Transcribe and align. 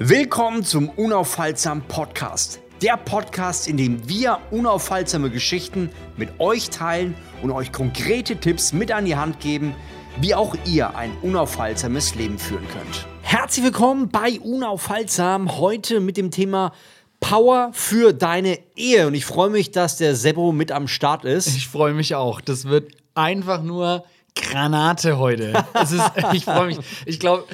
Willkommen 0.00 0.62
zum 0.62 0.90
Unaufhaltsam 0.90 1.82
Podcast. 1.82 2.60
Der 2.82 2.96
Podcast, 2.96 3.66
in 3.66 3.76
dem 3.76 4.08
wir 4.08 4.38
unaufhaltsame 4.52 5.28
Geschichten 5.28 5.90
mit 6.16 6.38
euch 6.38 6.70
teilen 6.70 7.16
und 7.42 7.50
euch 7.50 7.72
konkrete 7.72 8.36
Tipps 8.36 8.72
mit 8.72 8.92
an 8.92 9.06
die 9.06 9.16
Hand 9.16 9.40
geben, 9.40 9.74
wie 10.20 10.36
auch 10.36 10.54
ihr 10.64 10.94
ein 10.94 11.10
unaufhaltsames 11.22 12.14
Leben 12.14 12.38
führen 12.38 12.68
könnt. 12.68 13.08
Herzlich 13.22 13.64
willkommen 13.64 14.08
bei 14.08 14.38
Unaufhaltsam, 14.38 15.58
heute 15.58 15.98
mit 15.98 16.16
dem 16.16 16.30
Thema 16.30 16.72
Power 17.18 17.70
für 17.72 18.12
deine 18.12 18.60
Ehe. 18.76 19.08
Und 19.08 19.14
ich 19.14 19.26
freue 19.26 19.50
mich, 19.50 19.72
dass 19.72 19.96
der 19.96 20.14
Sebo 20.14 20.52
mit 20.52 20.70
am 20.70 20.86
Start 20.86 21.24
ist. 21.24 21.48
Ich 21.48 21.66
freue 21.66 21.92
mich 21.92 22.14
auch. 22.14 22.40
Das 22.40 22.66
wird 22.66 22.92
einfach 23.16 23.64
nur 23.64 24.04
Granate 24.36 25.18
heute. 25.18 25.64
Ist, 25.82 26.12
ich 26.34 26.44
freue 26.44 26.68
mich. 26.68 26.78
Ich 27.04 27.18
glaube, 27.18 27.46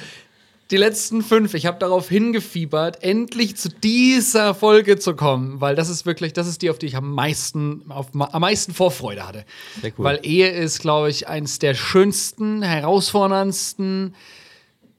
die 0.71 0.77
letzten 0.77 1.21
fünf, 1.21 1.53
ich 1.53 1.65
habe 1.67 1.77
darauf 1.77 2.09
hingefiebert, 2.09 3.03
endlich 3.03 3.55
zu 3.55 3.69
dieser 3.69 4.55
Folge 4.55 4.97
zu 4.97 5.15
kommen, 5.15 5.61
weil 5.61 5.75
das 5.75 5.89
ist 5.89 6.05
wirklich, 6.05 6.33
das 6.33 6.47
ist 6.47 6.61
die, 6.61 6.69
auf 6.69 6.79
die 6.79 6.87
ich 6.87 6.95
am 6.95 7.11
meisten, 7.11 7.83
auf, 7.89 8.07
am 8.13 8.41
meisten 8.41 8.73
Vorfreude 8.73 9.27
hatte. 9.27 9.45
Sehr 9.81 9.91
cool. 9.97 10.05
Weil 10.05 10.19
Ehe 10.23 10.49
ist, 10.49 10.79
glaube 10.79 11.09
ich, 11.09 11.27
eins 11.27 11.59
der 11.59 11.75
schönsten, 11.75 12.63
herausforderndsten 12.63 14.15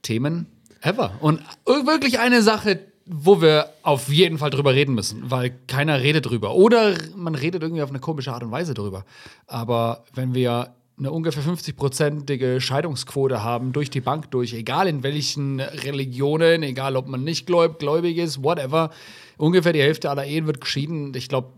Themen 0.03 0.47
ever. 0.81 1.11
Und 1.19 1.41
wirklich 1.65 2.19
eine 2.19 2.41
Sache, 2.41 2.79
wo 3.05 3.41
wir 3.41 3.73
auf 3.83 4.09
jeden 4.09 4.37
Fall 4.37 4.49
drüber 4.49 4.73
reden 4.73 4.93
müssen, 4.95 5.29
weil 5.29 5.53
keiner 5.67 6.01
redet 6.01 6.25
drüber. 6.25 6.55
Oder 6.55 6.95
man 7.15 7.35
redet 7.35 7.61
irgendwie 7.61 7.81
auf 7.81 7.89
eine 7.89 7.99
komische 7.99 8.31
Art 8.33 8.43
und 8.43 8.51
Weise 8.51 8.73
drüber. 8.73 9.05
Aber 9.47 10.03
wenn 10.13 10.33
wir 10.33 10.73
eine 10.97 11.11
ungefähr 11.11 11.43
50-prozentige 11.43 12.59
Scheidungsquote 12.59 13.43
haben, 13.43 13.71
durch 13.71 13.89
die 13.89 14.01
Bank 14.01 14.31
durch, 14.31 14.53
egal 14.53 14.87
in 14.87 15.03
welchen 15.03 15.59
Religionen, 15.59 16.63
egal 16.63 16.95
ob 16.95 17.07
man 17.07 17.23
nicht 17.23 17.45
gläub, 17.45 17.77
gläubig 17.77 18.17
ist, 18.17 18.43
whatever. 18.43 18.89
Ungefähr 19.37 19.73
die 19.73 19.81
Hälfte 19.81 20.09
aller 20.09 20.25
Ehen 20.25 20.47
wird 20.47 20.59
geschieden. 20.59 21.13
Ich 21.15 21.29
glaube, 21.29 21.49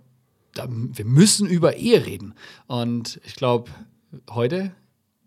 wir 0.54 1.06
müssen 1.06 1.48
über 1.48 1.78
Ehe 1.78 2.06
reden. 2.06 2.34
Und 2.68 3.22
ich 3.26 3.36
glaube, 3.36 3.72
heute, 4.30 4.72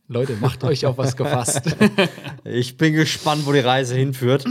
Leute, 0.08 0.36
macht 0.36 0.62
euch 0.64 0.84
auf 0.84 0.98
was 0.98 1.16
gefasst. 1.16 1.74
ich 2.44 2.76
bin 2.76 2.92
gespannt, 2.92 3.46
wo 3.46 3.52
die 3.52 3.60
Reise 3.60 3.94
hinführt. 3.94 4.44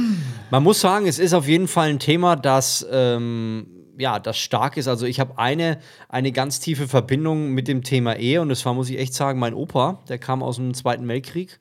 Man 0.50 0.64
muss 0.64 0.82
sagen, 0.82 1.06
es 1.06 1.20
ist 1.20 1.36
auf 1.36 1.48
jeden 1.48 1.68
Fall 1.68 1.90
ein 1.90 2.00
Thema, 2.00 2.36
das. 2.36 2.86
Ähm 2.90 3.81
ja, 3.98 4.20
das 4.20 4.38
stark 4.38 4.78
ist. 4.78 4.88
Also 4.88 5.06
ich 5.06 5.20
habe 5.20 5.38
eine, 5.38 5.80
eine 6.10 6.32
ganz 6.32 6.60
tiefe 6.60 6.88
Verbindung 6.88 7.52
mit 7.52 7.68
dem 7.68 7.84
Thema 7.84 8.16
Ehe 8.16 8.42
und 8.42 8.50
das 8.50 8.66
war, 8.66 8.74
muss 8.74 8.90
ich 8.90 9.00
echt 9.00 9.14
sagen, 9.14 9.40
mein 9.40 9.54
Opa, 9.54 10.00
der 10.10 10.18
kam 10.18 10.44
aus 10.44 10.58
dem 10.58 10.74
Zweiten 10.74 11.08
Weltkrieg 11.08 11.60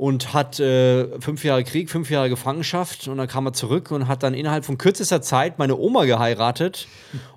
und 0.00 0.32
hat 0.32 0.58
äh, 0.60 1.20
fünf 1.20 1.44
Jahre 1.44 1.62
Krieg, 1.62 1.90
fünf 1.90 2.08
Jahre 2.10 2.30
Gefangenschaft 2.30 3.06
und 3.06 3.18
dann 3.18 3.28
kam 3.28 3.44
er 3.44 3.52
zurück 3.52 3.90
und 3.90 4.08
hat 4.08 4.22
dann 4.22 4.32
innerhalb 4.32 4.64
von 4.64 4.78
kürzester 4.78 5.20
Zeit 5.20 5.58
meine 5.58 5.76
Oma 5.76 6.06
geheiratet. 6.06 6.88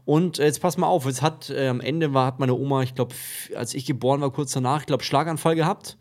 Und 0.05 0.39
äh, 0.39 0.45
jetzt 0.45 0.61
pass 0.61 0.77
mal 0.77 0.87
auf, 0.87 1.05
jetzt 1.05 1.21
hat 1.21 1.49
äh, 1.49 1.67
am 1.67 1.81
Ende 1.81 2.13
war, 2.13 2.25
hat 2.25 2.39
meine 2.39 2.53
Oma, 2.53 2.81
ich 2.83 2.95
glaube, 2.95 3.15
als 3.55 3.73
ich 3.73 3.85
geboren 3.85 4.21
war, 4.21 4.31
kurz 4.31 4.53
danach, 4.53 4.79
ich 4.79 4.85
glaube, 4.85 5.03
Schlaganfall 5.03 5.55
gehabt. 5.55 5.97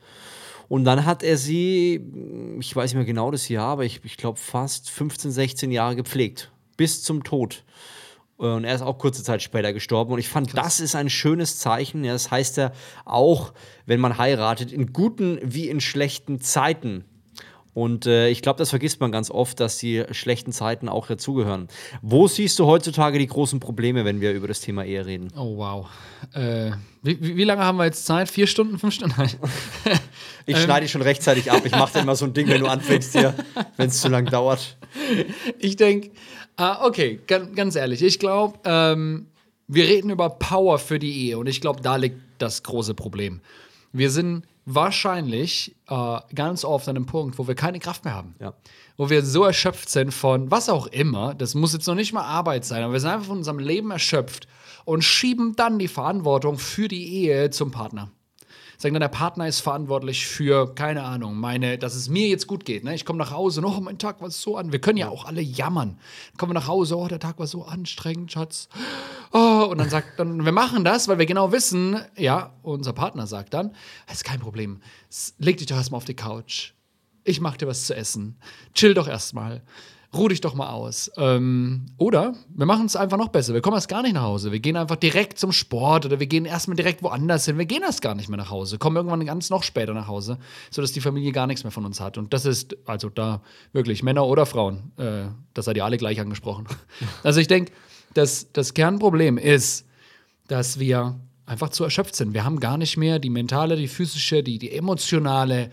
Und 0.68 0.84
dann 0.84 1.04
hat 1.04 1.24
er 1.24 1.36
sie, 1.36 2.00
ich 2.60 2.76
weiß 2.76 2.92
nicht 2.92 2.96
mehr 2.96 3.04
genau 3.04 3.32
das 3.32 3.48
Jahr, 3.48 3.66
aber 3.66 3.84
ich, 3.84 4.00
ich 4.04 4.16
glaube, 4.16 4.38
fast 4.38 4.88
15, 4.88 5.32
16 5.32 5.72
Jahre 5.72 5.96
gepflegt. 5.96 6.52
Bis 6.82 7.00
zum 7.04 7.22
Tod. 7.22 7.62
Und 8.38 8.64
er 8.64 8.74
ist 8.74 8.82
auch 8.82 8.98
kurze 8.98 9.22
Zeit 9.22 9.40
später 9.40 9.72
gestorben. 9.72 10.14
Und 10.14 10.18
ich 10.18 10.28
fand, 10.28 10.50
Krass. 10.50 10.64
das 10.64 10.80
ist 10.80 10.96
ein 10.96 11.10
schönes 11.10 11.60
Zeichen. 11.60 12.02
Ja, 12.02 12.12
das 12.12 12.32
heißt 12.32 12.56
ja 12.56 12.72
auch, 13.04 13.52
wenn 13.86 14.00
man 14.00 14.18
heiratet, 14.18 14.72
in 14.72 14.92
guten 14.92 15.38
wie 15.44 15.68
in 15.68 15.80
schlechten 15.80 16.40
Zeiten. 16.40 17.04
Und 17.72 18.06
äh, 18.06 18.30
ich 18.30 18.42
glaube, 18.42 18.58
das 18.58 18.70
vergisst 18.70 18.98
man 18.98 19.12
ganz 19.12 19.30
oft, 19.30 19.60
dass 19.60 19.78
die 19.78 20.02
schlechten 20.10 20.50
Zeiten 20.50 20.88
auch 20.88 21.06
dazugehören. 21.06 21.68
Wo 22.02 22.26
siehst 22.26 22.58
du 22.58 22.66
heutzutage 22.66 23.20
die 23.20 23.28
großen 23.28 23.60
Probleme, 23.60 24.04
wenn 24.04 24.20
wir 24.20 24.32
über 24.32 24.48
das 24.48 24.60
Thema 24.60 24.84
Ehe 24.84 25.06
reden? 25.06 25.28
Oh, 25.36 25.58
wow. 25.58 25.86
Äh, 26.34 26.72
wie, 27.04 27.36
wie, 27.36 27.44
lange 27.44 27.62
haben 27.62 27.78
wir 27.78 27.84
jetzt 27.84 28.04
Zeit? 28.06 28.28
Vier 28.28 28.48
Stunden, 28.48 28.76
fünf 28.76 28.94
Stunden? 28.94 29.14
ich 30.46 30.56
ähm. 30.56 30.62
schneide 30.62 30.82
dich 30.82 30.90
schon 30.90 31.02
rechtzeitig 31.02 31.50
ab. 31.50 31.62
Ich 31.64 31.72
mache 31.72 31.98
immer 31.98 32.16
so 32.16 32.24
ein 32.24 32.34
Ding, 32.34 32.48
wenn 32.48 32.60
du 32.60 32.66
anfängst 32.66 33.12
hier, 33.12 33.34
wenn 33.76 33.88
es 33.88 34.00
zu 34.00 34.08
lang 34.08 34.26
dauert. 34.26 34.76
Ich 35.58 35.76
denke, 35.76 36.10
Ah, 36.56 36.84
okay, 36.86 37.18
ganz, 37.26 37.54
ganz 37.56 37.76
ehrlich. 37.76 38.02
Ich 38.02 38.18
glaube, 38.18 38.58
ähm, 38.64 39.26
wir 39.68 39.84
reden 39.84 40.10
über 40.10 40.30
Power 40.30 40.78
für 40.78 40.98
die 40.98 41.26
Ehe 41.26 41.38
und 41.38 41.46
ich 41.46 41.60
glaube, 41.60 41.80
da 41.80 41.96
liegt 41.96 42.20
das 42.38 42.62
große 42.62 42.94
Problem. 42.94 43.40
Wir 43.92 44.10
sind 44.10 44.44
wahrscheinlich 44.64 45.74
äh, 45.88 46.18
ganz 46.34 46.64
oft 46.64 46.88
an 46.88 46.96
einem 46.96 47.06
Punkt, 47.06 47.38
wo 47.38 47.48
wir 47.48 47.54
keine 47.54 47.78
Kraft 47.78 48.04
mehr 48.04 48.14
haben. 48.14 48.34
Ja. 48.38 48.54
Wo 48.96 49.10
wir 49.10 49.24
so 49.24 49.44
erschöpft 49.44 49.88
sind 49.88 50.12
von 50.12 50.50
was 50.50 50.68
auch 50.68 50.86
immer, 50.86 51.34
das 51.34 51.54
muss 51.54 51.72
jetzt 51.72 51.86
noch 51.86 51.94
nicht 51.94 52.12
mal 52.12 52.24
Arbeit 52.24 52.64
sein, 52.64 52.82
aber 52.82 52.92
wir 52.92 53.00
sind 53.00 53.10
einfach 53.10 53.26
von 53.26 53.38
unserem 53.38 53.58
Leben 53.58 53.90
erschöpft 53.90 54.46
und 54.84 55.02
schieben 55.02 55.56
dann 55.56 55.78
die 55.78 55.88
Verantwortung 55.88 56.58
für 56.58 56.88
die 56.88 57.24
Ehe 57.24 57.50
zum 57.50 57.70
Partner 57.70 58.10
sagen 58.82 58.94
dann, 58.94 59.00
der 59.00 59.08
Partner 59.08 59.46
ist 59.46 59.60
verantwortlich 59.60 60.26
für, 60.26 60.74
keine 60.74 61.04
Ahnung, 61.04 61.36
meine, 61.36 61.78
dass 61.78 61.94
es 61.94 62.08
mir 62.08 62.28
jetzt 62.28 62.46
gut 62.46 62.64
geht. 62.64 62.84
Ne? 62.84 62.94
Ich 62.94 63.04
komme 63.04 63.18
nach 63.18 63.30
Hause, 63.30 63.62
oh, 63.64 63.80
mein 63.80 63.98
Tag 63.98 64.20
war 64.20 64.30
so 64.30 64.56
an. 64.56 64.72
Wir 64.72 64.80
können 64.80 64.98
ja 64.98 65.08
auch 65.08 65.24
alle 65.24 65.40
jammern. 65.40 65.98
Dann 66.30 66.36
kommen 66.36 66.50
wir 66.50 66.60
nach 66.60 66.66
Hause, 66.66 66.98
oh, 66.98 67.06
der 67.06 67.20
Tag 67.20 67.38
war 67.38 67.46
so 67.46 67.64
anstrengend, 67.64 68.32
Schatz. 68.32 68.68
Oh, 69.32 69.68
und 69.70 69.78
dann 69.78 69.88
sagt 69.88 70.18
dann, 70.18 70.44
wir 70.44 70.52
machen 70.52 70.84
das, 70.84 71.08
weil 71.08 71.18
wir 71.18 71.26
genau 71.26 71.52
wissen, 71.52 71.96
ja, 72.16 72.52
unser 72.62 72.92
Partner 72.92 73.26
sagt 73.26 73.54
dann, 73.54 73.74
es 74.06 74.14
ist 74.16 74.24
kein 74.24 74.40
Problem. 74.40 74.82
Leg 75.38 75.56
dich 75.58 75.68
doch 75.68 75.76
erstmal 75.76 75.98
auf 75.98 76.04
die 76.04 76.16
Couch. 76.16 76.72
Ich 77.24 77.40
mach 77.40 77.56
dir 77.56 77.68
was 77.68 77.86
zu 77.86 77.94
essen. 77.94 78.36
Chill 78.74 78.94
doch 78.94 79.06
erstmal 79.06 79.62
ruh 80.14 80.28
dich 80.28 80.40
doch 80.40 80.54
mal 80.54 80.68
aus. 80.68 81.10
Ähm, 81.16 81.86
oder 81.96 82.34
wir 82.54 82.66
machen 82.66 82.86
es 82.86 82.96
einfach 82.96 83.16
noch 83.16 83.28
besser. 83.28 83.54
Wir 83.54 83.62
kommen 83.62 83.76
erst 83.76 83.88
gar 83.88 84.02
nicht 84.02 84.12
nach 84.12 84.22
Hause. 84.22 84.52
Wir 84.52 84.60
gehen 84.60 84.76
einfach 84.76 84.96
direkt 84.96 85.38
zum 85.38 85.52
Sport 85.52 86.04
oder 86.04 86.20
wir 86.20 86.26
gehen 86.26 86.44
erstmal 86.44 86.76
direkt 86.76 87.02
woanders 87.02 87.46
hin. 87.46 87.56
Wir 87.58 87.64
gehen 87.64 87.82
erst 87.82 88.02
gar 88.02 88.14
nicht 88.14 88.28
mehr 88.28 88.36
nach 88.36 88.50
Hause. 88.50 88.78
Kommen 88.78 88.96
irgendwann 88.96 89.24
ganz 89.24 89.48
noch 89.48 89.62
später 89.62 89.94
nach 89.94 90.08
Hause, 90.08 90.38
sodass 90.70 90.92
die 90.92 91.00
Familie 91.00 91.32
gar 91.32 91.46
nichts 91.46 91.64
mehr 91.64 91.70
von 91.70 91.86
uns 91.86 92.00
hat. 92.00 92.18
Und 92.18 92.32
das 92.34 92.44
ist, 92.44 92.76
also 92.84 93.08
da 93.08 93.40
wirklich 93.72 94.02
Männer 94.02 94.26
oder 94.26 94.44
Frauen, 94.44 94.92
äh, 94.98 95.24
das 95.54 95.64
seid 95.64 95.76
ihr 95.76 95.84
alle 95.84 95.96
gleich 95.96 96.20
angesprochen. 96.20 96.66
Also 97.22 97.40
ich 97.40 97.48
denke, 97.48 97.72
das, 98.14 98.52
das 98.52 98.74
Kernproblem 98.74 99.38
ist, 99.38 99.86
dass 100.48 100.78
wir 100.78 101.18
einfach 101.46 101.70
zu 101.70 101.84
erschöpft 101.84 102.16
sind. 102.16 102.34
Wir 102.34 102.44
haben 102.44 102.60
gar 102.60 102.76
nicht 102.76 102.96
mehr 102.96 103.18
die 103.18 103.30
mentale, 103.30 103.76
die 103.76 103.88
physische, 103.88 104.42
die, 104.42 104.58
die 104.58 104.72
emotionale 104.72 105.70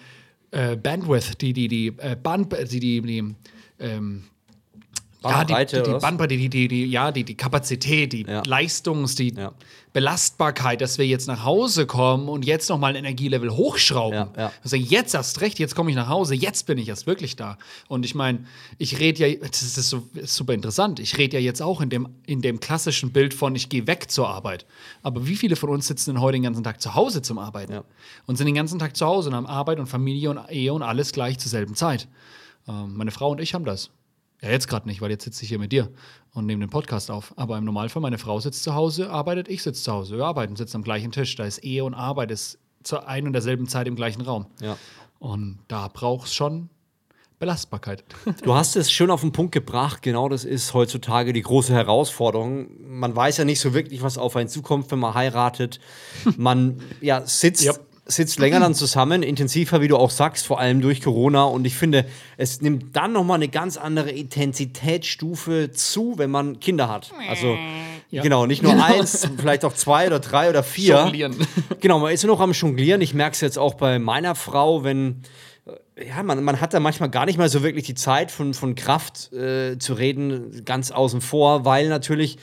äh, 0.52 0.76
Bandwidth, 0.76 1.42
die, 1.42 1.54
die, 1.54 1.68
die 1.68 1.88
äh, 1.98 2.16
Band, 2.16 2.54
die, 2.72 2.80
die, 2.80 3.02
die 3.02 3.36
ähm, 3.80 4.24
Bandbreite, 5.22 5.78
ja, 5.78 5.84
die, 5.84 5.90
die, 5.90 5.96
die 5.96 6.02
Bandbreite, 6.02 6.38
die, 6.38 6.50
die, 6.50 6.68
die, 6.70 6.86
ja, 6.86 7.12
die, 7.12 7.26
die 7.26 7.36
Kapazität, 7.36 8.14
die 8.14 8.26
ja. 8.26 8.42
Leistungs-, 8.46 9.16
die 9.16 9.34
ja. 9.34 9.52
Belastbarkeit, 9.92 10.80
dass 10.80 10.98
wir 10.98 11.06
jetzt 11.06 11.28
nach 11.28 11.44
Hause 11.44 11.86
kommen 11.88 12.30
und 12.30 12.46
jetzt 12.46 12.70
nochmal 12.70 12.92
ein 12.92 13.04
Energielevel 13.04 13.52
hochschrauben. 13.52 14.30
Ja. 14.38 14.54
Also 14.64 14.78
jetzt 14.78 15.16
erst 15.16 15.42
recht, 15.42 15.60
jetzt 15.60 15.76
komme 15.76 15.90
ich 15.90 15.98
nach 15.98 16.08
Hause, 16.08 16.36
jetzt 16.36 16.68
bin 16.68 16.78
ich 16.78 16.88
erst 16.88 17.06
wirklich 17.06 17.36
da. 17.36 17.58
Und 17.90 18.06
ich 18.06 18.16
meine, 18.16 18.46
ich 18.78 19.00
rede 19.00 19.28
ja, 19.28 19.36
das 19.36 19.62
ist, 19.62 19.76
so, 19.90 20.08
ist 20.14 20.36
super 20.36 20.54
interessant, 20.54 21.02
ich 21.02 21.18
rede 21.18 21.38
ja 21.38 21.44
jetzt 21.44 21.62
auch 21.62 21.82
in 21.82 21.90
dem, 21.90 22.08
in 22.26 22.42
dem 22.42 22.62
klassischen 22.62 23.12
Bild 23.12 23.34
von, 23.34 23.56
ich 23.56 23.68
gehe 23.68 23.88
weg 23.88 24.10
zur 24.10 24.30
Arbeit. 24.30 24.66
Aber 25.04 25.28
wie 25.28 25.36
viele 25.36 25.58
von 25.58 25.70
uns 25.70 25.88
sitzen 25.88 26.12
denn 26.14 26.22
heute 26.22 26.38
den 26.38 26.44
ganzen 26.44 26.64
Tag 26.64 26.82
zu 26.82 26.96
Hause 26.96 27.22
zum 27.22 27.40
Arbeiten? 27.40 27.82
Und 28.26 28.38
sind 28.38 28.46
den 28.46 28.56
ganzen 28.56 28.80
Tag 28.80 28.96
zu 28.96 29.06
Hause 29.06 29.30
und 29.30 29.36
haben 29.36 29.48
Arbeit 29.48 29.80
und 29.80 29.88
Familie 29.88 30.30
und 30.30 30.40
Ehe 30.50 30.74
und 30.74 30.82
alles 30.82 31.12
gleich 31.12 31.40
zur 31.40 31.50
selben 31.50 31.76
Zeit. 31.76 32.08
Ähm, 32.70 32.96
meine 32.96 33.12
Frau 33.12 33.32
und 33.32 33.42
ich 33.42 33.54
haben 33.54 33.66
das. 33.66 33.90
Ja, 34.42 34.50
jetzt 34.50 34.68
gerade 34.68 34.88
nicht, 34.88 35.02
weil 35.02 35.10
jetzt 35.10 35.26
sitze 35.26 35.44
ich 35.44 35.50
hier 35.50 35.60
mit 35.60 35.72
dir 35.74 35.90
und 36.34 36.46
nehme 36.46 36.66
den 36.66 36.70
Podcast 36.70 37.12
auf. 37.12 37.34
Aber 37.36 37.58
im 37.58 37.66
Normalfall, 37.66 38.02
meine 38.02 38.18
Frau 38.18 38.40
sitzt 38.40 38.64
zu 38.64 38.74
Hause, 38.74 39.10
arbeitet, 39.10 39.50
ich 39.50 39.64
sitze 39.64 39.84
zu 39.84 39.92
Hause. 39.92 40.18
Wir 40.18 40.26
arbeiten, 40.26 40.56
sitzen 40.56 40.78
am 40.78 40.84
gleichen 40.84 41.12
Tisch. 41.12 41.36
Da 41.36 41.44
ist 41.44 41.58
Ehe 41.60 41.84
und 41.84 41.94
Arbeit 41.94 42.32
ist 42.32 42.58
zur 42.84 43.08
einen 43.08 43.28
und 43.28 43.34
derselben 43.34 43.68
Zeit 43.68 43.88
im 43.88 43.96
gleichen 43.96 44.22
Raum. 44.22 44.46
Ja. 44.62 44.78
Und 45.18 45.60
da 45.68 45.90
braucht 45.90 46.28
es 46.28 46.34
schon 46.34 46.70
Belastbarkeit. 47.40 48.06
Du 48.44 48.54
hast 48.54 48.78
es 48.78 48.92
schön 48.92 49.12
auf 49.12 49.22
den 49.22 49.34
Punkt 49.34 49.52
gebracht. 49.52 50.02
Genau 50.02 50.30
das 50.30 50.46
ist 50.46 50.74
heutzutage 50.74 51.34
die 51.34 51.42
große 51.42 51.74
Herausforderung. 51.74 52.70
Man 52.80 53.14
weiß 53.14 53.38
ja 53.38 53.46
nicht 53.46 53.60
so 53.60 53.74
wirklich, 53.74 54.02
was 54.04 54.18
auf 54.18 54.38
einen 54.38 54.48
zukommt, 54.48 54.90
wenn 54.92 55.00
man 55.00 55.14
heiratet. 55.14 55.82
Man 56.38 56.82
ja, 57.02 57.26
sitzt 57.26 57.66
yep 57.66 57.89
sitzt 58.10 58.40
länger 58.40 58.60
dann 58.60 58.74
zusammen, 58.74 59.24
intensiver, 59.24 59.82
wie 59.82 59.88
du 59.88 59.96
auch 59.96 60.10
sagst, 60.10 60.48
vor 60.48 60.60
allem 60.60 60.82
durch 60.82 61.02
Corona. 61.02 61.44
Und 61.44 61.66
ich 61.66 61.76
finde, 61.76 62.06
es 62.38 62.62
nimmt 62.62 62.96
dann 62.96 63.14
nochmal 63.14 63.36
eine 63.36 63.48
ganz 63.48 63.78
andere 63.78 64.10
Intensitätsstufe 64.10 65.72
zu, 65.72 66.16
wenn 66.18 66.32
man 66.32 66.60
Kinder 66.60 66.90
hat. 66.90 67.12
Also, 67.30 67.56
ja. 68.10 68.24
genau, 68.24 68.46
nicht 68.48 68.64
nur 68.64 68.74
genau. 68.74 68.86
eins, 68.86 69.28
vielleicht 69.38 69.64
auch 69.64 69.74
zwei 69.74 70.08
oder 70.08 70.20
drei 70.20 70.50
oder 70.50 70.64
vier. 70.64 71.02
Jonglieren. 71.04 71.36
Genau, 71.82 72.00
man 72.00 72.12
ist 72.12 72.24
nur 72.26 72.36
noch 72.36 72.42
am 72.42 72.52
Jonglieren. 72.52 73.00
Ich 73.00 73.14
merke 73.14 73.36
es 73.36 73.42
jetzt 73.42 73.58
auch 73.58 73.76
bei 73.76 74.00
meiner 74.00 74.36
Frau, 74.36 74.84
wenn 74.84 75.22
äh, 75.96 76.08
ja, 76.08 76.24
man, 76.24 76.44
man 76.44 76.60
hat 76.60 76.74
da 76.74 76.80
manchmal 76.80 77.10
gar 77.10 77.26
nicht 77.26 77.38
mal 77.38 77.48
so 77.48 77.64
wirklich 77.64 77.86
die 77.86 77.94
Zeit 77.94 78.32
von, 78.32 78.54
von 78.54 78.76
Kraft 78.76 79.32
äh, 79.32 79.78
zu 79.78 79.94
reden, 79.94 80.64
ganz 80.66 80.92
außen 80.92 81.22
vor, 81.22 81.64
weil 81.64 81.88
natürlich 81.88 82.38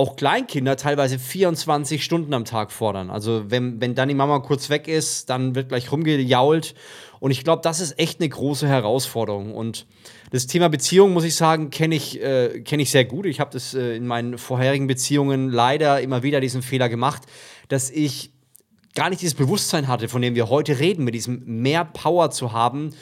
auch 0.00 0.16
Kleinkinder 0.16 0.76
teilweise 0.76 1.18
24 1.18 2.02
Stunden 2.02 2.32
am 2.32 2.46
Tag 2.46 2.72
fordern. 2.72 3.10
Also 3.10 3.44
wenn, 3.50 3.82
wenn 3.82 3.94
dann 3.94 4.08
die 4.08 4.14
Mama 4.14 4.38
kurz 4.38 4.70
weg 4.70 4.88
ist, 4.88 5.28
dann 5.28 5.54
wird 5.54 5.68
gleich 5.68 5.92
rumgejault. 5.92 6.74
Und 7.20 7.32
ich 7.32 7.44
glaube, 7.44 7.60
das 7.62 7.80
ist 7.80 7.98
echt 7.98 8.18
eine 8.18 8.30
große 8.30 8.66
Herausforderung. 8.66 9.54
Und 9.54 9.86
das 10.30 10.46
Thema 10.46 10.70
Beziehung, 10.70 11.12
muss 11.12 11.24
ich 11.24 11.34
sagen, 11.34 11.68
kenne 11.68 11.94
ich, 11.94 12.18
äh, 12.22 12.62
kenn 12.62 12.80
ich 12.80 12.90
sehr 12.90 13.04
gut. 13.04 13.26
Ich 13.26 13.40
habe 13.40 13.50
das 13.52 13.74
äh, 13.74 13.94
in 13.94 14.06
meinen 14.06 14.38
vorherigen 14.38 14.86
Beziehungen 14.86 15.50
leider 15.50 16.00
immer 16.00 16.22
wieder 16.22 16.40
diesen 16.40 16.62
Fehler 16.62 16.88
gemacht, 16.88 17.24
dass 17.68 17.90
ich 17.90 18.30
gar 18.94 19.10
nicht 19.10 19.20
dieses 19.20 19.34
Bewusstsein 19.34 19.86
hatte, 19.86 20.08
von 20.08 20.22
dem 20.22 20.34
wir 20.34 20.48
heute 20.48 20.78
reden, 20.78 21.04
mit 21.04 21.14
diesem 21.14 21.42
mehr 21.44 21.84
Power 21.84 22.30
zu 22.30 22.52
haben 22.52 22.94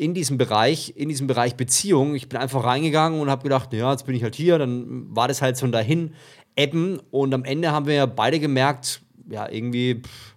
in 0.00 0.14
diesem 0.14 0.38
Bereich, 0.38 0.94
in 0.96 1.10
diesem 1.10 1.26
Bereich 1.26 1.56
Beziehung. 1.56 2.14
Ich 2.14 2.28
bin 2.28 2.40
einfach 2.40 2.64
reingegangen 2.64 3.20
und 3.20 3.28
habe 3.28 3.42
gedacht, 3.42 3.72
ja, 3.72 3.90
jetzt 3.90 4.06
bin 4.06 4.14
ich 4.14 4.22
halt 4.22 4.34
hier, 4.34 4.58
dann 4.58 5.14
war 5.14 5.28
das 5.28 5.42
halt 5.42 5.58
so 5.58 5.66
dahin 5.66 6.14
ebben 6.56 7.00
und 7.10 7.32
am 7.34 7.44
Ende 7.44 7.72
haben 7.72 7.86
wir 7.86 7.94
ja 7.94 8.06
beide 8.06 8.40
gemerkt, 8.40 9.02
ja, 9.28 9.48
irgendwie 9.48 10.02
pff, 10.02 10.34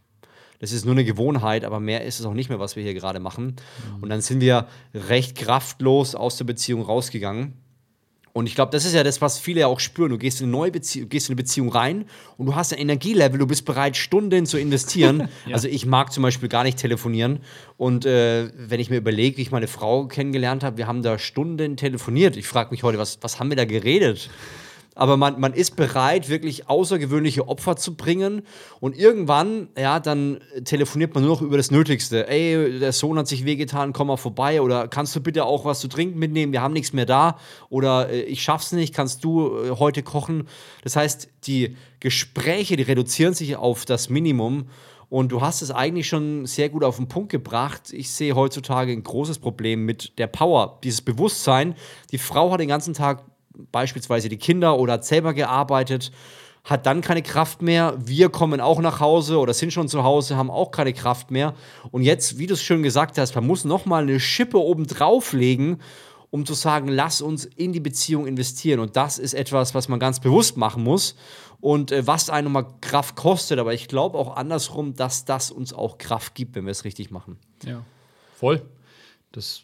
das 0.59 0.71
ist 0.71 0.85
nur 0.85 0.93
eine 0.93 1.03
Gewohnheit, 1.03 1.65
aber 1.65 1.81
mehr 1.81 2.05
ist 2.05 2.21
es 2.21 2.25
auch 2.25 2.33
nicht 2.33 2.47
mehr, 2.47 2.57
was 2.57 2.77
wir 2.77 2.83
hier 2.83 2.93
gerade 2.93 3.19
machen. 3.19 3.57
Mhm. 3.97 4.03
Und 4.03 4.09
dann 4.09 4.21
sind 4.21 4.39
wir 4.39 4.67
recht 4.93 5.35
kraftlos 5.35 6.15
aus 6.15 6.37
der 6.37 6.45
Beziehung 6.45 6.83
rausgegangen. 6.83 7.53
Und 8.31 8.47
ich 8.47 8.55
glaube, 8.55 8.71
das 8.71 8.83
ist 8.85 8.93
ja 8.93 9.03
das, 9.03 9.21
was 9.21 9.37
viele 9.37 9.59
ja 9.59 9.67
auch 9.67 9.79
spüren. 9.79 10.09
Du 10.09 10.17
gehst 10.17 10.41
in 10.41 10.45
eine 10.45 10.53
neue 10.53 10.71
Beziehung, 10.71 11.07
gehst 11.07 11.27
in 11.27 11.33
eine 11.33 11.43
Beziehung 11.43 11.69
rein 11.69 12.05
und 12.37 12.47
du 12.47 12.55
hast 12.55 12.73
ein 12.73 12.79
Energielevel, 12.79 13.37
du 13.37 13.45
bist 13.45 13.63
bereit, 13.65 13.95
Stunden 13.95 14.45
zu 14.45 14.57
investieren. 14.57 15.27
ja. 15.45 15.53
Also 15.53 15.67
ich 15.67 15.85
mag 15.85 16.11
zum 16.11 16.23
Beispiel 16.23 16.49
gar 16.49 16.63
nicht 16.63 16.79
telefonieren. 16.79 17.41
Und 17.77 18.05
äh, 18.05 18.49
wenn 18.57 18.79
ich 18.79 18.89
mir 18.89 18.97
überlege, 18.97 19.37
wie 19.37 19.41
ich 19.41 19.51
meine 19.51 19.67
Frau 19.67 20.07
kennengelernt 20.07 20.63
habe, 20.63 20.77
wir 20.77 20.87
haben 20.87 21.03
da 21.03 21.19
Stunden 21.19 21.77
telefoniert. 21.77 22.35
Ich 22.35 22.47
frage 22.47 22.71
mich 22.71 22.83
heute, 22.83 22.97
was, 22.97 23.19
was 23.21 23.39
haben 23.39 23.49
wir 23.49 23.57
da 23.57 23.65
geredet? 23.65 24.29
Aber 24.95 25.17
man, 25.17 25.39
man 25.39 25.53
ist 25.53 25.75
bereit, 25.75 26.29
wirklich 26.29 26.69
außergewöhnliche 26.69 27.47
Opfer 27.47 27.75
zu 27.75 27.95
bringen. 27.95 28.43
Und 28.79 28.97
irgendwann, 28.97 29.69
ja, 29.77 29.99
dann 29.99 30.39
telefoniert 30.65 31.13
man 31.15 31.23
nur 31.23 31.33
noch 31.33 31.41
über 31.41 31.57
das 31.57 31.71
Nötigste. 31.71 32.27
Ey, 32.27 32.79
der 32.79 32.93
Sohn 32.93 33.17
hat 33.17 33.27
sich 33.27 33.45
wehgetan, 33.45 33.93
komm 33.93 34.07
mal 34.07 34.17
vorbei. 34.17 34.61
Oder 34.61 34.87
kannst 34.87 35.15
du 35.15 35.21
bitte 35.21 35.45
auch 35.45 35.65
was 35.65 35.79
zu 35.79 35.87
trinken 35.87 36.19
mitnehmen? 36.19 36.51
Wir 36.51 36.61
haben 36.61 36.73
nichts 36.73 36.93
mehr 36.93 37.05
da. 37.05 37.37
Oder 37.69 38.09
äh, 38.09 38.21
ich 38.21 38.43
schaff's 38.43 38.71
nicht, 38.71 38.93
kannst 38.93 39.23
du 39.23 39.57
äh, 39.57 39.69
heute 39.71 40.03
kochen? 40.03 40.47
Das 40.83 40.95
heißt, 40.95 41.29
die 41.45 41.75
Gespräche, 41.99 42.75
die 42.75 42.83
reduzieren 42.83 43.33
sich 43.33 43.55
auf 43.55 43.85
das 43.85 44.09
Minimum. 44.09 44.67
Und 45.09 45.31
du 45.31 45.41
hast 45.41 45.61
es 45.61 45.69
eigentlich 45.69 46.07
schon 46.07 46.47
sehr 46.47 46.69
gut 46.69 46.83
auf 46.83 46.97
den 46.97 47.07
Punkt 47.07 47.31
gebracht. 47.31 47.93
Ich 47.93 48.09
sehe 48.09 48.35
heutzutage 48.35 48.91
ein 48.91 49.03
großes 49.03 49.37
Problem 49.37 49.85
mit 49.85 50.17
der 50.17 50.25
Power, 50.25 50.79
dieses 50.83 51.01
Bewusstsein. 51.01 51.75
Die 52.11 52.17
Frau 52.17 52.51
hat 52.51 52.59
den 52.59 52.67
ganzen 52.67 52.95
Tag 52.95 53.23
beispielsweise 53.71 54.29
die 54.29 54.37
Kinder 54.37 54.79
oder 54.79 54.93
hat 54.93 55.05
selber 55.05 55.33
gearbeitet, 55.33 56.11
hat 56.63 56.85
dann 56.85 57.01
keine 57.01 57.21
Kraft 57.21 57.61
mehr. 57.61 57.95
Wir 57.97 58.29
kommen 58.29 58.61
auch 58.61 58.79
nach 58.79 58.99
Hause 58.99 59.37
oder 59.37 59.53
sind 59.53 59.73
schon 59.73 59.89
zu 59.89 60.03
Hause, 60.03 60.37
haben 60.37 60.49
auch 60.49 60.71
keine 60.71 60.93
Kraft 60.93 61.29
mehr. 61.29 61.53
Und 61.91 62.03
jetzt, 62.03 62.37
wie 62.37 62.47
du 62.47 62.53
es 62.53 62.63
schon 62.63 62.83
gesagt 62.83 63.17
hast, 63.17 63.35
man 63.35 63.45
muss 63.45 63.65
nochmal 63.65 64.03
eine 64.03 64.19
Schippe 64.19 64.57
oben 64.57 64.87
drauflegen, 64.87 65.81
um 66.29 66.45
zu 66.45 66.53
sagen, 66.53 66.87
lass 66.87 67.21
uns 67.21 67.45
in 67.45 67.73
die 67.73 67.79
Beziehung 67.79 68.25
investieren. 68.25 68.79
Und 68.79 68.95
das 68.95 69.19
ist 69.19 69.33
etwas, 69.33 69.75
was 69.75 69.89
man 69.89 69.99
ganz 69.99 70.19
bewusst 70.19 70.55
machen 70.57 70.83
muss 70.83 71.15
und 71.59 71.91
äh, 71.91 72.07
was 72.07 72.29
einem 72.29 72.53
mal 72.53 72.65
Kraft 72.81 73.15
kostet. 73.15 73.59
Aber 73.59 73.73
ich 73.73 73.87
glaube 73.87 74.17
auch 74.17 74.35
andersrum, 74.35 74.95
dass 74.95 75.25
das 75.25 75.51
uns 75.51 75.73
auch 75.73 75.97
Kraft 75.97 76.33
gibt, 76.33 76.55
wenn 76.55 76.65
wir 76.65 76.71
es 76.71 76.85
richtig 76.85 77.11
machen. 77.11 77.37
Ja, 77.63 77.83
voll. 78.35 78.63
Das, 79.33 79.63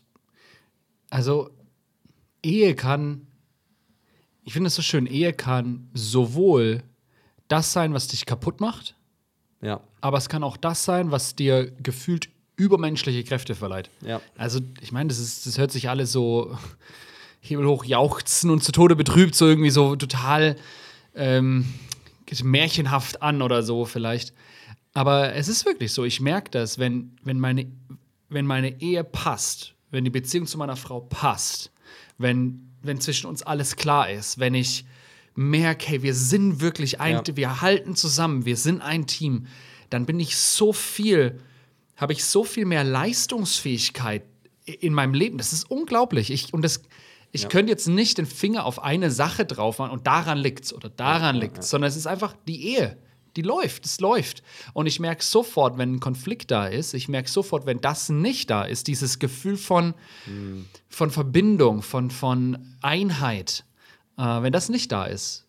also, 1.10 1.50
Ehe 2.44 2.76
kann 2.76 3.26
ich 4.44 4.54
finde 4.54 4.68
es 4.68 4.76
so 4.76 4.82
schön, 4.82 5.06
Ehe 5.06 5.34
kann 5.34 5.90
sowohl 5.94 6.84
das 7.48 7.74
sein, 7.74 7.94
was 7.94 8.08
dich 8.08 8.26
kaputt 8.26 8.62
macht, 8.62 8.96
ja. 9.62 9.82
aber 10.02 10.18
es 10.18 10.30
kann 10.30 10.44
auch 10.44 10.58
das 10.58 10.86
sein, 10.86 11.12
was 11.12 11.36
dir 11.36 11.72
gefühlt 11.82 12.30
übermenschliche 12.56 13.24
Kräfte 13.24 13.56
verleiht. 13.56 13.90
Ja. 14.02 14.22
Also, 14.38 14.60
ich 14.82 14.92
meine, 14.92 15.10
das, 15.10 15.44
das 15.44 15.58
hört 15.58 15.72
sich 15.72 15.90
alles 15.90 16.12
so 16.12 16.58
himmelhoch 17.40 17.86
jauchzen 17.86 18.50
und 18.50 18.64
zu 18.64 18.72
Tode 18.72 18.96
betrübt, 18.96 19.34
so 19.34 19.48
irgendwie 19.48 19.70
so 19.70 19.96
total 19.96 20.58
ähm, 21.16 21.66
märchenhaft 22.44 23.22
an 23.22 23.42
oder 23.42 23.64
so 23.64 23.86
vielleicht. 23.86 24.34
Aber 24.94 25.34
es 25.34 25.48
ist 25.48 25.66
wirklich 25.66 25.94
so, 25.94 26.04
ich 26.04 26.20
merke 26.20 26.52
das, 26.52 26.80
wenn, 26.80 27.18
wenn, 27.24 27.40
meine, 27.40 27.68
wenn 28.28 28.46
meine 28.46 28.82
Ehe 28.82 29.04
passt, 29.04 29.76
wenn 29.92 30.04
die 30.04 30.10
Beziehung 30.10 30.46
zu 30.46 30.58
meiner 30.58 30.76
Frau 30.76 31.02
passt, 31.02 31.72
wenn 32.18 32.70
wenn 32.82 33.02
zwischen 33.02 33.28
uns 33.28 33.44
alles 33.44 33.76
klar 33.76 34.10
ist, 34.10 34.40
wenn 34.40 34.54
ich 34.54 34.86
merke, 35.36 35.88
hey, 35.88 36.04
wir 36.04 36.14
sind 36.14 36.62
wirklich 36.62 37.00
ein, 37.00 37.22
ja. 37.26 37.36
wir 37.36 37.62
halten 37.62 37.96
zusammen, 37.96 38.46
wir 38.46 38.58
sind 38.58 38.82
ein 38.82 39.08
Team, 39.08 39.48
dann 39.90 40.06
bin 40.06 40.20
ich 40.20 40.38
so 40.38 40.74
viel, 40.74 41.40
habe 41.96 42.14
ich 42.14 42.26
so 42.26 42.44
viel 42.44 42.66
mehr 42.66 42.84
Leistungsfähigkeit 42.84 44.24
in 44.66 44.94
meinem 44.94 45.14
Leben. 45.14 45.38
Das 45.38 45.54
ist 45.54 45.70
unglaublich. 45.70 46.32
Ich, 46.32 46.54
und 46.54 46.62
das, 46.62 46.82
ich 47.32 47.44
ja. 47.44 47.50
könnte 47.50 47.72
jetzt 47.72 47.88
nicht 47.88 48.18
den 48.18 48.26
Finger 48.26 48.66
auf 48.66 48.84
eine 48.84 49.12
Sache 49.12 49.46
drauf 49.46 49.80
machen 49.80 49.92
und 49.92 50.08
daran 50.08 50.38
liegt 50.38 50.66
es 50.66 50.74
oder 50.74 50.90
daran 50.90 51.36
ja, 51.36 51.42
liegt 51.42 51.60
es, 51.60 51.70
sondern 51.70 51.90
es 51.90 51.96
ist 51.96 52.08
einfach 52.08 52.36
die 52.48 52.76
Ehe 52.76 52.98
die 53.36 53.42
läuft, 53.42 53.86
es 53.86 54.00
läuft. 54.00 54.44
Und 54.74 54.88
ich 54.88 55.00
merke 55.00 55.24
sofort, 55.24 55.78
wenn 55.78 55.96
ein 55.96 56.00
Konflikt 56.00 56.52
da 56.52 56.66
ist, 56.68 56.94
ich 56.94 57.08
merke 57.08 57.30
sofort, 57.30 57.66
wenn 57.66 57.82
das 57.82 58.10
nicht 58.10 58.50
da 58.50 58.64
ist, 58.64 58.88
dieses 58.88 59.20
Gefühl 59.20 59.58
von, 59.58 59.94
mhm. 60.26 60.66
von 60.88 61.12
Verbindung, 61.12 61.82
von, 61.82 62.12
von 62.12 62.76
Einheit, 62.82 63.66
äh, 64.18 64.22
wenn 64.22 64.54
das 64.54 64.70
nicht 64.70 64.92
da 64.92 65.06
ist, 65.06 65.46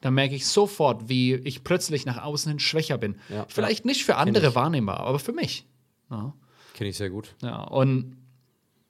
dann 0.00 0.14
merke 0.14 0.34
ich 0.34 0.46
sofort, 0.46 1.08
wie 1.08 1.34
ich 1.34 1.64
plötzlich 1.64 2.06
nach 2.06 2.22
außen 2.22 2.50
hin 2.50 2.58
schwächer 2.58 2.98
bin. 2.98 3.16
Ja, 3.28 3.46
Vielleicht 3.48 3.84
ja. 3.84 3.86
nicht 3.86 4.04
für 4.04 4.16
andere 4.16 4.54
wahrnehmbar, 4.54 5.00
aber 5.00 5.18
für 5.18 5.32
mich. 5.32 5.66
Ja. 6.10 6.34
Kenne 6.74 6.90
ich 6.90 6.96
sehr 6.96 7.10
gut. 7.10 7.34
Ja, 7.40 7.62
und 7.62 8.16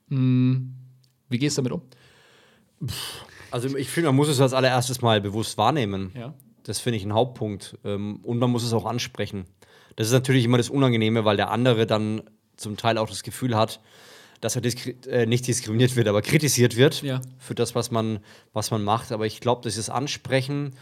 mh, 0.09 0.17
hm, 0.17 0.75
wie 1.29 1.39
gehst 1.39 1.59
du 1.59 1.63
damit 1.63 1.73
um? 1.73 2.89
Also 3.51 3.77
ich 3.77 3.89
finde, 3.89 4.09
man 4.09 4.17
muss 4.17 4.29
es 4.29 4.41
als 4.41 4.55
allererstes 4.55 5.03
mal 5.03 5.21
bewusst 5.21 5.59
wahrnehmen. 5.59 6.11
Ja. 6.15 6.35
Das 6.65 6.79
finde 6.79 6.99
ich 6.99 7.05
ein 7.05 7.13
Hauptpunkt. 7.13 7.79
Ähm, 7.85 8.21
und 8.23 8.39
man 8.39 8.51
muss 8.51 8.65
es 8.65 8.73
auch 8.73 8.87
ansprechen. 8.87 9.47
Das 9.97 10.07
ist 10.07 10.13
natürlich 10.13 10.45
immer 10.45 10.59
das 10.59 10.71
Unangenehme, 10.71 11.25
weil 11.25 11.37
der 11.37 11.51
andere 11.51 11.87
dann 11.87 12.23
zum 12.57 12.77
Teil 12.77 12.99
auch 12.99 13.09
das 13.09 13.23
Gefühl 13.23 13.57
hat, 13.57 13.81
dass 14.41 14.57
er 14.57 14.63
diskri 14.63 14.97
äh, 15.07 15.27
nicht 15.27 15.47
diskriminiert 15.47 15.95
wird, 15.97 16.09
aber 16.09 16.23
kritisiert 16.23 16.77
wird 16.77 17.03
ja. 17.03 17.21
für 17.39 17.55
das, 17.55 17.75
was 17.75 17.91
man, 17.91 18.21
was 18.53 18.71
man 18.71 18.83
macht. 18.83 19.13
Aber 19.13 19.27
ich 19.27 19.41
glaube, 19.41 19.63
das 19.63 19.77
ist 19.77 19.91
Ansprechen 19.91 20.75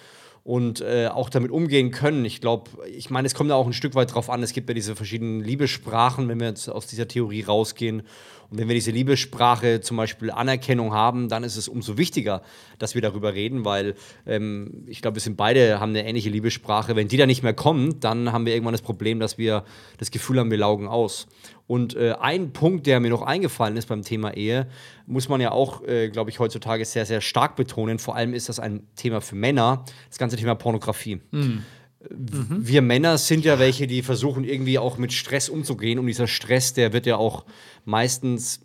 und 0.50 0.81
äh, 0.81 1.06
auch 1.06 1.31
damit 1.31 1.52
umgehen 1.52 1.93
können. 1.93 2.25
Ich 2.25 2.41
glaube, 2.41 2.69
ich 2.93 3.08
meine, 3.08 3.26
es 3.26 3.35
kommt 3.35 3.50
ja 3.50 3.55
auch 3.55 3.69
ein 3.69 3.73
Stück 3.73 3.94
weit 3.94 4.12
drauf 4.12 4.29
an. 4.29 4.43
Es 4.43 4.52
gibt 4.52 4.69
ja 4.69 4.75
diese 4.75 4.97
verschiedenen 4.97 5.44
Liebessprachen, 5.44 6.29
wenn 6.29 6.41
wir 6.41 6.49
jetzt 6.49 6.69
aus 6.69 6.88
dieser 6.88 7.06
Theorie 7.06 7.43
rausgehen. 7.43 8.02
Und 8.50 8.58
wenn 8.58 8.67
wir 8.67 8.75
diese 8.75 8.91
Liebessprache 8.91 9.81
zum 9.81 9.97
Beispiel 9.97 10.32
Anerkennung 10.32 10.93
haben, 10.93 11.29
dann 11.29 11.44
ist 11.44 11.56
es 11.56 11.69
umso 11.69 11.97
wichtiger, 11.99 12.43
dass 12.81 12.97
wir 12.97 13.00
darüber 13.00 13.32
reden, 13.32 13.64
weil 13.64 13.94
ähm, 14.27 14.82
ich 14.89 15.03
glaube, 15.03 15.19
wir 15.19 15.20
sind 15.20 15.36
beide 15.36 15.79
haben 15.79 15.91
eine 15.91 16.05
ähnliche 16.05 16.31
Liebessprache. 16.31 16.96
Wenn 16.96 17.06
die 17.06 17.17
da 17.17 17.27
nicht 17.27 17.44
mehr 17.44 17.55
kommt, 17.55 18.03
dann 18.03 18.32
haben 18.32 18.44
wir 18.44 18.53
irgendwann 18.53 18.74
das 18.74 18.82
Problem, 18.82 19.20
dass 19.20 19.39
wir 19.39 19.65
das 19.98 20.10
Gefühl 20.10 20.41
haben, 20.41 20.51
wir 20.51 20.58
laugen 20.58 20.89
aus. 20.89 21.29
Und 21.70 21.94
äh, 21.94 22.17
ein 22.19 22.53
Punkt, 22.53 22.89
der 22.89 22.98
mir 22.98 23.10
noch 23.10 23.22
eingefallen 23.22 23.77
ist 23.77 23.86
beim 23.86 24.03
Thema 24.03 24.36
Ehe, 24.36 24.67
muss 25.06 25.29
man 25.29 25.41
ja 25.41 25.53
auch, 25.53 25.84
äh, 25.84 26.08
glaube 26.08 26.29
ich, 26.29 26.41
heutzutage 26.41 26.84
sehr, 26.84 27.06
sehr 27.06 27.20
stark 27.20 27.55
betonen. 27.55 28.00
Vor 28.00 28.17
allem 28.17 28.34
ist 28.34 28.48
das 28.48 28.58
ein 28.58 28.89
Thema 28.96 29.20
für 29.20 29.36
Männer, 29.36 29.84
das 30.08 30.19
ganze 30.19 30.36
Thema 30.36 30.56
Pornografie. 30.56 31.20
Mhm. 31.31 31.62
Mhm. 32.10 32.46
Wir 32.58 32.82
Männer 32.82 33.19
sind 33.19 33.44
ja 33.44 33.60
welche, 33.60 33.86
die 33.86 34.03
versuchen 34.03 34.43
irgendwie 34.43 34.81
auch 34.81 34.98
mit 34.98 35.12
Stress 35.12 35.48
umzugehen. 35.48 36.00
Und 36.00 36.08
dieser 36.08 36.27
Stress, 36.27 36.74
der 36.74 36.93
wird 36.93 37.06
ja 37.06 37.19
auch 37.19 37.44
meistens, 37.84 38.62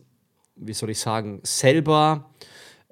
wie 0.55 0.73
soll 0.73 0.89
ich 0.89 0.97
sagen, 0.97 1.41
selber 1.43 2.31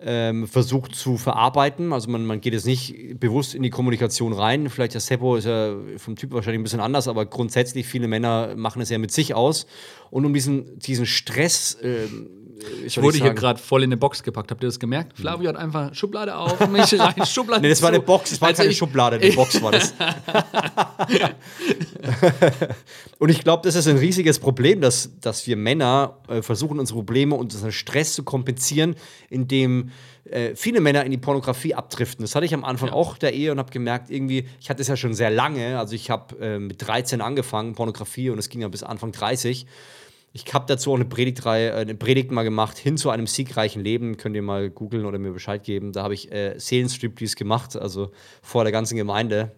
ähm, 0.05 0.48
versucht 0.48 0.95
zu 0.95 1.17
verarbeiten. 1.17 1.93
Also 1.93 2.10
man, 2.10 2.25
man 2.25 2.41
geht 2.41 2.53
jetzt 2.53 2.65
nicht 2.65 3.19
bewusst 3.19 3.55
in 3.55 3.63
die 3.63 3.69
Kommunikation 3.69 4.33
rein. 4.33 4.69
Vielleicht 4.69 4.93
der 4.93 5.01
Seppo 5.01 5.36
ist 5.36 5.45
ja 5.45 5.75
vom 5.98 6.15
Typ 6.15 6.31
wahrscheinlich 6.31 6.60
ein 6.60 6.63
bisschen 6.63 6.79
anders, 6.79 7.07
aber 7.07 7.25
grundsätzlich 7.25 7.88
viele 7.88 8.07
Männer 8.07 8.55
machen 8.55 8.81
es 8.81 8.89
ja 8.89 8.98
mit 8.98 9.12
sich 9.12 9.33
aus. 9.33 9.65
Und 10.10 10.25
um 10.25 10.33
diesen, 10.33 10.77
diesen 10.79 11.05
Stress 11.05 11.77
ähm, 11.81 12.29
ich 12.86 13.01
wurde 13.01 13.17
ich 13.17 13.24
hier 13.24 13.34
gerade 13.34 13.60
voll 13.60 13.84
in 13.84 13.89
eine 13.89 13.98
Box 13.98 14.24
gepackt. 14.24 14.51
Habt 14.51 14.63
ihr 14.63 14.67
das 14.67 14.79
gemerkt? 14.79 15.17
Flavio 15.17 15.50
hat 15.50 15.55
einfach 15.55 15.93
Schublade 15.93 16.36
auf, 16.36 16.67
mich 16.70 16.93
rein, 17.00 17.25
Schublade 17.25 17.62
Nee, 17.62 17.70
das 17.70 17.82
war 17.82 17.89
eine 17.89 18.00
Box, 18.00 18.32
das 18.32 18.41
war 18.41 18.50
also 18.50 18.62
keine 18.62 18.74
Schublade, 18.74 19.17
eine 19.17 19.34
Box 19.34 19.62
war 19.62 19.72
das. 19.72 19.93
und 23.20 23.29
ich 23.29 23.43
glaube, 23.43 23.63
das 23.63 23.75
ist 23.75 23.88
ein 23.88 23.98
riesiges 23.98 24.39
Problem, 24.39 24.82
dass, 24.82 25.12
dass 25.20 25.46
wir 25.48 25.55
Männer 25.55 26.17
äh, 26.27 26.41
versuchen, 26.41 26.79
unsere 26.79 27.00
Probleme 27.00 27.36
und 27.36 27.53
unseren 27.53 27.72
Stress 27.72 28.13
zu 28.13 28.24
kompensieren, 28.24 28.96
indem 29.29 29.91
äh, 30.25 30.55
viele 30.55 30.79
Männer 30.79 31.03
in 31.03 31.12
die 31.12 31.17
Pornografie 31.17 31.75
abdriften. 31.75 32.24
Das 32.24 32.36
hatte 32.36 32.46
ich 32.46 32.53
am 32.53 32.63
Anfang 32.63 32.89
ja. 32.89 32.96
auch 32.96 33.17
der 33.17 33.34
Ehe 33.34 33.51
und 33.51 33.60
habe 33.60 33.72
gemerkt, 33.72 34.10
irgendwie, 34.10 34.48
ich 34.60 34.70
hatte 34.70 34.82
es 34.82 34.88
ja 34.88 34.96
schon 34.96 35.13
sehr 35.13 35.29
lange, 35.29 35.77
also 35.77 35.96
ich 35.96 36.10
habe 36.10 36.38
äh, 36.39 36.60
mit 36.60 36.86
13 36.86 37.22
angefangen, 37.22 37.74
Pornografie, 37.74 38.29
und 38.29 38.39
es 38.39 38.50
ging 38.50 38.62
ja 38.62 38.67
bis 38.67 38.84
Anfang 38.84 39.12
30. 39.12 39.65
Ich 40.36 40.52
habe 40.52 40.66
dazu 40.68 40.92
auch 40.92 40.96
eine 40.96 41.06
Predigtreihe, 41.06 41.70
äh, 41.70 41.75
eine 41.75 41.94
Predigt 41.94 42.32
mal 42.32 42.44
gemacht, 42.44 42.78
hin 42.78 42.98
zu 42.98 43.12
einem 43.12 43.28
siegreichen 43.28 43.84
Leben. 43.84 44.18
Könnt 44.18 44.36
ihr 44.36 44.42
mal 44.42 44.72
googeln 44.72 45.06
oder 45.06 45.20
mir 45.20 45.32
Bescheid 45.32 45.63
geben. 45.63 45.92
Da 45.94 46.02
habe 46.02 46.16
ich 46.16 46.32
äh, 46.32 46.56
Seelenstriptease 46.58 47.36
gemacht, 47.36 47.78
also 47.78 48.12
vor 48.42 48.63
der 48.63 48.72
ganzen 48.72 48.98
Gemeinde. 48.98 49.52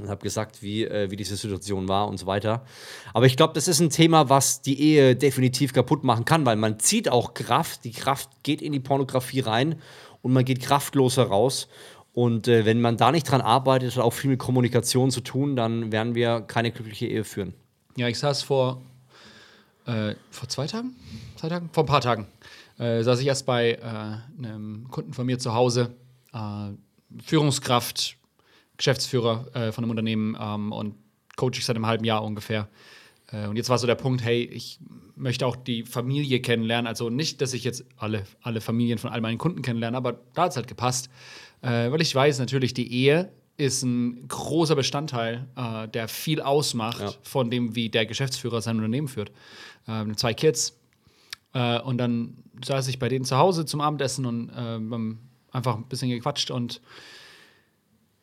Und 0.00 0.08
habe 0.08 0.24
gesagt, 0.24 0.60
wie, 0.60 0.84
äh, 0.84 1.12
wie 1.12 1.16
diese 1.16 1.36
Situation 1.36 1.86
war 1.86 2.08
und 2.08 2.18
so 2.18 2.26
weiter. 2.26 2.64
Aber 3.12 3.26
ich 3.26 3.36
glaube, 3.36 3.52
das 3.54 3.68
ist 3.68 3.78
ein 3.78 3.90
Thema, 3.90 4.28
was 4.28 4.60
die 4.60 4.80
Ehe 4.80 5.14
definitiv 5.14 5.72
kaputt 5.72 6.02
machen 6.02 6.24
kann, 6.24 6.44
weil 6.44 6.56
man 6.56 6.80
zieht 6.80 7.08
auch 7.08 7.32
Kraft. 7.32 7.84
Die 7.84 7.92
Kraft 7.92 8.28
geht 8.42 8.60
in 8.60 8.72
die 8.72 8.80
Pornografie 8.80 9.38
rein 9.40 9.76
und 10.22 10.32
man 10.32 10.44
geht 10.44 10.60
kraftlos 10.60 11.16
heraus. 11.16 11.68
Und 12.12 12.48
äh, 12.48 12.64
wenn 12.64 12.80
man 12.80 12.96
da 12.96 13.12
nicht 13.12 13.30
dran 13.30 13.40
arbeitet, 13.40 13.94
hat 13.94 14.02
auch 14.02 14.12
viel 14.12 14.30
mit 14.30 14.40
Kommunikation 14.40 15.12
zu 15.12 15.20
tun, 15.20 15.54
dann 15.54 15.92
werden 15.92 16.16
wir 16.16 16.40
keine 16.40 16.72
glückliche 16.72 17.06
Ehe 17.06 17.22
führen. 17.22 17.54
Ja, 17.96 18.08
ich 18.08 18.18
saß 18.18 18.42
vor, 18.42 18.82
äh, 19.86 20.14
vor 20.30 20.48
zwei 20.48 20.66
Tagen? 20.66 20.94
Zwei 21.36 21.48
Tagen? 21.48 21.70
Vor 21.72 21.84
ein 21.84 21.86
paar 21.86 22.00
Tagen. 22.00 22.26
Äh, 22.78 23.02
saß 23.02 23.20
ich 23.20 23.26
erst 23.26 23.46
bei 23.46 23.72
äh, 23.72 24.38
einem 24.38 24.88
Kunden 24.90 25.12
von 25.12 25.26
mir 25.26 25.38
zu 25.38 25.54
Hause, 25.54 25.94
äh, 26.32 26.70
Führungskraft, 27.22 28.16
Geschäftsführer 28.76 29.46
äh, 29.54 29.72
von 29.72 29.84
einem 29.84 29.90
Unternehmen 29.90 30.36
ähm, 30.40 30.72
und 30.72 30.94
coach 31.36 31.58
ich 31.58 31.64
seit 31.64 31.76
einem 31.76 31.86
halben 31.86 32.04
Jahr 32.04 32.24
ungefähr. 32.24 32.68
Äh, 33.30 33.46
und 33.46 33.56
jetzt 33.56 33.68
war 33.68 33.78
so 33.78 33.86
der 33.86 33.94
Punkt, 33.94 34.24
hey, 34.24 34.42
ich 34.42 34.80
möchte 35.14 35.46
auch 35.46 35.54
die 35.54 35.84
Familie 35.84 36.40
kennenlernen. 36.40 36.88
Also 36.88 37.10
nicht, 37.10 37.40
dass 37.40 37.52
ich 37.52 37.62
jetzt 37.62 37.84
alle, 37.96 38.24
alle 38.42 38.60
Familien 38.60 38.98
von 38.98 39.10
all 39.10 39.20
meinen 39.20 39.38
Kunden 39.38 39.62
kennenlerne, 39.62 39.96
aber 39.96 40.20
da 40.34 40.42
hat 40.42 40.50
es 40.50 40.56
halt 40.56 40.66
gepasst. 40.66 41.08
Weil 41.60 42.02
ich 42.02 42.14
weiß 42.14 42.40
natürlich, 42.40 42.74
die 42.74 42.92
Ehe 42.92 43.32
ist 43.56 43.82
ein 43.82 44.26
großer 44.28 44.74
Bestandteil, 44.74 45.46
äh, 45.56 45.86
der 45.88 46.08
viel 46.08 46.40
ausmacht 46.40 47.00
Ja. 47.00 47.12
von 47.22 47.50
dem, 47.50 47.74
wie 47.76 47.88
der 47.88 48.04
Geschäftsführer 48.06 48.60
sein 48.60 48.76
Unternehmen 48.76 49.08
führt. 49.08 49.30
Ähm, 49.86 50.16
zwei 50.16 50.34
Kids. 50.34 50.76
Äh, 51.52 51.78
und 51.80 51.98
dann 51.98 52.36
saß 52.64 52.88
ich 52.88 52.98
bei 52.98 53.08
denen 53.08 53.24
zu 53.24 53.36
Hause 53.36 53.64
zum 53.64 53.80
Abendessen 53.80 54.26
und 54.26 54.50
äh, 54.50 54.54
haben 54.56 55.18
einfach 55.52 55.76
ein 55.76 55.84
bisschen 55.84 56.10
gequatscht 56.10 56.50
und 56.50 56.80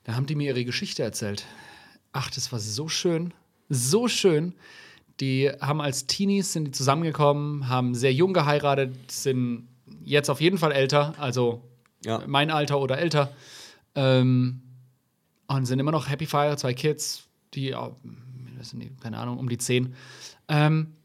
da 0.03 0.15
haben 0.15 0.25
die 0.25 0.35
mir 0.35 0.47
ihre 0.49 0.65
Geschichte 0.65 1.03
erzählt. 1.03 1.45
Ach, 2.11 2.29
das 2.31 2.51
war 2.51 2.59
so 2.59 2.87
schön. 2.89 3.33
So 3.69 4.07
schön. 4.07 4.53
Die 5.19 5.49
haben 5.61 5.79
als 5.79 6.07
Teenies 6.07 6.51
sind 6.51 6.65
die 6.65 6.71
zusammengekommen, 6.71 7.69
haben 7.69 7.93
sehr 7.95 8.11
jung 8.13 8.33
geheiratet, 8.33 9.11
sind 9.11 9.67
jetzt 10.03 10.29
auf 10.29 10.41
jeden 10.41 10.57
Fall 10.57 10.71
älter, 10.71 11.13
also 11.19 11.63
Ja. 12.03 12.23
mein 12.27 12.49
Alter 12.49 12.79
oder 12.81 12.97
älter. 12.97 13.31
Ähm, 13.95 14.61
und 15.57 15.65
sind 15.65 15.79
immer 15.79 15.91
noch 15.91 16.09
happy 16.09 16.25
fire, 16.25 16.55
zwei 16.57 16.73
Kids, 16.73 17.27
die, 17.53 17.75
keine 19.01 19.17
Ahnung, 19.17 19.37
um 19.37 19.49
die 19.49 19.57
zehn. 19.57 19.95
Ähm, 20.47 20.95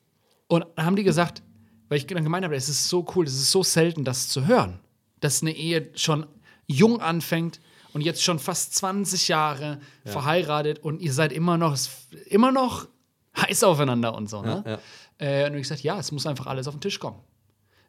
und 0.49 0.67
dann 0.76 0.87
haben 0.87 0.97
die 0.97 1.05
gesagt, 1.05 1.43
weil 1.88 1.99
ich 1.99 2.07
dann 2.07 2.25
gemeint 2.25 2.45
habe, 2.45 2.57
es 2.57 2.69
ist 2.69 2.88
so 2.88 3.07
cool, 3.15 3.26
es 3.26 3.35
ist 3.35 3.50
so 3.50 3.62
selten, 3.62 4.05
das 4.05 4.29
zu 4.29 4.47
hören, 4.47 4.81
dass 5.21 5.43
eine 5.43 5.53
Ehe 5.53 5.91
schon 5.95 6.26
jung 6.67 7.00
anfängt 7.00 7.61
und 7.93 8.00
jetzt 8.03 8.23
schon 8.23 8.38
fast 8.38 8.75
20 8.75 9.29
Jahre 9.29 9.81
verheiratet 10.05 10.81
und 10.81 11.00
ihr 11.00 11.12
seid 11.12 11.33
immer 11.33 11.57
noch, 11.57 11.79
immer 12.26 12.53
noch 12.53 12.88
heiß 13.37 13.65
aufeinander 13.65 14.15
und 14.15 14.29
so. 14.29 14.43
Ne? 14.43 14.62
Ja, 14.67 14.73
ja. 14.73 14.79
Äh, 15.19 15.50
und 15.50 15.57
ich 15.57 15.62
gesagt, 15.62 15.83
ja, 15.83 15.99
es 15.99 16.12
muss 16.12 16.26
einfach 16.26 16.47
alles 16.47 16.69
auf 16.69 16.75
den 16.75 16.81
Tisch 16.81 16.99
kommen. 16.99 17.21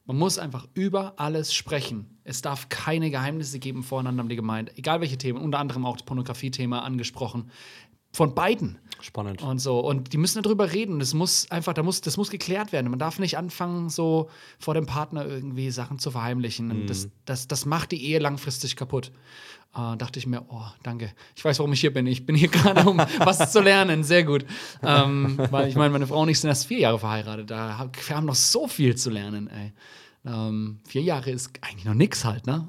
Man 0.08 0.18
muss 0.18 0.40
einfach 0.40 0.66
über 0.74 1.16
alles 1.18 1.54
sprechen. 1.54 2.18
Es 2.24 2.42
darf 2.42 2.70
keine 2.70 3.12
Geheimnisse 3.12 3.60
geben 3.60 3.84
voreinander, 3.84 4.22
haben 4.22 4.30
die 4.30 4.38
gemeint. 4.38 4.72
Egal 4.78 5.02
welche 5.02 5.18
Themen, 5.18 5.42
unter 5.42 5.60
anderem 5.60 5.86
auch 5.86 5.98
das 5.98 6.06
Pornografie-Thema 6.06 6.82
angesprochen. 6.84 7.52
Von 8.14 8.34
beiden. 8.34 8.80
Spannend. 9.01 9.42
Und 9.42 9.60
so. 9.60 9.80
Und 9.80 10.13
die 10.13 10.18
müssen 10.18 10.42
darüber 10.42 10.72
reden. 10.72 11.00
Das 11.00 11.13
muss 11.13 11.50
einfach, 11.51 11.74
da 11.74 11.84
muss, 11.84 12.01
das 12.01 12.18
muss 12.18 12.30
geklärt 12.30 12.72
werden. 12.72 12.89
Man 12.89 13.00
darf 13.00 13.20
nicht 13.20 13.38
anfangen, 13.38 13.89
so 13.89 14.30
vor 14.60 14.74
dem 14.74 14.86
Partner 14.86 15.25
irgendwie 15.25 15.70
Sachen 15.72 16.00
zu 16.00 16.12
verheimlichen. 16.12 16.72
Und 16.72 16.88
das, 16.88 17.10
das, 17.25 17.48
das 17.48 17.66
macht 17.66 17.92
die 17.92 18.04
Ehe 18.04 18.20
langfristig 18.20 18.75
kaputt. 18.75 19.12
Äh, 19.75 19.98
dachte 19.98 20.18
ich 20.20 20.25
mir, 20.25 20.44
oh, 20.50 20.66
danke. 20.84 21.12
Ich 21.36 21.46
weiß, 21.46 21.60
warum 21.60 21.74
ich 21.74 21.82
hier 21.82 21.94
bin. 21.94 22.08
Ich 22.08 22.25
bin 22.25 22.36
hier 22.36 22.48
gerade, 22.50 22.89
um 22.89 22.98
was 22.98 23.51
zu 23.51 23.62
lernen. 23.62 24.04
Sehr 24.04 24.24
gut. 24.24 24.46
Ähm, 24.82 25.38
weil 25.51 25.68
ich 25.68 25.75
meine, 25.75 25.92
meine 25.92 26.08
Frau 26.08 26.22
und 26.22 26.30
ich 26.30 26.39
sind 26.39 26.50
erst 26.50 26.66
vier 26.66 26.80
Jahre 26.80 27.00
verheiratet. 27.00 27.51
Da 27.51 27.77
hab, 27.77 28.10
wir 28.10 28.16
haben 28.16 28.25
noch 28.25 28.36
so 28.36 28.68
viel 28.68 28.96
zu 28.96 29.10
lernen, 29.10 29.48
ey. 29.48 29.74
Ähm, 30.25 30.80
vier 30.86 31.04
Jahre 31.04 31.30
ist 31.30 31.51
eigentlich 31.62 31.86
noch 31.86 31.94
nix 31.94 32.25
halt, 32.25 32.48
ne? 32.48 32.68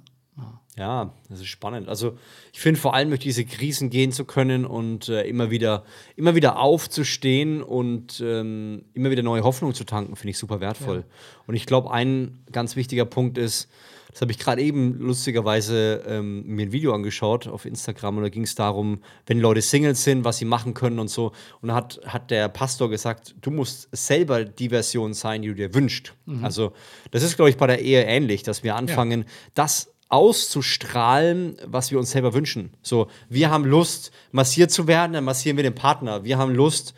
Ja, 0.78 1.12
das 1.28 1.40
ist 1.40 1.49
spannend. 1.49 1.88
Also 1.88 2.16
ich 2.52 2.61
finde 2.61 2.80
vor 2.80 2.94
allem 2.94 3.08
durch 3.08 3.20
diese 3.20 3.44
Krisen 3.44 3.90
gehen 3.90 4.12
zu 4.12 4.25
können 4.25 4.64
und 4.64 5.08
äh, 5.08 5.25
immer 5.25 5.50
wieder, 5.50 5.85
immer 6.14 6.37
wieder 6.37 6.61
aufzustehen 6.61 7.62
und 7.62 8.23
ähm, 8.25 8.85
immer 8.94 9.11
wieder 9.11 9.25
neue 9.25 9.42
Hoffnung 9.42 9.75
zu 9.75 9.82
tanken, 9.82 10.14
finde 10.14 10.30
ich 10.30 10.38
super 10.38 10.61
wertvoll. 10.61 11.04
Und 11.49 11.56
ich 11.56 11.66
glaube, 11.66 11.90
ein 11.90 12.44
ganz 12.52 12.76
wichtiger 12.76 13.04
Punkt 13.04 13.38
ist, 13.38 13.68
das 14.12 14.23
habe 14.23 14.32
ich 14.32 14.38
gerade 14.38 14.62
eben 14.62 14.99
lustigerweise 14.99 16.02
ähm, 16.06 16.47
mir 16.47 16.66
ein 16.66 16.73
Video 16.73 16.94
angeschaut 16.94 17.47
auf 17.47 17.64
Instagram 17.64 18.16
und 18.16 18.23
da 18.23 18.28
ging 18.28 18.44
es 18.44 18.54
darum, 18.54 19.00
wenn 19.26 19.38
Leute 19.38 19.61
Singles 19.61 20.02
sind, 20.02 20.25
was 20.25 20.38
sie 20.38 20.44
machen 20.44 20.75
können 20.75 20.99
und 20.99 21.08
so. 21.08 21.32
Und 21.61 21.68
da 21.68 21.75
hat, 21.75 22.00
hat 22.06 22.30
der 22.30 22.49
Pastor 22.49 22.88
gesagt, 22.88 23.35
du 23.42 23.50
musst 23.50 23.88
selber 23.92 24.44
die 24.44 24.70
Version 24.70 25.12
sein, 25.12 25.42
die 25.42 25.49
du 25.49 25.54
dir 25.54 25.75
wünschst. 25.75 26.14
Also 26.42 26.73
das 27.11 27.23
ist, 27.23 27.37
glaube 27.37 27.50
ich, 27.50 27.56
bei 27.56 27.66
der 27.66 27.80
Ehe 27.80 28.04
ähnlich, 28.04 28.42
dass 28.42 28.62
wir 28.62 28.76
anfangen, 28.76 29.25
das 29.54 29.92
auszustrahlen, 30.09 31.57
was 31.67 31.91
wir 31.91 31.99
uns 31.99 32.11
selber 32.11 32.35
wünschen. 32.35 32.71
So, 32.83 33.09
wir 33.29 33.50
haben 33.50 33.65
Lust, 33.65 34.11
massiert 34.33 34.71
zu 34.71 34.87
werden, 34.87 35.12
dann 35.12 35.25
massieren 35.25 35.57
wir 35.57 35.65
den 35.65 35.75
Partner. 35.75 36.25
Wir 36.25 36.38
haben 36.38 36.55
Lust, 36.55 36.95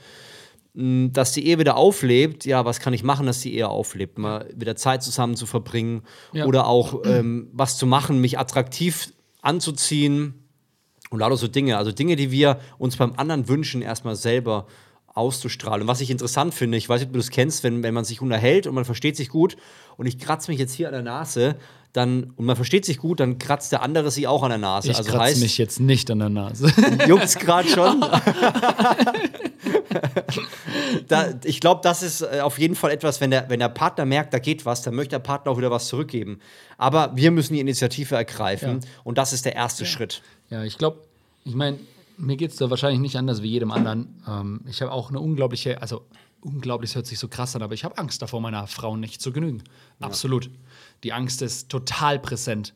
dass 0.74 1.32
die 1.32 1.46
Ehe 1.46 1.58
wieder 1.58 1.76
auflebt. 1.76 2.44
Ja, 2.46 2.64
was 2.64 2.78
kann 2.78 2.92
ich 2.92 3.02
machen, 3.02 3.26
dass 3.26 3.40
die 3.40 3.54
Ehe 3.54 3.68
auflebt? 3.68 4.18
Mal 4.18 4.48
wieder 4.54 4.76
Zeit 4.76 5.02
zusammen 5.02 5.34
zu 5.36 5.46
verbringen 5.46 6.02
Ja. 6.32 6.46
oder 6.46 6.66
auch 6.66 7.04
ähm, 7.04 7.48
was 7.52 7.76
zu 7.76 7.86
machen, 7.86 8.20
mich 8.20 8.38
attraktiv 8.38 9.12
anzuziehen 9.42 10.34
und 11.10 11.18
lauter 11.18 11.36
so 11.36 11.48
Dinge. 11.48 11.76
Also 11.76 11.90
Dinge, 11.90 12.14
die 12.14 12.30
wir 12.30 12.60
uns 12.78 12.96
beim 12.96 13.14
anderen 13.16 13.48
wünschen, 13.48 13.82
erstmal 13.82 14.14
selber 14.14 14.66
auszustrahlen. 15.12 15.82
Und 15.82 15.88
was 15.88 16.00
ich 16.00 16.10
interessant 16.10 16.54
finde, 16.54 16.78
ich 16.78 16.88
weiß 16.88 17.00
nicht, 17.00 17.08
ob 17.08 17.14
du 17.14 17.18
das 17.18 17.30
kennst, 17.30 17.64
wenn, 17.64 17.82
wenn 17.82 17.92
man 17.92 18.04
sich 18.04 18.20
unterhält 18.22 18.68
und 18.68 18.74
man 18.76 18.84
versteht 18.84 19.16
sich 19.16 19.28
gut 19.28 19.56
und 19.96 20.06
ich 20.06 20.20
kratze 20.20 20.52
mich 20.52 20.60
jetzt 20.60 20.72
hier 20.72 20.86
an 20.86 20.92
der 20.94 21.02
Nase, 21.02 21.56
dann, 21.92 22.32
und 22.36 22.46
man 22.46 22.54
versteht 22.56 22.84
sich 22.84 22.98
gut, 22.98 23.18
dann 23.20 23.38
kratzt 23.38 23.72
der 23.72 23.82
andere 23.82 24.10
sich 24.10 24.28
auch 24.28 24.42
an 24.42 24.50
der 24.50 24.58
Nase. 24.58 24.90
Ich 24.90 24.96
also 24.96 25.10
kratze 25.10 25.24
heißt, 25.24 25.40
mich 25.40 25.58
jetzt 25.58 25.80
nicht 25.80 26.10
an 26.10 26.20
der 26.20 26.28
Nase. 26.28 26.72
juckt's 27.06 27.36
gerade 27.36 27.68
schon. 27.68 28.00
da, 31.08 31.34
ich 31.44 31.60
glaube, 31.60 31.80
das 31.82 32.02
ist 32.02 32.22
äh, 32.22 32.40
auf 32.42 32.58
jeden 32.58 32.76
Fall 32.76 32.90
etwas, 32.92 33.20
wenn 33.20 33.30
der, 33.30 33.48
wenn 33.48 33.58
der 33.58 33.68
Partner 33.68 34.04
merkt, 34.04 34.32
da 34.32 34.38
geht 34.38 34.64
was, 34.66 34.82
dann 34.82 34.94
möchte 34.94 35.10
der 35.10 35.18
Partner 35.18 35.50
auch 35.52 35.58
wieder 35.58 35.70
was 35.70 35.88
zurückgeben. 35.88 36.40
Aber 36.78 37.12
wir 37.16 37.30
müssen 37.30 37.54
die 37.54 37.60
Initiative 37.60 38.14
ergreifen 38.14 38.80
Ja. 38.82 38.88
und 39.04 39.18
das 39.18 39.32
ist 39.32 39.44
der 39.44 39.56
erste 39.56 39.84
Schritt. 39.84 40.22
Ja, 40.48 40.62
ich 40.62 40.78
glaube, 40.78 40.98
ich 41.44 41.54
meine, 41.54 41.78
mir 42.16 42.36
geht 42.36 42.50
es 42.52 42.56
da 42.56 42.70
wahrscheinlich 42.70 43.00
nicht 43.00 43.16
anders 43.16 43.42
wie 43.42 43.48
jedem 43.48 43.72
anderen. 43.72 44.22
Ähm, 44.28 44.60
ich 44.68 44.80
habe 44.82 44.92
auch 44.92 45.10
eine 45.10 45.20
unglaubliche, 45.20 45.80
also 45.82 46.02
unglaublich 46.40 46.94
hört 46.94 47.06
sich 47.06 47.18
so 47.18 47.28
krass 47.28 47.54
an, 47.56 47.62
aber 47.62 47.74
ich 47.74 47.84
habe 47.84 47.98
Angst 47.98 48.22
davor, 48.22 48.40
meiner 48.40 48.66
Frau 48.66 48.96
nicht 48.96 49.20
zu 49.20 49.32
genügen. 49.32 49.62
Absolut. 50.00 50.50
Die 51.04 51.12
Angst 51.12 51.42
ist 51.42 51.68
total 51.68 52.18
präsent. 52.18 52.74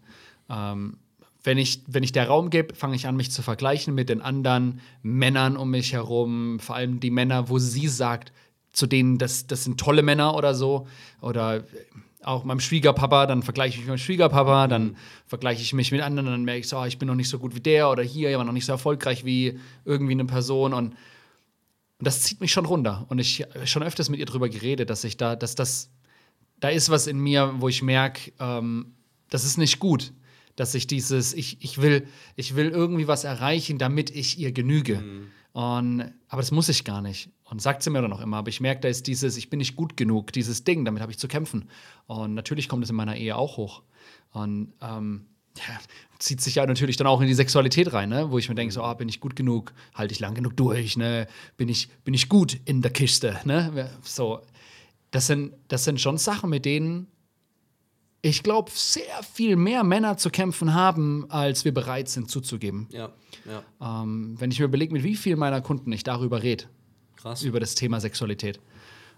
Ähm, 0.48 0.98
wenn 1.42 1.58
ich, 1.58 1.82
wenn 1.86 2.02
ich 2.02 2.12
der 2.12 2.28
Raum 2.28 2.50
gebe, 2.50 2.74
fange 2.74 2.96
ich 2.96 3.06
an, 3.06 3.16
mich 3.16 3.30
zu 3.30 3.42
vergleichen 3.42 3.94
mit 3.94 4.08
den 4.08 4.22
anderen 4.22 4.80
Männern 5.02 5.56
um 5.56 5.70
mich 5.70 5.92
herum, 5.92 6.58
vor 6.58 6.76
allem 6.76 7.00
die 7.00 7.10
Männer, 7.10 7.48
wo 7.48 7.58
sie 7.58 7.88
sagt, 7.88 8.32
zu 8.72 8.86
denen, 8.86 9.18
das, 9.18 9.46
das 9.46 9.64
sind 9.64 9.78
tolle 9.78 10.02
Männer 10.02 10.34
oder 10.34 10.54
so. 10.54 10.88
Oder 11.20 11.64
auch 12.22 12.44
meinem 12.44 12.60
Schwiegerpapa, 12.60 13.26
dann 13.26 13.42
vergleiche 13.42 13.74
ich 13.74 13.76
mich 13.76 13.86
mit 13.86 13.90
meinem 13.90 13.98
Schwiegerpapa, 13.98 14.66
dann 14.68 14.96
vergleiche 15.26 15.60
ich 15.60 15.74
mich 15.74 15.92
mit 15.92 16.00
anderen, 16.00 16.26
dann 16.26 16.44
merke 16.44 16.60
ich 16.60 16.68
so, 16.68 16.78
ah, 16.78 16.86
ich 16.86 16.98
bin 16.98 17.06
noch 17.06 17.14
nicht 17.14 17.28
so 17.28 17.38
gut 17.38 17.54
wie 17.54 17.60
der 17.60 17.90
oder 17.90 18.02
hier, 18.02 18.30
ich 18.30 18.36
war 18.36 18.44
noch 18.44 18.52
nicht 18.52 18.64
so 18.64 18.72
erfolgreich 18.72 19.24
wie 19.26 19.60
irgendwie 19.84 20.12
eine 20.12 20.24
Person 20.24 20.72
und, 20.72 20.94
und 21.98 22.06
das 22.06 22.22
zieht 22.22 22.40
mich 22.40 22.52
schon 22.52 22.66
runter. 22.66 23.06
Und 23.08 23.18
ich 23.18 23.42
habe 23.42 23.66
schon 23.66 23.82
öfters 23.82 24.08
mit 24.08 24.20
ihr 24.20 24.26
drüber 24.26 24.48
geredet, 24.48 24.90
dass 24.90 25.04
ich 25.04 25.16
da, 25.16 25.36
dass 25.36 25.54
das, 25.54 25.90
da 26.60 26.68
ist 26.68 26.90
was 26.90 27.06
in 27.06 27.18
mir, 27.18 27.54
wo 27.58 27.68
ich 27.68 27.82
merke, 27.82 28.32
ähm, 28.40 28.94
das 29.30 29.44
ist 29.44 29.58
nicht 29.58 29.78
gut. 29.78 30.12
Dass 30.56 30.74
ich 30.74 30.86
dieses, 30.86 31.34
ich, 31.34 31.62
ich, 31.64 31.82
will, 31.82 32.06
ich 32.36 32.54
will 32.54 32.68
irgendwie 32.68 33.08
was 33.08 33.24
erreichen, 33.24 33.78
damit 33.78 34.10
ich 34.10 34.38
ihr 34.38 34.52
genüge. 34.52 35.02
Und, 35.52 36.12
aber 36.28 36.42
das 36.42 36.52
muss 36.52 36.68
ich 36.68 36.84
gar 36.84 37.00
nicht. 37.00 37.30
Und 37.44 37.60
sagt 37.60 37.82
sie 37.82 37.90
mir 37.90 38.02
dann 38.02 38.12
auch 38.12 38.20
immer. 38.20 38.38
Aber 38.38 38.48
ich 38.48 38.60
merke, 38.60 38.82
da 38.82 38.88
ist 38.88 39.06
dieses, 39.06 39.36
ich 39.36 39.50
bin 39.50 39.58
nicht 39.58 39.76
gut 39.76 39.96
genug, 39.96 40.32
dieses 40.32 40.62
Ding, 40.62 40.84
damit 40.84 41.02
habe 41.02 41.12
ich 41.12 41.18
zu 41.18 41.26
kämpfen. 41.26 41.68
Und 42.06 42.34
natürlich 42.34 42.68
kommt 42.68 42.84
es 42.84 42.90
in 42.90 42.96
meiner 42.96 43.16
Ehe 43.16 43.36
auch 43.36 43.56
hoch. 43.56 43.82
Und 44.30 44.74
ähm, 44.80 45.26
ja, 45.56 45.78
zieht 46.18 46.40
sich 46.40 46.56
ja 46.56 46.66
natürlich 46.66 46.96
dann 46.96 47.06
auch 47.06 47.20
in 47.20 47.26
die 47.26 47.34
Sexualität 47.34 47.92
rein, 47.92 48.08
ne? 48.08 48.30
wo 48.30 48.38
ich 48.38 48.48
mir 48.48 48.54
denke, 48.54 48.72
so, 48.72 48.82
ah, 48.82 48.94
bin 48.94 49.08
ich 49.08 49.20
gut 49.20 49.36
genug, 49.36 49.72
halte 49.94 50.12
ich 50.12 50.20
lang 50.20 50.34
genug 50.34 50.56
durch, 50.56 50.96
ne? 50.96 51.26
bin, 51.56 51.68
ich, 51.68 51.88
bin 52.04 52.14
ich 52.14 52.28
gut 52.28 52.58
in 52.64 52.82
der 52.82 52.90
Kiste. 52.90 53.38
Ne? 53.44 53.90
So, 54.02 54.40
das 55.10 55.26
sind, 55.26 55.52
das 55.68 55.84
sind 55.84 56.00
schon 56.00 56.18
Sachen, 56.18 56.50
mit 56.50 56.64
denen 56.64 57.08
ich 58.24 58.42
glaube, 58.42 58.70
sehr 58.74 59.22
viel 59.34 59.54
mehr 59.54 59.84
Männer 59.84 60.16
zu 60.16 60.30
kämpfen 60.30 60.72
haben, 60.72 61.26
als 61.30 61.66
wir 61.66 61.74
bereit 61.74 62.08
sind 62.08 62.30
zuzugeben. 62.30 62.88
Ja, 62.90 63.12
ja. 63.44 64.02
Ähm, 64.02 64.36
wenn 64.38 64.50
ich 64.50 64.58
mir 64.58 64.64
überlege, 64.64 64.94
mit 64.94 65.02
wie 65.02 65.14
vielen 65.14 65.38
meiner 65.38 65.60
Kunden 65.60 65.92
ich 65.92 66.04
darüber 66.04 66.42
rede, 66.42 66.64
über 67.42 67.60
das 67.60 67.74
Thema 67.74 68.00
Sexualität. 68.00 68.60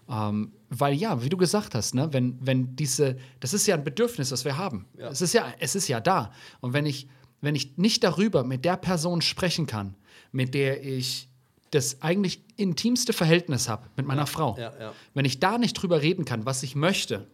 Ähm, 0.09 0.53
weil 0.69 0.93
ja, 0.93 1.21
wie 1.23 1.29
du 1.29 1.37
gesagt 1.37 1.75
hast, 1.75 1.93
ne, 1.95 2.11
wenn, 2.13 2.37
wenn 2.41 2.75
diese, 2.75 3.17
das 3.39 3.53
ist 3.53 3.67
ja 3.67 3.75
ein 3.75 3.83
Bedürfnis, 3.83 4.29
das 4.29 4.45
wir 4.45 4.57
haben. 4.57 4.85
Es, 4.97 5.21
ist 5.21 5.33
ja, 5.33 5.53
es 5.59 5.75
ist 5.75 5.87
ja 5.87 5.99
da. 5.99 6.31
Und 6.61 6.73
wenn 6.73 6.85
ich, 6.85 7.07
wenn 7.41 7.55
ich 7.55 7.77
nicht 7.77 8.03
darüber 8.03 8.43
mit 8.43 8.63
der 8.65 8.77
Person 8.77 9.21
sprechen 9.21 9.67
kann, 9.67 9.95
mit 10.31 10.53
der 10.53 10.83
ich 10.85 11.29
das 11.71 12.01
eigentlich 12.01 12.41
intimste 12.55 13.11
Verhältnis 13.11 13.67
habe, 13.67 13.87
mit 13.97 14.05
meiner 14.05 14.27
Frau, 14.27 14.55
ja, 14.57 14.73
ja. 14.79 14.93
wenn 15.13 15.25
ich 15.25 15.39
da 15.39 15.57
nicht 15.57 15.73
drüber 15.73 16.01
reden 16.01 16.23
kann, 16.23 16.45
was 16.45 16.63
ich 16.63 16.75
möchte, 16.75 17.27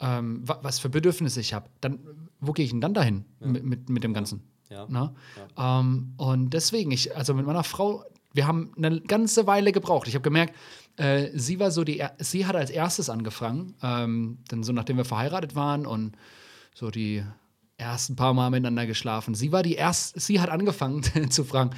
ähm, 0.00 0.46
wa- 0.46 0.60
was 0.62 0.78
für 0.78 0.88
Bedürfnisse 0.88 1.40
ich 1.40 1.54
habe, 1.54 1.68
dann 1.80 1.98
wo 2.40 2.52
gehe 2.52 2.64
ich 2.64 2.70
denn 2.72 2.80
dann 2.80 2.94
dahin 2.94 3.24
mit, 3.40 3.64
mit, 3.64 3.88
mit 3.88 4.04
dem 4.04 4.14
Ganzen? 4.14 4.42
Ja. 4.68 4.86
Ne? 4.88 5.14
Ähm, 5.56 6.14
und 6.16 6.50
deswegen, 6.50 6.90
ich, 6.90 7.14
also 7.16 7.34
mit 7.34 7.46
meiner 7.46 7.62
Frau, 7.62 8.04
wir 8.32 8.46
haben 8.46 8.72
eine 8.76 9.00
ganze 9.02 9.46
Weile 9.46 9.70
gebraucht. 9.72 10.08
Ich 10.08 10.14
habe 10.14 10.22
gemerkt, 10.22 10.56
äh, 10.96 11.30
sie 11.34 11.58
war 11.58 11.70
so 11.70 11.84
die, 11.84 12.02
sie 12.18 12.46
hat 12.46 12.56
als 12.56 12.70
erstes 12.70 13.08
angefangen, 13.08 13.74
ähm, 13.82 14.38
dann 14.48 14.62
so 14.62 14.72
nachdem 14.72 14.96
wir 14.96 15.04
verheiratet 15.04 15.54
waren 15.54 15.86
und 15.86 16.16
so 16.74 16.90
die 16.90 17.24
ersten 17.76 18.16
paar 18.16 18.34
Mal 18.34 18.50
miteinander 18.50 18.86
geschlafen. 18.86 19.34
Sie 19.34 19.52
war 19.52 19.62
die 19.62 19.74
erste, 19.74 20.20
sie 20.20 20.40
hat 20.40 20.50
angefangen 20.50 21.02
zu 21.30 21.44
fragen, 21.44 21.70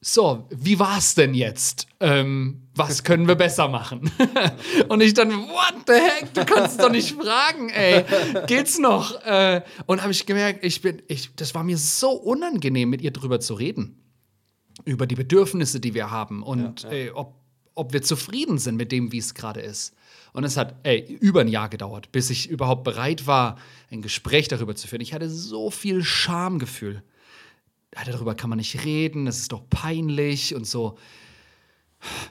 so, 0.00 0.46
wie 0.50 0.78
war's 0.78 1.14
denn 1.14 1.34
jetzt? 1.34 1.88
Ähm, 1.98 2.68
was 2.74 3.02
können 3.02 3.26
wir 3.26 3.34
besser 3.34 3.66
machen? 3.66 4.10
und 4.88 5.00
ich 5.00 5.14
dann, 5.14 5.30
what 5.30 5.74
the 5.86 5.94
heck? 5.94 6.32
Du 6.32 6.44
kannst 6.44 6.80
doch 6.80 6.90
nicht 6.90 7.16
fragen, 7.16 7.70
ey. 7.70 8.04
Geht's 8.46 8.78
noch? 8.78 9.20
Äh, 9.24 9.62
und 9.86 10.02
habe 10.02 10.12
ich 10.12 10.26
gemerkt, 10.26 10.64
ich 10.64 10.82
bin, 10.82 11.02
ich, 11.08 11.34
das 11.34 11.54
war 11.54 11.64
mir 11.64 11.78
so 11.78 12.10
unangenehm, 12.10 12.90
mit 12.90 13.02
ihr 13.02 13.10
drüber 13.10 13.40
zu 13.40 13.54
reden. 13.54 14.00
Über 14.84 15.06
die 15.06 15.16
Bedürfnisse, 15.16 15.80
die 15.80 15.94
wir 15.94 16.10
haben 16.10 16.42
und 16.42 16.84
Ey, 16.84 17.10
ob, 17.10 17.34
ob 17.76 17.92
wir 17.92 18.02
zufrieden 18.02 18.58
sind 18.58 18.74
mit 18.76 18.90
dem, 18.90 19.12
wie 19.12 19.18
es 19.18 19.34
gerade 19.34 19.60
ist. 19.60 19.94
Und 20.32 20.42
es 20.44 20.56
hat 20.56 20.74
ey, 20.82 21.00
über 21.20 21.40
ein 21.42 21.48
Jahr 21.48 21.68
gedauert, 21.68 22.10
bis 22.12 22.28
ich 22.30 22.50
überhaupt 22.50 22.82
bereit 22.84 23.26
war, 23.26 23.56
ein 23.90 24.02
Gespräch 24.02 24.48
darüber 24.48 24.74
zu 24.74 24.88
führen. 24.88 25.00
Ich 25.00 25.14
hatte 25.14 25.30
so 25.30 25.70
viel 25.70 26.02
Schamgefühl 26.02 27.02
darüber 28.04 28.34
kann 28.34 28.50
man 28.50 28.58
nicht 28.58 28.84
reden, 28.84 29.24
das 29.26 29.38
ist 29.38 29.52
doch 29.52 29.62
peinlich 29.70 30.54
und 30.54 30.66
so. 30.66 30.98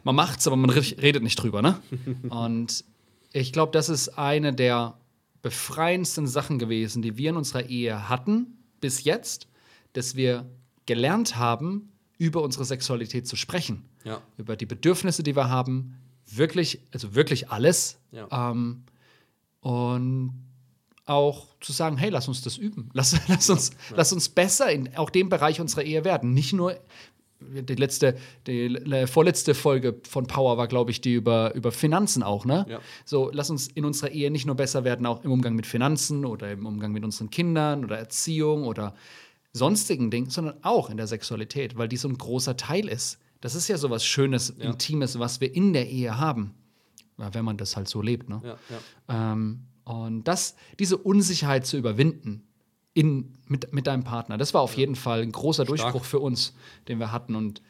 Man 0.04 0.16
macht's, 0.16 0.46
aber 0.48 0.56
man 0.56 0.70
re- 0.70 1.02
redet 1.02 1.24
nicht 1.24 1.38
drüber, 1.38 1.62
ne? 1.62 1.82
und 2.30 2.86
ich 3.34 3.52
glaube, 3.52 3.72
das 3.72 3.90
ist 3.90 4.10
eine 4.18 4.54
der 4.54 4.98
befreiendsten 5.42 6.28
Sachen 6.28 6.60
gewesen, 6.60 7.02
die 7.02 7.18
wir 7.18 7.32
in 7.32 7.38
unserer 7.38 7.66
Ehe 7.68 8.08
hatten 8.10 8.58
bis 8.80 9.04
jetzt, 9.04 9.48
dass 9.94 10.16
wir 10.16 10.46
gelernt 10.86 11.36
haben, 11.36 11.92
über 12.18 12.42
unsere 12.44 12.66
Sexualität 12.66 13.28
zu 13.28 13.36
sprechen. 13.36 13.84
Ja. 14.06 14.22
Über 14.38 14.56
die 14.56 14.66
Bedürfnisse, 14.66 15.22
die 15.24 15.36
wir 15.36 15.50
haben. 15.50 15.98
Wirklich, 16.28 16.80
also 16.94 17.14
wirklich 17.16 17.50
alles. 17.50 17.98
Ja. 18.12 18.52
Ähm, 18.52 18.84
und 19.62 20.34
auch 21.06 21.48
zu 21.60 21.72
sagen, 21.72 21.98
hey, 21.98 22.10
lass 22.10 22.28
uns 22.28 22.42
das 22.42 22.58
üben. 22.58 22.90
Lass, 22.94 23.16
lass, 23.28 23.50
uns, 23.50 23.72
lass 23.96 24.12
uns 24.14 24.30
besser 24.30 24.72
in 24.72 24.96
auch 24.96 25.10
dem 25.10 25.30
Bereich 25.30 25.60
unserer 25.62 25.84
Ehe 25.84 26.04
werden. 26.04 26.34
Nicht 26.34 26.54
nur 26.54 26.80
die 27.40 27.76
letzte, 27.76 28.18
die 28.48 28.70
le- 28.70 29.06
vorletzte 29.08 29.54
Folge 29.54 30.00
von 30.10 30.26
Power 30.26 30.58
war, 30.58 30.68
glaube 30.68 30.90
ich, 30.90 31.02
die 31.02 31.14
über, 31.14 31.54
über 31.54 31.72
Finanzen 31.72 32.24
auch, 32.24 32.46
ne? 32.46 32.66
Ja. 32.68 32.80
So, 33.04 33.30
lass 33.32 33.50
uns 33.52 33.68
in 33.68 33.86
unserer 33.86 34.10
Ehe 34.12 34.32
nicht 34.32 34.48
nur 34.48 34.56
besser 34.56 34.84
werden, 34.84 35.06
auch 35.06 35.24
im 35.24 35.32
Umgang 35.32 35.54
mit 35.54 35.68
Finanzen 35.68 36.26
oder 36.26 36.52
im 36.52 36.66
Umgang 36.66 36.92
mit 36.92 37.04
unseren 37.04 37.30
Kindern 37.30 37.84
oder 37.84 38.00
Erziehung 38.00 38.64
oder 38.64 38.96
sonstigen 39.54 40.10
Dingen, 40.10 40.30
sondern 40.32 40.56
auch 40.64 40.90
in 40.90 40.98
der 40.98 41.08
Sexualität, 41.08 41.78
weil 41.78 41.88
die 41.88 41.98
so 41.98 42.08
ein 42.08 42.18
großer 42.18 42.58
Teil 42.58 42.88
ist. 42.88 43.20
Das 43.46 43.54
ist 43.54 43.68
ja 43.68 43.78
so 43.78 43.92
was 43.92 44.04
Schönes, 44.04 44.50
Intimes, 44.50 45.20
was 45.20 45.40
wir 45.40 45.54
in 45.54 45.72
der 45.72 45.88
Ehe 45.88 46.18
haben. 46.18 46.56
Ja, 47.20 47.32
wenn 47.36 47.46
man 47.46 47.58
das 47.58 47.78
halt 47.78 47.88
so 47.88 48.02
lebt, 48.02 48.28
ne? 48.28 48.42
Ja, 48.44 48.58
ja. 49.08 49.34
Ähm, 49.34 49.68
und 49.84 50.24
das, 50.24 50.56
diese 50.80 50.98
Unsicherheit 50.98 51.68
zu 51.68 51.78
überwinden 51.78 52.42
in, 52.96 53.38
mit, 53.48 53.72
mit 53.72 53.86
deinem 53.86 54.04
Partner, 54.04 54.40
das 54.40 54.56
war 54.56 54.62
auf 54.62 54.75
jeden 54.75 54.96
Fall 54.96 55.22
ein 55.22 55.32
großer 55.32 55.64
Durchbruch 55.64 56.06
für 56.06 56.18
uns, 56.18 56.56
den 56.88 56.98
wir 56.98 57.12
hatten. 57.12 57.36
Und 57.36 57.62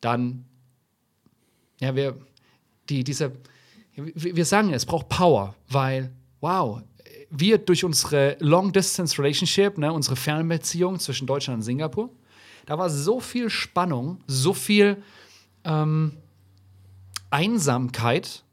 dann, 0.00 0.46
ja, 1.78 1.94
wir, 1.94 2.18
die, 2.88 3.04
diese, 3.04 3.30
wir 3.94 4.44
sagen, 4.44 4.72
es 4.72 4.84
braucht 4.84 5.08
Power, 5.10 5.54
weil, 5.68 6.10
wow, 6.40 6.82
wir 7.30 7.58
durch 7.58 7.84
unsere 7.84 8.36
Long-Distance-Relationship, 8.40 9.78
ne, 9.78 9.92
unsere 9.92 10.16
Fernbeziehung 10.16 10.98
zwischen 10.98 11.28
Deutschland 11.28 11.58
und 11.58 11.62
Singapur, 11.62 12.10
da 12.66 12.76
war 12.78 12.90
so 12.90 13.20
viel 13.20 13.48
Spannung, 13.48 14.24
so 14.26 14.54
viel 14.54 15.00
ähm, 15.64 16.16
Einsamkeit, 17.30 18.44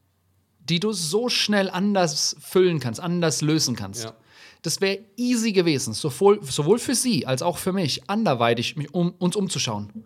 die 0.59 0.79
du 0.79 0.91
so 0.91 1.29
schnell 1.29 1.69
anders 1.69 2.35
füllen 2.39 2.79
kannst, 2.79 2.99
anders 2.99 3.41
lösen 3.41 3.75
kannst. 3.75 4.05
Ja. 4.05 4.13
Das 4.61 4.81
wäre 4.81 4.99
easy 5.15 5.51
gewesen, 5.51 5.93
sowohl, 5.93 6.43
sowohl 6.43 6.79
für 6.79 6.95
sie 6.95 7.25
als 7.25 7.41
auch 7.41 7.57
für 7.57 7.73
mich, 7.73 8.09
anderweitig 8.09 8.75
mich 8.75 8.93
um, 8.93 9.11
uns 9.11 9.35
umzuschauen. 9.35 10.03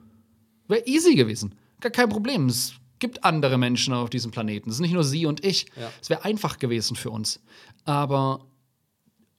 Wäre 0.68 0.86
easy 0.86 1.16
gewesen. 1.16 1.56
Gar 1.80 1.92
kein 1.92 2.10
Problem. 2.10 2.48
Es 2.48 2.74
gibt 3.00 3.24
andere 3.24 3.58
Menschen 3.58 3.94
auf 3.94 4.10
diesem 4.10 4.32
Planeten. 4.32 4.70
Es 4.70 4.76
ist 4.76 4.82
nicht 4.82 4.94
nur 4.94 5.04
sie 5.04 5.26
und 5.26 5.44
ich. 5.44 5.66
Ja. 5.76 5.92
Es 6.00 6.10
wäre 6.10 6.24
einfach 6.24 6.60
gewesen 6.60 6.96
für 6.96 7.10
uns. 7.10 7.42
Aber 7.86 8.46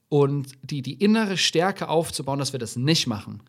und 0.09 0.51
die, 0.61 0.83
die 0.83 0.93
innere 0.93 1.37
Stärke 1.37 1.87
aufzubauen, 1.87 2.37
dass 2.37 2.53
wir 2.53 2.59
das 2.59 2.75
nicht 2.75 3.07
machen, 3.07 3.41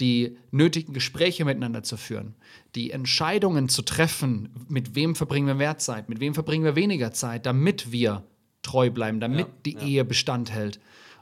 die 0.00 0.36
nötigen 0.50 0.92
Gespräche 0.92 1.44
miteinander 1.44 1.82
zu 1.82 1.96
führen, 1.96 2.34
die 2.74 2.90
Entscheidungen 2.90 3.68
zu 3.68 3.82
treffen, 3.82 4.50
mit 4.68 4.94
wem 4.94 5.14
verbringen 5.14 5.46
wir 5.46 5.54
mehr 5.54 5.78
Zeit, 5.78 6.08
mit 6.08 6.20
wem 6.20 6.34
verbringen 6.34 6.64
wir 6.64 6.76
weniger 6.76 7.12
Zeit, 7.12 7.46
damit 7.46 7.92
wir 7.92 8.24
treu 8.62 8.90
bleiben, 8.90 9.20
damit 9.20 9.46
Ja, 9.46 9.54
die 9.64 9.74
ja. 9.74 9.80
Ehe 9.80 10.04
Bestand 10.04 10.52
hält. 10.52 10.80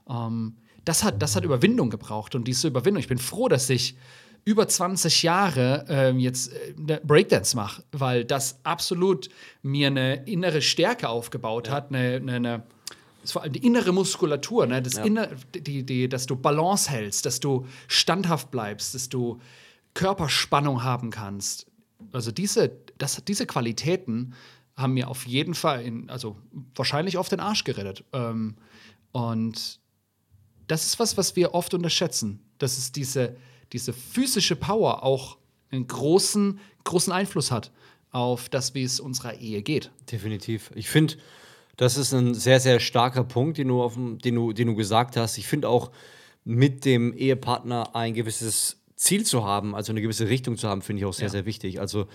Ähm, 0.08 0.56
das, 0.84 1.04
hat, 1.04 1.22
das 1.22 1.36
hat 1.36 1.44
Überwindung 1.44 1.90
gebraucht 1.90 2.34
und 2.34 2.48
diese 2.48 2.68
Überwindung, 2.68 3.00
ich 3.00 3.08
bin 3.08 3.18
froh, 3.18 3.48
dass 3.48 3.70
ich 3.70 3.96
über 4.44 4.68
20 4.68 5.22
Jahre 5.22 5.86
ähm, 5.88 6.18
jetzt 6.18 6.52
äh, 6.52 6.74
ne 6.76 7.00
Breakdance 7.02 7.56
mache, 7.56 7.82
weil 7.92 8.24
das 8.24 8.60
absolut 8.64 9.30
mir 9.62 9.86
eine 9.86 10.24
innere 10.26 10.60
Stärke 10.60 11.08
aufgebaut 11.08 11.70
hat, 11.70 11.88
eine, 11.88 12.16
eine, 12.16 12.34
eine 12.34 12.62
ist 13.24 13.32
vor 13.32 13.42
allem 13.42 13.52
die 13.52 13.64
innere 13.64 13.92
Muskulatur, 13.92 14.66
ne? 14.66 14.82
das 14.82 14.94
Ja. 14.94 15.04
inner, 15.04 15.28
die, 15.54 15.84
die, 15.84 16.08
dass 16.08 16.26
du 16.26 16.36
Balance 16.36 16.90
hältst, 16.90 17.26
dass 17.26 17.40
du 17.40 17.66
standhaft 17.88 18.50
bleibst, 18.50 18.94
dass 18.94 19.08
du 19.08 19.40
Körperspannung 19.94 20.82
haben 20.82 21.10
kannst. 21.10 21.66
Also 22.12 22.30
diese, 22.30 22.70
das, 22.98 23.22
diese 23.24 23.46
Qualitäten 23.46 24.34
haben 24.76 24.94
mir 24.94 25.08
auf 25.08 25.26
jeden 25.26 25.54
Fall, 25.54 25.82
in, 25.82 26.10
also 26.10 26.36
wahrscheinlich 26.74 27.16
auf 27.16 27.28
den 27.28 27.40
Arsch 27.40 27.64
gerettet. 27.64 28.04
Ähm, 28.12 28.56
und 29.12 29.80
das 30.66 30.84
ist 30.84 30.98
was, 30.98 31.16
was 31.16 31.36
wir 31.36 31.54
oft 31.54 31.74
unterschätzen, 31.74 32.40
dass 32.58 32.76
es 32.76 32.92
diese, 32.92 33.36
diese 33.72 33.92
physische 33.92 34.56
Power 34.56 35.02
auch 35.02 35.38
einen 35.70 35.86
großen, 35.86 36.58
großen 36.84 37.12
Einfluss 37.12 37.50
hat 37.50 37.72
auf 38.10 38.48
das, 38.48 38.74
wie 38.74 38.84
es 38.84 39.00
unserer 39.00 39.34
Ehe 39.34 39.62
geht. 39.62 39.90
Definitiv. 40.10 40.70
Ich 40.74 40.88
finde, 40.88 41.14
das 41.76 41.96
ist 41.96 42.12
ein 42.12 42.34
sehr, 42.34 42.60
sehr 42.60 42.80
starker 42.80 43.24
Punkt, 43.24 43.58
den 43.58 43.68
du, 43.68 43.82
auf 43.82 43.94
dem, 43.94 44.18
den 44.18 44.34
du, 44.34 44.52
den 44.52 44.68
du 44.68 44.74
gesagt 44.74 45.16
hast. 45.16 45.38
Ich 45.38 45.46
finde 45.46 45.68
auch, 45.68 45.90
mit 46.44 46.84
dem 46.84 47.12
Ehepartner 47.14 47.96
ein 47.96 48.12
gewisses 48.14 48.76
Ziel 48.96 49.24
zu 49.24 49.44
haben, 49.44 49.74
also 49.74 49.92
eine 49.92 50.02
gewisse 50.02 50.28
Richtung 50.28 50.56
zu 50.56 50.68
haben, 50.68 50.82
finde 50.82 51.00
ich 51.00 51.06
auch 51.06 51.12
sehr, 51.14 51.26
Ja. 51.26 51.30
sehr 51.30 51.46
wichtig. 51.46 51.80
Also 51.80 52.06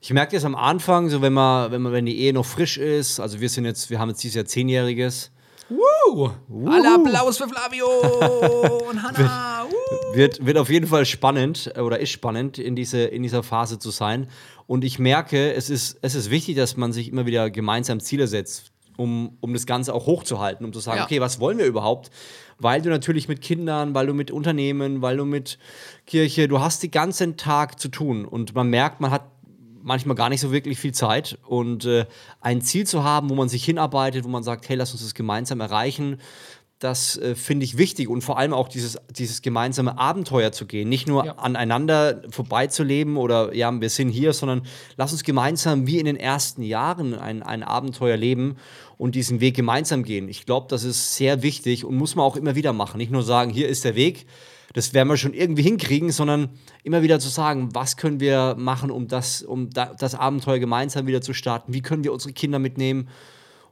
ich 0.00 0.12
merke 0.12 0.34
das 0.36 0.44
am 0.44 0.54
Anfang, 0.54 1.08
so 1.08 1.22
wenn 1.22 1.32
man, 1.32 1.70
wenn 1.70 1.82
man, 1.82 1.92
wenn 1.92 2.04
die 2.06 2.18
Ehe 2.18 2.32
noch 2.32 2.44
frisch 2.44 2.78
ist, 2.78 3.20
also 3.20 3.40
wir 3.40 3.48
sind 3.48 3.64
jetzt, 3.64 3.88
wir 3.88 3.98
haben 3.98 4.08
jetzt 4.10 4.22
dieses 4.22 4.34
Jahr 4.34 4.44
zehnjähriges, 4.44 5.30
Woo! 5.68 6.30
Alle 6.66 6.94
Applaus 6.94 7.38
für 7.38 7.48
Flavio 7.48 7.86
und 8.88 9.02
Hannah! 9.02 9.66
Woo! 9.68 10.14
wird, 10.16 10.44
wird 10.44 10.58
auf 10.58 10.70
jeden 10.70 10.86
Fall 10.86 11.04
spannend 11.06 11.72
oder 11.80 11.98
ist 11.98 12.10
spannend, 12.10 12.58
in, 12.58 12.76
diese, 12.76 13.02
in 13.04 13.22
dieser 13.22 13.42
Phase 13.42 13.78
zu 13.78 13.90
sein. 13.90 14.28
Und 14.66 14.84
ich 14.84 14.98
merke, 14.98 15.54
es 15.54 15.70
ist, 15.70 15.98
es 16.02 16.14
ist 16.14 16.30
wichtig, 16.30 16.56
dass 16.56 16.76
man 16.76 16.92
sich 16.92 17.08
immer 17.08 17.26
wieder 17.26 17.50
gemeinsam 17.50 18.00
Ziele 18.00 18.26
setzt, 18.28 18.72
um, 18.96 19.36
um 19.40 19.52
das 19.52 19.66
Ganze 19.66 19.94
auch 19.94 20.06
hochzuhalten, 20.06 20.64
um 20.64 20.72
zu 20.72 20.80
sagen, 20.80 20.98
Ja. 20.98 21.04
okay, 21.04 21.20
was 21.20 21.40
wollen 21.40 21.58
wir 21.58 21.66
überhaupt? 21.66 22.10
Weil 22.58 22.80
du 22.82 22.88
natürlich 22.88 23.28
mit 23.28 23.40
Kindern, 23.40 23.94
weil 23.94 24.06
du 24.06 24.14
mit 24.14 24.30
Unternehmen, 24.30 25.02
weil 25.02 25.18
du 25.18 25.24
mit 25.24 25.58
Kirche, 26.06 26.48
du 26.48 26.60
hast 26.60 26.82
den 26.82 26.90
ganzen 26.90 27.36
Tag 27.36 27.78
zu 27.78 27.88
tun. 27.88 28.24
Und 28.24 28.54
man 28.54 28.68
merkt, 28.68 29.00
man 29.00 29.10
hat 29.10 29.22
manchmal 29.82 30.16
gar 30.16 30.28
nicht 30.30 30.40
so 30.40 30.50
wirklich 30.52 30.78
viel 30.78 30.92
Zeit. 30.92 31.38
Und 31.46 31.84
äh, 31.84 32.06
ein 32.40 32.60
Ziel 32.62 32.86
zu 32.86 33.04
haben, 33.04 33.30
wo 33.30 33.34
man 33.34 33.48
sich 33.48 33.64
hinarbeitet, 33.64 34.24
wo 34.24 34.28
man 34.28 34.42
sagt, 34.42 34.68
hey, 34.68 34.76
lass 34.76 34.92
uns 34.92 35.02
das 35.02 35.14
gemeinsam 35.14 35.60
erreichen, 35.60 36.18
das 36.78 37.16
äh, 37.16 37.34
finde 37.34 37.64
ich 37.64 37.78
wichtig 37.78 38.08
und 38.08 38.20
vor 38.20 38.38
allem 38.38 38.52
auch 38.52 38.68
dieses, 38.68 38.98
dieses 39.10 39.40
gemeinsame 39.40 39.98
Abenteuer 39.98 40.52
zu 40.52 40.66
gehen. 40.66 40.88
Nicht 40.90 41.08
nur 41.08 41.24
Ja. 41.24 41.32
aneinander 41.36 42.22
vorbeizuleben 42.30 43.16
oder 43.16 43.54
ja, 43.54 43.72
wir 43.80 43.88
sind 43.88 44.10
hier, 44.10 44.34
sondern 44.34 44.62
lass 44.96 45.12
uns 45.12 45.24
gemeinsam 45.24 45.86
wie 45.86 45.98
in 45.98 46.04
den 46.04 46.16
ersten 46.16 46.62
Jahren 46.62 47.14
ein, 47.14 47.42
ein 47.42 47.62
Abenteuer 47.62 48.18
leben 48.18 48.56
und 48.98 49.14
diesen 49.14 49.40
Weg 49.40 49.56
gemeinsam 49.56 50.02
gehen. 50.04 50.28
Ich 50.28 50.44
glaube, 50.44 50.66
das 50.68 50.84
ist 50.84 51.16
sehr 51.16 51.42
wichtig 51.42 51.84
und 51.86 51.96
muss 51.96 52.14
man 52.14 52.26
auch 52.26 52.36
immer 52.36 52.54
wieder 52.54 52.74
machen. 52.74 52.98
Nicht 52.98 53.10
nur 53.10 53.22
sagen, 53.22 53.50
hier 53.50 53.68
ist 53.68 53.84
der 53.84 53.94
Weg, 53.94 54.26
das 54.74 54.92
werden 54.92 55.08
wir 55.08 55.16
schon 55.16 55.32
irgendwie 55.32 55.62
hinkriegen, 55.62 56.12
sondern 56.12 56.50
immer 56.82 57.00
wieder 57.00 57.18
zu 57.20 57.30
sagen, 57.30 57.70
was 57.74 57.96
können 57.96 58.20
wir 58.20 58.54
machen, 58.58 58.90
um 58.90 59.08
das, 59.08 59.40
um 59.42 59.70
da, 59.70 59.94
das 59.98 60.14
Abenteuer 60.14 60.58
gemeinsam 60.58 61.06
wieder 61.06 61.22
zu 61.22 61.32
starten, 61.32 61.72
wie 61.72 61.80
können 61.80 62.04
wir 62.04 62.12
unsere 62.12 62.34
Kinder 62.34 62.58
mitnehmen. 62.58 63.08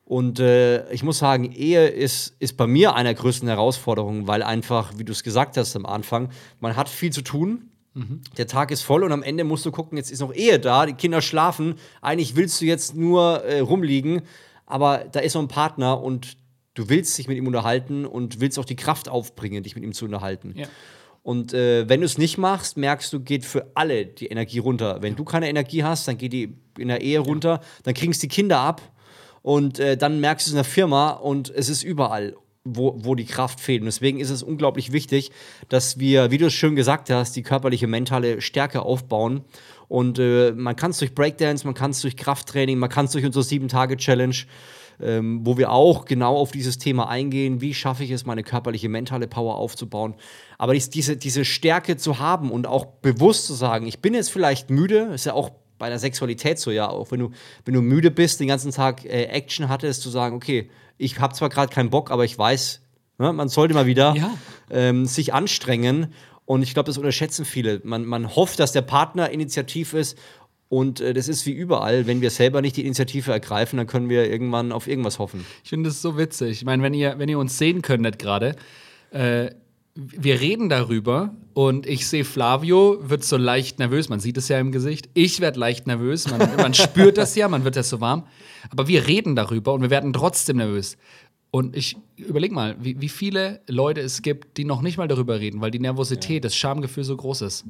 Und 0.05 0.39
äh, 0.39 0.91
ich 0.93 1.03
muss 1.03 1.19
sagen, 1.19 1.51
Ehe 1.51 1.89
ist, 1.89 2.37
ist 2.39 2.57
bei 2.57 2.67
mir 2.67 2.95
einer 2.95 3.11
der 3.11 3.15
größten 3.15 3.49
Herausforderungen, 3.49 4.29
weil 4.29 4.43
einfach, 4.43 4.93
wie 4.99 5.05
du 5.05 5.13
es 5.13 5.23
gesagt 5.23 5.57
hast 5.57 5.75
am 5.77 5.87
Anfang, 5.87 6.29
man 6.61 6.77
hat 6.77 6.91
viel 6.91 7.11
zu 7.11 7.23
tun. 7.23 7.71
Mhm. 7.95 8.21
Der 8.37 8.47
Tag 8.47 8.71
ist 8.71 8.83
voll 8.83 9.03
und 9.03 9.13
am 9.13 9.23
Ende 9.23 9.45
musst 9.45 9.65
du 9.65 9.73
gucken, 9.73 9.97
jetzt 9.97 10.11
ist 10.11 10.21
noch 10.21 10.35
Ehe 10.35 10.59
da, 10.59 10.85
die 10.85 10.93
Kinder 10.93 11.23
schlafen. 11.23 11.77
Eigentlich 12.03 12.37
willst 12.37 12.61
du 12.61 12.67
jetzt 12.67 12.95
nur 12.95 13.45
äh, 13.45 13.61
rumliegen, 13.61 14.23
aber 14.67 15.07
da 15.11 15.21
ist 15.21 15.35
noch 15.35 15.43
ein 15.43 15.49
Partner 15.49 16.03
und 16.03 16.37
du 16.75 16.89
willst 16.91 17.17
dich 17.17 17.29
mit 17.29 17.39
ihm 17.39 17.47
unterhalten 17.47 18.05
und 18.05 18.41
willst 18.41 18.59
auch 18.59 18.65
die 18.67 18.77
Kraft 18.77 19.09
aufbringen, 19.09 19.63
dich 19.63 19.75
mit 19.75 19.85
ihm 19.85 19.95
zu 19.95 20.05
unterhalten. 20.05 20.53
Ja. 20.57 20.67
Und 21.23 21.55
äh, 21.55 21.89
wenn 21.89 22.01
du 22.01 22.07
es 22.07 22.19
nicht 22.19 22.37
machst, 22.37 22.77
merkst 22.77 23.11
du, 23.11 23.21
geht 23.21 23.47
für 23.47 23.71
alle 23.75 24.05
die 24.05 24.27
Energie 24.27 24.59
runter. 24.59 25.01
Wenn 25.01 25.17
du 25.17 25.25
keine 25.25 25.49
Energie 25.49 25.83
hast, 25.83 26.07
dann 26.07 26.19
geht 26.19 26.35
die 26.35 26.59
in 26.77 26.89
der 26.89 27.01
Ehe 27.01 27.21
runter, 27.21 27.61
dann 27.85 27.95
kriegst 27.95 28.23
du 28.23 28.27
die 28.27 28.35
Kinder 28.35 28.59
ab 28.59 28.83
und 29.45 29.79
äh, 29.79 29.99
dann 29.99 30.21
merkst 30.21 30.47
du 30.47 30.49
es 30.49 30.53
in 30.53 30.57
der 30.57 30.65
Firma 30.65 31.11
und 31.11 31.51
es 31.51 31.69
ist 31.69 31.83
überall, 31.83 32.35
wo, 32.65 32.95
wo 33.05 33.15
die 33.15 33.27
Kraft 33.27 33.61
fehlt. 33.61 33.83
Und 33.83 33.85
deswegen 33.85 34.19
ist 34.19 34.31
es 34.31 34.43
unglaublich 34.43 34.91
wichtig, 34.91 35.33
dass 35.69 35.99
wir, 35.99 36.31
wie 36.31 36.39
du 36.39 36.47
es 36.47 36.55
schön 36.55 36.77
gesagt 36.77 37.11
hast, 37.11 37.37
die 37.37 37.43
körperliche, 37.43 37.87
mentale 37.87 38.41
Stärke 38.41 38.81
aufbauen. 38.81 39.43
Und 39.87 40.19
äh, 40.19 40.53
man 40.53 40.77
kann 40.77 40.93
es 40.93 40.99
durch 40.99 41.15
Breakdance, 41.15 41.67
man 41.67 41.75
kann 41.75 41.91
es 41.91 42.01
durch 42.01 42.17
Krafttraining, 42.17 42.79
man 42.79 42.89
kann 42.89 43.05
es 43.05 43.13
durch 43.13 43.27
unsere 43.27 43.45
Sieben-Tage-Challenge. 43.45 44.37
Ähm, 45.03 45.41
wo 45.43 45.59
wir 45.59 45.73
auch 45.73 46.05
genau 46.05 46.37
auf 46.37 46.53
dieses 46.53 46.79
Thema 46.79 47.09
eingehen, 47.09 47.61
wie 47.61 47.75
schaffe 47.75 48.05
ich 48.05 48.13
es, 48.13 48.27
meine 48.27 48.45
körperliche, 48.45 48.89
mentale 48.89 49.27
Power 49.27 49.57
aufzubauen. 49.57 50.15
Aber 50.57 50.73
diese, 50.73 51.17
diese 51.17 51.45
Stärke 51.45 51.97
zu 51.97 52.21
haben 52.21 52.51
und 52.51 52.69
auch 52.69 52.87
bewusst 53.03 53.47
zu 53.47 53.55
sagen, 53.55 53.89
ich 53.89 53.99
bin 53.99 54.15
jetzt 54.15 54.31
vielleicht 54.31 54.71
müde, 54.71 55.11
ist 55.13 55.27
ja 55.27 55.35
auch 55.35 55.51
bei 55.79 55.89
der 55.89 55.99
Sexualität 55.99 56.59
so, 56.59 56.71
ja, 56.71 56.89
auch 56.89 57.11
wenn 57.11 57.21
du, 57.21 57.31
wenn 57.65 57.75
du 57.75 57.83
müde 57.83 58.11
bist, 58.11 58.41
den 58.41 58.49
ganzen 58.49 58.73
Tag 58.73 59.05
äh, 59.05 59.25
Action 59.25 59.69
hattest, 59.69 60.03
zu 60.03 60.11
sagen, 60.11 60.37
okay, 60.37 60.71
ich 60.99 61.19
habe 61.19 61.35
zwar 61.35 61.49
gerade 61.49 61.73
keinen 61.73 61.91
Bock, 61.91 62.11
aber 62.11 62.25
ich 62.25 62.39
weiß, 62.39 62.81
ne, 63.19 63.33
man 63.33 63.49
sollte 63.49 63.75
mal 63.75 63.87
wieder 63.87 64.15
ja. 64.17 64.37
ähm, 64.71 65.07
sich 65.07 65.35
anstrengen. 65.35 66.13
Und 66.47 66.63
ich 66.63 66.75
glaube, 66.75 66.87
das 66.87 66.99
unterschätzen 66.99 67.45
viele. 67.45 67.81
Man, 67.85 68.05
man 68.05 68.37
hofft, 68.37 68.59
dass 68.59 68.73
der 68.73 68.83
Partner 68.83 69.31
initiativ 69.31 69.95
ist. 69.95 70.19
Und 70.69 71.01
äh, 71.01 71.15
das 71.15 71.29
ist 71.29 71.47
wie 71.47 71.53
überall, 71.53 72.07
wenn 72.07 72.21
wir 72.21 72.31
selber 72.31 72.61
nicht 72.61 72.77
die 72.77 72.85
Initiative 72.85 73.33
ergreifen, 73.33 73.77
dann 73.77 73.87
können 73.87 74.09
wir 74.09 74.31
irgendwann 74.31 74.73
auf 74.73 74.89
irgendwas 74.89 75.19
hoffen. 75.19 75.45
Ich 75.63 75.71
finde 75.71 75.89
das 75.89 76.03
so 76.03 76.19
witzig. 76.19 76.59
Ich 76.59 76.65
meine, 76.65 76.83
wenn 76.83 76.95
ihr, 76.95 77.19
wenn 77.19 77.29
ihr 77.29 77.39
uns 77.39 77.59
sehen 77.59 77.83
könntet 77.83 78.19
gerade, 78.19 78.57
äh, 79.11 79.51
wir 79.95 80.41
reden 80.41 80.69
darüber 80.69 81.35
und 81.53 81.87
ich 81.87 82.09
sehe, 82.09 82.25
Flavio 82.25 82.99
wird 83.01 83.23
so 83.23 83.37
leicht 83.37 83.79
nervös. 83.79 84.09
Man 84.09 84.19
sieht 84.19 84.37
es 84.37 84.49
ja 84.49 84.59
im 84.59 84.73
Gesicht. 84.73 85.09
Ich 85.15 85.41
werde 85.41 85.61
leicht 85.61 85.87
nervös. 85.87 86.29
Man, 86.29 86.57
man 86.57 86.75
spürt 86.75 87.17
das 87.17 87.37
ja, 87.37 87.49
man 87.49 87.65
wird 87.65 87.77
ja 87.77 87.85
so 87.85 88.01
warm. 88.01 88.27
Aber 88.71 88.89
wir 88.89 89.07
reden 89.07 89.37
darüber 89.37 89.73
und 89.73 89.83
wir 89.83 89.91
werden 89.91 90.13
trotzdem 90.13 90.57
nervös. 90.57 90.97
Und 91.53 91.77
ich 91.77 91.97
überleg 92.17 92.51
mal, 92.51 92.75
wie, 92.81 93.01
wie 93.01 93.09
viele 93.09 93.61
Leute 93.69 94.01
es 94.01 94.23
gibt, 94.23 94.57
die 94.57 94.65
noch 94.65 94.83
nicht 94.83 94.99
mal 94.99 95.07
darüber 95.07 95.39
reden, 95.39 95.61
weil 95.61 95.71
die 95.71 95.79
Nervosität, 95.79 96.43
ja. 96.43 96.49
das 96.49 96.57
Schamgefühl 96.57 97.05
so 97.05 97.17
groß 97.17 97.43
ist. 97.43 97.65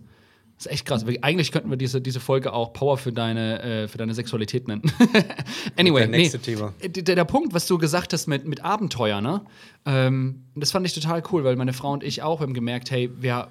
Das 0.56 0.66
ist 0.66 0.72
echt 0.72 0.86
krass. 0.86 1.04
Eigentlich 1.22 1.50
könnten 1.50 1.68
wir 1.68 1.76
diese, 1.76 2.00
diese 2.00 2.20
Folge 2.20 2.52
auch 2.52 2.72
Power 2.72 2.96
für 2.96 3.12
deine, 3.12 3.62
äh, 3.62 3.88
für 3.88 3.98
deine 3.98 4.14
Sexualität 4.14 4.68
nennen. 4.68 4.82
anyway, 5.76 6.06
nee. 6.06 6.28
Thema. 6.28 6.72
Äh, 6.80 6.90
der, 6.90 7.16
der, 7.16 7.24
Punkt, 7.24 7.54
was 7.54 7.66
du 7.66 7.76
gesagt 7.76 8.12
hast 8.12 8.28
mit, 8.28 8.46
mit 8.46 8.64
Abenteuer, 8.64 9.20
ne? 9.20 9.44
Ähm, 9.84 10.44
das 10.54 10.70
fand 10.70 10.86
ich 10.86 10.94
total 10.94 11.22
cool, 11.32 11.42
weil 11.44 11.56
meine 11.56 11.72
Frau 11.72 11.92
und 11.92 12.04
ich 12.04 12.22
auch 12.22 12.40
haben 12.40 12.54
gemerkt, 12.54 12.90
hey, 12.92 13.10
wir, 13.20 13.48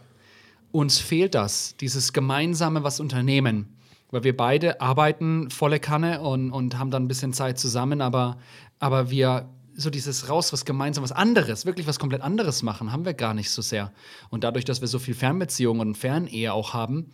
uns 0.73 0.99
fehlt 0.99 1.35
das, 1.35 1.77
dieses 1.77 2.13
gemeinsame 2.13 2.83
was 2.83 2.99
unternehmen. 2.99 3.77
Weil 4.11 4.23
wir 4.23 4.35
beide 4.35 4.81
arbeiten 4.81 5.49
volle 5.49 5.79
Kanne 5.79 6.21
und, 6.21 6.51
und 6.51 6.77
haben 6.77 6.91
dann 6.91 7.03
ein 7.03 7.07
bisschen 7.07 7.33
Zeit 7.33 7.57
zusammen, 7.59 8.01
aber, 8.01 8.37
aber 8.79 9.09
wir 9.09 9.49
so 9.75 9.89
dieses 9.89 10.29
raus, 10.29 10.53
was 10.53 10.65
gemeinsam, 10.65 11.03
was 11.03 11.11
anderes, 11.11 11.65
wirklich 11.65 11.87
was 11.87 11.99
komplett 11.99 12.21
anderes 12.21 12.63
machen, 12.63 12.91
haben 12.91 13.05
wir 13.05 13.13
gar 13.13 13.33
nicht 13.33 13.49
so 13.49 13.61
sehr. 13.61 13.91
Und 14.29 14.43
dadurch, 14.43 14.65
dass 14.65 14.81
wir 14.81 14.87
so 14.87 14.99
viel 14.99 15.13
Fernbeziehungen 15.13 15.87
und 15.87 15.97
Fernehe 15.97 16.53
auch 16.53 16.73
haben, 16.73 17.11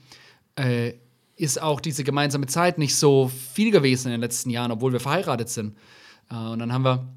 äh, 0.55 0.93
ist 1.35 1.61
auch 1.61 1.79
diese 1.79 2.03
gemeinsame 2.03 2.47
Zeit 2.47 2.77
nicht 2.77 2.95
so 2.95 3.29
viel 3.53 3.71
gewesen 3.71 4.07
in 4.07 4.11
den 4.11 4.21
letzten 4.21 4.49
Jahren, 4.49 4.71
obwohl 4.71 4.91
wir 4.91 4.99
verheiratet 4.99 5.49
sind. 5.49 5.77
Äh, 6.29 6.35
und 6.35 6.59
dann 6.59 6.73
haben 6.73 6.83
wir, 6.83 7.07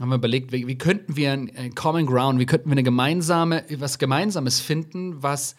haben 0.00 0.08
wir 0.10 0.16
überlegt, 0.16 0.52
wie, 0.52 0.66
wie 0.66 0.78
könnten 0.78 1.16
wir 1.16 1.32
ein 1.32 1.74
Common 1.74 2.06
Ground, 2.06 2.38
wie 2.38 2.46
könnten 2.46 2.68
wir 2.68 2.72
eine 2.72 2.82
gemeinsame, 2.82 3.64
was 3.76 3.98
Gemeinsames 3.98 4.60
finden, 4.60 5.22
was 5.22 5.56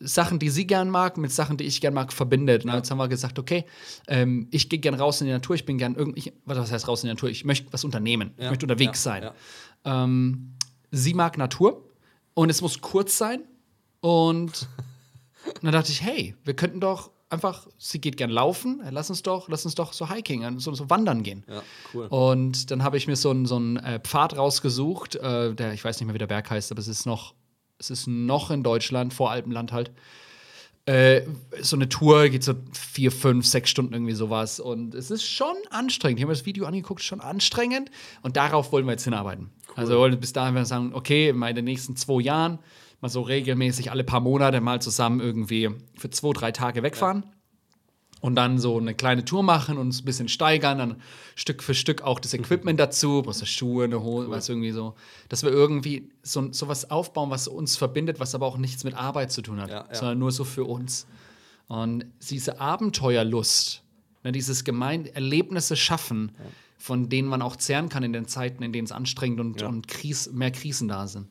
Sachen, 0.00 0.38
die 0.38 0.48
sie 0.48 0.66
gern 0.66 0.88
mag, 0.88 1.18
mit 1.18 1.30
Sachen, 1.30 1.58
die 1.58 1.64
ich 1.64 1.80
gern 1.80 1.92
mag, 1.92 2.12
verbindet. 2.12 2.64
Und 2.64 2.72
jetzt 2.72 2.90
haben 2.90 2.98
wir 2.98 3.08
gesagt, 3.08 3.38
okay, 3.38 3.66
ähm, 4.08 4.48
ich 4.50 4.70
gehe 4.70 4.78
gern 4.78 4.94
raus 4.94 5.20
in 5.20 5.26
die 5.26 5.32
Natur, 5.32 5.54
ich 5.54 5.66
bin 5.66 5.76
gern 5.76 5.94
irgendwie, 5.94 6.32
was 6.46 6.72
heißt 6.72 6.88
raus 6.88 7.02
in 7.02 7.08
die 7.08 7.14
Natur? 7.14 7.28
Ich 7.28 7.44
möchte 7.44 7.70
was 7.72 7.84
unternehmen, 7.84 8.32
ja. 8.36 8.44
ich 8.44 8.50
möchte 8.50 8.64
unterwegs 8.64 9.04
ja. 9.04 9.12
sein. 9.12 9.22
Ja. 9.22 10.04
Ähm, 10.04 10.54
sie 10.90 11.12
mag 11.14 11.36
Natur 11.36 11.84
und 12.34 12.48
es 12.48 12.62
muss 12.62 12.80
kurz 12.80 13.18
sein. 13.18 13.42
Und 14.00 14.68
dann 15.62 15.72
dachte 15.72 15.92
ich, 15.92 16.02
hey, 16.02 16.34
wir 16.44 16.54
könnten 16.54 16.80
doch 16.80 17.10
einfach, 17.28 17.68
sie 17.78 18.00
geht 18.00 18.16
gern 18.16 18.30
laufen, 18.30 18.82
lass 18.90 19.10
uns 19.10 19.22
doch, 19.22 19.48
lass 19.48 19.64
uns 19.64 19.74
doch 19.74 19.92
so 19.92 20.10
Hiking, 20.10 20.58
so, 20.58 20.74
so 20.74 20.90
wandern 20.90 21.22
gehen. 21.22 21.44
Ja, 21.46 21.62
cool. 21.94 22.06
Und 22.06 22.70
dann 22.70 22.82
habe 22.82 22.96
ich 22.96 23.06
mir 23.06 23.16
so 23.16 23.30
einen 23.30 23.46
so 23.46 23.60
äh, 23.60 24.00
Pfad 24.00 24.36
rausgesucht, 24.36 25.16
äh, 25.16 25.54
der, 25.54 25.74
ich 25.74 25.84
weiß 25.84 26.00
nicht 26.00 26.06
mehr, 26.06 26.14
wie 26.14 26.18
der 26.18 26.26
Berg 26.26 26.50
heißt, 26.50 26.72
aber 26.72 26.80
es 26.80 26.88
ist 26.88 27.06
noch 27.06 27.34
es 27.80 27.90
ist 27.90 28.06
noch 28.06 28.50
in 28.50 28.62
Deutschland, 28.62 29.12
vor 29.12 29.30
Alpenland 29.30 29.72
halt. 29.72 29.90
Äh, 30.86 31.22
so 31.60 31.76
eine 31.76 31.88
Tour 31.88 32.28
geht 32.28 32.44
so 32.44 32.54
vier, 32.72 33.10
fünf, 33.10 33.46
sechs 33.46 33.70
Stunden 33.70 33.94
irgendwie 33.94 34.12
sowas. 34.12 34.60
Und 34.60 34.94
es 34.94 35.10
ist 35.10 35.24
schon 35.24 35.56
anstrengend. 35.70 36.18
Ich 36.18 36.22
habe 36.22 36.30
mir 36.30 36.36
das 36.36 36.46
Video 36.46 36.66
angeguckt, 36.66 37.02
schon 37.02 37.20
anstrengend. 37.20 37.90
Und 38.22 38.36
darauf 38.36 38.70
wollen 38.72 38.86
wir 38.86 38.92
jetzt 38.92 39.04
hinarbeiten. 39.04 39.50
Cool. 39.68 39.74
Also 39.76 39.92
wir 39.94 39.98
wollen 39.98 40.20
bis 40.20 40.32
dahin 40.32 40.64
sagen, 40.64 40.92
okay, 40.94 41.30
in 41.30 41.40
den 41.40 41.64
nächsten 41.64 41.96
zwei 41.96 42.20
Jahren 42.22 42.58
mal 43.00 43.08
so 43.08 43.22
regelmäßig 43.22 43.90
alle 43.90 44.04
paar 44.04 44.20
Monate 44.20 44.60
mal 44.60 44.80
zusammen 44.80 45.20
irgendwie 45.20 45.70
für 45.96 46.10
zwei, 46.10 46.32
drei 46.32 46.52
Tage 46.52 46.82
wegfahren. 46.82 47.24
Ja 47.26 47.39
und 48.20 48.34
dann 48.34 48.58
so 48.58 48.78
eine 48.78 48.94
kleine 48.94 49.24
Tour 49.24 49.42
machen 49.42 49.78
und 49.78 49.88
ein 49.88 50.04
bisschen 50.04 50.28
steigern, 50.28 50.78
dann 50.78 50.96
Stück 51.34 51.62
für 51.62 51.74
Stück 51.74 52.02
auch 52.02 52.20
das 52.20 52.34
Equipment 52.34 52.78
dazu, 52.78 53.22
was 53.24 53.46
Schuhe, 53.48 53.84
eine 53.84 54.02
Hose, 54.02 54.26
cool. 54.26 54.34
was 54.34 54.48
irgendwie 54.48 54.72
so, 54.72 54.94
dass 55.28 55.42
wir 55.42 55.50
irgendwie 55.50 56.10
so, 56.22 56.52
so 56.52 56.68
was 56.68 56.90
aufbauen, 56.90 57.30
was 57.30 57.48
uns 57.48 57.76
verbindet, 57.76 58.20
was 58.20 58.34
aber 58.34 58.46
auch 58.46 58.58
nichts 58.58 58.84
mit 58.84 58.94
Arbeit 58.94 59.32
zu 59.32 59.42
tun 59.42 59.60
hat, 59.60 59.70
ja, 59.70 59.86
ja. 59.88 59.94
sondern 59.94 60.18
nur 60.18 60.32
so 60.32 60.44
für 60.44 60.64
uns. 60.64 61.06
Und 61.68 62.04
diese 62.28 62.60
Abenteuerlust, 62.60 63.82
ne, 64.24 64.32
dieses 64.32 64.64
gemein 64.64 65.06
Erlebnisse 65.06 65.76
schaffen, 65.76 66.32
ja. 66.38 66.44
von 66.78 67.08
denen 67.08 67.28
man 67.28 67.42
auch 67.42 67.56
zehren 67.56 67.88
kann 67.88 68.02
in 68.02 68.12
den 68.12 68.26
Zeiten, 68.26 68.62
in 68.62 68.72
denen 68.72 68.84
es 68.84 68.92
anstrengend 68.92 69.40
und, 69.40 69.62
und 69.62 69.88
Kris 69.88 70.30
mehr 70.32 70.50
Krisen 70.50 70.88
da 70.88 71.06
sind. 71.06 71.28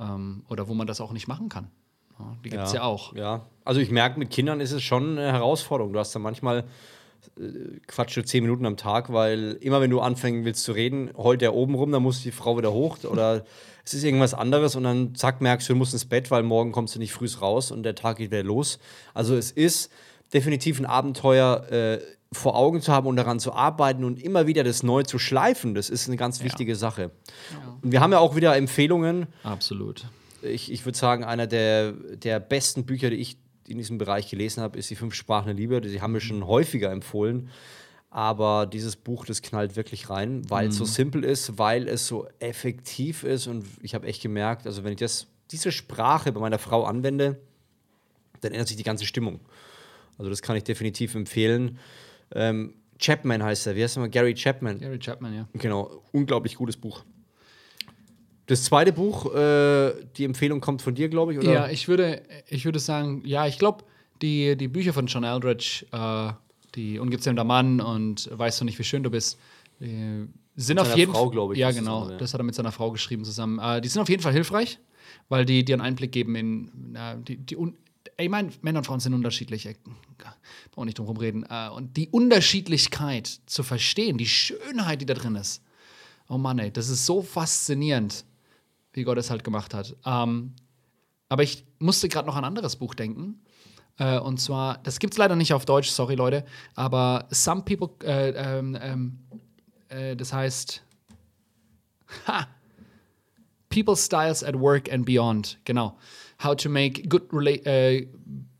Ähm, 0.00 0.42
oder 0.48 0.66
wo 0.66 0.74
man 0.74 0.86
das 0.86 1.00
auch 1.00 1.12
nicht 1.12 1.28
machen 1.28 1.48
kann. 1.48 1.68
Die 2.44 2.50
gibt 2.50 2.62
es 2.62 2.72
ja. 2.72 2.80
ja. 2.80 2.84
auch. 2.84 3.14
Ja, 3.14 3.46
also 3.64 3.80
ich 3.80 3.90
merke, 3.90 4.18
mit 4.18 4.30
Kindern 4.30 4.60
ist 4.60 4.72
es 4.72 4.82
schon 4.82 5.18
eine 5.18 5.32
Herausforderung. 5.32 5.92
Du 5.92 5.98
hast 5.98 6.14
da 6.14 6.18
manchmal 6.18 6.64
äh, 7.38 7.42
quatsche 7.86 8.24
zehn 8.24 8.42
Minuten 8.42 8.66
am 8.66 8.76
Tag, 8.76 9.12
weil 9.12 9.58
immer 9.60 9.80
wenn 9.80 9.90
du 9.90 10.00
anfangen 10.00 10.44
willst 10.44 10.64
zu 10.64 10.72
reden, 10.72 11.10
heult 11.16 11.40
der 11.40 11.54
oben 11.54 11.74
rum, 11.74 11.92
dann 11.92 12.02
muss 12.02 12.22
die 12.22 12.32
Frau 12.32 12.56
wieder 12.58 12.72
hoch 12.72 12.98
oder 13.04 13.44
es 13.84 13.94
ist 13.94 14.04
irgendwas 14.04 14.34
anderes 14.34 14.76
und 14.76 14.84
dann 14.84 15.14
zack 15.14 15.40
merkst 15.40 15.68
du, 15.68 15.74
du 15.74 15.78
musst 15.78 15.92
ins 15.92 16.04
Bett, 16.04 16.30
weil 16.30 16.42
morgen 16.42 16.72
kommst 16.72 16.94
du 16.94 16.98
nicht 16.98 17.12
früh 17.12 17.28
raus 17.40 17.70
und 17.70 17.82
der 17.82 17.94
Tag 17.94 18.18
geht 18.18 18.30
wieder 18.30 18.42
los. 18.42 18.78
Also 19.14 19.36
es 19.36 19.50
ist 19.50 19.90
definitiv 20.32 20.78
ein 20.78 20.86
Abenteuer 20.86 21.70
äh, 21.70 21.98
vor 22.32 22.56
Augen 22.56 22.80
zu 22.80 22.92
haben 22.92 23.06
und 23.06 23.16
daran 23.16 23.38
zu 23.38 23.52
arbeiten 23.52 24.04
und 24.04 24.22
immer 24.22 24.46
wieder 24.46 24.64
das 24.64 24.82
neu 24.82 25.02
zu 25.02 25.18
schleifen. 25.18 25.74
Das 25.74 25.90
ist 25.90 26.08
eine 26.08 26.16
ganz 26.16 26.38
ja. 26.38 26.46
wichtige 26.46 26.76
Sache. 26.76 27.02
Ja. 27.50 27.78
Und 27.82 27.92
wir 27.92 28.00
haben 28.00 28.12
ja 28.12 28.18
auch 28.20 28.34
wieder 28.34 28.56
Empfehlungen. 28.56 29.26
Absolut 29.42 30.06
ich, 30.42 30.72
ich 30.72 30.84
würde 30.84 30.98
sagen, 30.98 31.24
einer 31.24 31.46
der, 31.46 31.92
der 31.92 32.40
besten 32.40 32.84
Bücher, 32.84 33.10
die 33.10 33.16
ich 33.16 33.38
in 33.72 33.78
diesem 33.78 33.98
Bereich 33.98 34.30
gelesen 34.30 34.62
habe, 34.62 34.78
ist 34.78 34.90
die 34.90 34.96
Fünf 34.96 35.14
Sprachen 35.14 35.46
der 35.46 35.54
Liebe. 35.54 35.80
Die 35.80 36.00
haben 36.00 36.14
wir 36.14 36.20
schon 36.20 36.46
häufiger 36.46 36.90
empfohlen. 36.90 37.50
Aber 38.10 38.66
dieses 38.66 38.96
Buch, 38.96 39.24
das 39.24 39.40
knallt 39.40 39.74
wirklich 39.74 40.10
rein, 40.10 40.42
weil 40.50 40.68
es 40.68 40.76
so 40.76 40.84
mhm. 40.84 40.88
simpel 40.88 41.24
ist, 41.24 41.58
weil 41.58 41.88
es 41.88 42.06
so 42.06 42.28
effektiv 42.40 43.24
ist. 43.24 43.46
Und 43.46 43.64
ich 43.80 43.94
habe 43.94 44.06
echt 44.06 44.22
gemerkt, 44.22 44.66
also 44.66 44.84
wenn 44.84 44.92
ich 44.92 44.98
das, 44.98 45.28
diese 45.50 45.72
Sprache 45.72 46.30
bei 46.30 46.40
meiner 46.40 46.58
Frau 46.58 46.84
anwende, 46.84 47.40
dann 48.42 48.52
ändert 48.52 48.68
sich 48.68 48.76
die 48.76 48.82
ganze 48.82 49.06
Stimmung. 49.06 49.40
Also 50.18 50.28
das 50.28 50.42
kann 50.42 50.56
ich 50.56 50.64
definitiv 50.64 51.14
empfehlen. 51.14 51.78
Ähm, 52.34 52.74
Chapman 52.98 53.42
heißt 53.42 53.66
er. 53.66 53.76
Wie 53.76 53.82
heißt 53.82 53.96
er 53.96 54.00
mal? 54.00 54.10
Gary 54.10 54.34
Chapman. 54.34 54.78
Gary 54.78 54.98
Chapman, 54.98 55.34
ja. 55.34 55.48
Genau, 55.54 56.02
unglaublich 56.12 56.54
gutes 56.56 56.76
Buch. 56.76 57.04
Das 58.46 58.64
zweite 58.64 58.92
Buch, 58.92 59.32
äh, 59.34 59.92
die 60.16 60.24
Empfehlung 60.24 60.60
kommt 60.60 60.82
von 60.82 60.94
dir, 60.94 61.08
glaube 61.08 61.32
ich, 61.32 61.38
oder? 61.38 61.52
Ja, 61.52 61.68
ich 61.68 61.88
würde, 61.88 62.22
ich 62.48 62.64
würde 62.64 62.78
sagen, 62.78 63.22
ja, 63.24 63.46
ich 63.46 63.58
glaube, 63.58 63.84
die, 64.20 64.56
die 64.56 64.68
Bücher 64.68 64.92
von 64.92 65.06
John 65.06 65.24
Eldridge, 65.24 65.86
äh, 65.92 66.32
die 66.74 66.98
Ungezähmter 66.98 67.44
Mann 67.44 67.80
und 67.80 68.30
Weißt 68.32 68.60
du 68.60 68.64
nicht, 68.64 68.78
wie 68.78 68.84
schön 68.84 69.02
du 69.02 69.10
bist, 69.10 69.38
sind 69.78 70.30
mit 70.56 70.78
auf 70.78 70.96
jeden 70.96 71.12
Fall. 71.12 71.30
glaube 71.30 71.54
ich. 71.54 71.60
Ja, 71.60 71.70
genau. 71.70 72.02
Das, 72.02 72.10
ja. 72.10 72.16
das 72.18 72.34
hat 72.34 72.40
er 72.40 72.44
mit 72.44 72.54
seiner 72.54 72.72
Frau 72.72 72.92
geschrieben 72.92 73.24
zusammen. 73.24 73.58
Äh, 73.58 73.80
die 73.80 73.88
sind 73.88 74.00
auf 74.00 74.08
jeden 74.08 74.22
Fall 74.22 74.32
hilfreich. 74.32 74.78
weil 75.28 75.44
die 75.44 75.64
dir 75.64 75.74
einen 75.74 75.82
Einblick 75.82 76.12
geben 76.12 76.34
in 76.36 76.70
na, 76.92 77.14
die, 77.14 77.36
die 77.36 77.56
un 77.56 77.76
ich 78.18 78.28
meine, 78.28 78.50
Männer 78.60 78.80
und 78.80 78.84
Frauen 78.84 79.00
sind 79.00 79.14
unterschiedlich, 79.14 79.66
ich 79.66 79.76
brauche 80.70 80.84
nicht 80.84 80.98
drum 80.98 81.06
herum 81.06 81.16
reden. 81.16 81.46
Äh, 81.48 81.70
und 81.70 81.96
die 81.96 82.08
Unterschiedlichkeit 82.08 83.40
zu 83.46 83.62
verstehen, 83.62 84.18
die 84.18 84.26
Schönheit, 84.26 85.00
die 85.00 85.06
da 85.06 85.14
drin 85.14 85.34
ist. 85.34 85.62
Oh 86.28 86.38
Mann, 86.38 86.58
ey, 86.58 86.70
das 86.70 86.88
ist 86.88 87.06
so 87.06 87.22
faszinierend, 87.22 88.24
wie 88.92 89.04
Gott 89.04 89.18
es 89.18 89.30
halt 89.30 89.44
gemacht 89.44 89.74
hat. 89.74 89.96
Ähm, 90.04 90.54
aber 91.28 91.42
ich 91.42 91.64
musste 91.78 92.08
gerade 92.08 92.26
noch 92.26 92.36
an 92.36 92.44
ein 92.44 92.48
anderes 92.48 92.76
Buch 92.76 92.94
denken. 92.94 93.40
Äh, 93.98 94.18
und 94.18 94.38
zwar, 94.38 94.78
das 94.82 94.98
gibt 94.98 95.14
es 95.14 95.18
leider 95.18 95.36
nicht 95.36 95.52
auf 95.52 95.64
Deutsch, 95.64 95.90
sorry 95.90 96.14
Leute, 96.14 96.44
aber 96.74 97.26
Some 97.30 97.62
People, 97.62 97.90
äh, 98.06 98.30
ähm, 98.30 98.76
ähm, 98.80 99.18
äh, 99.88 100.16
das 100.16 100.32
heißt, 100.32 100.82
ha, 102.26 102.46
People 103.68 103.96
Styles 103.96 104.44
at 104.44 104.58
Work 104.58 104.92
and 104.92 105.06
Beyond, 105.06 105.58
genau. 105.64 105.96
How 106.42 106.56
to 106.56 106.68
make 106.68 107.08
good 107.08 107.32
rela 107.32 107.52
äh, 107.64 108.08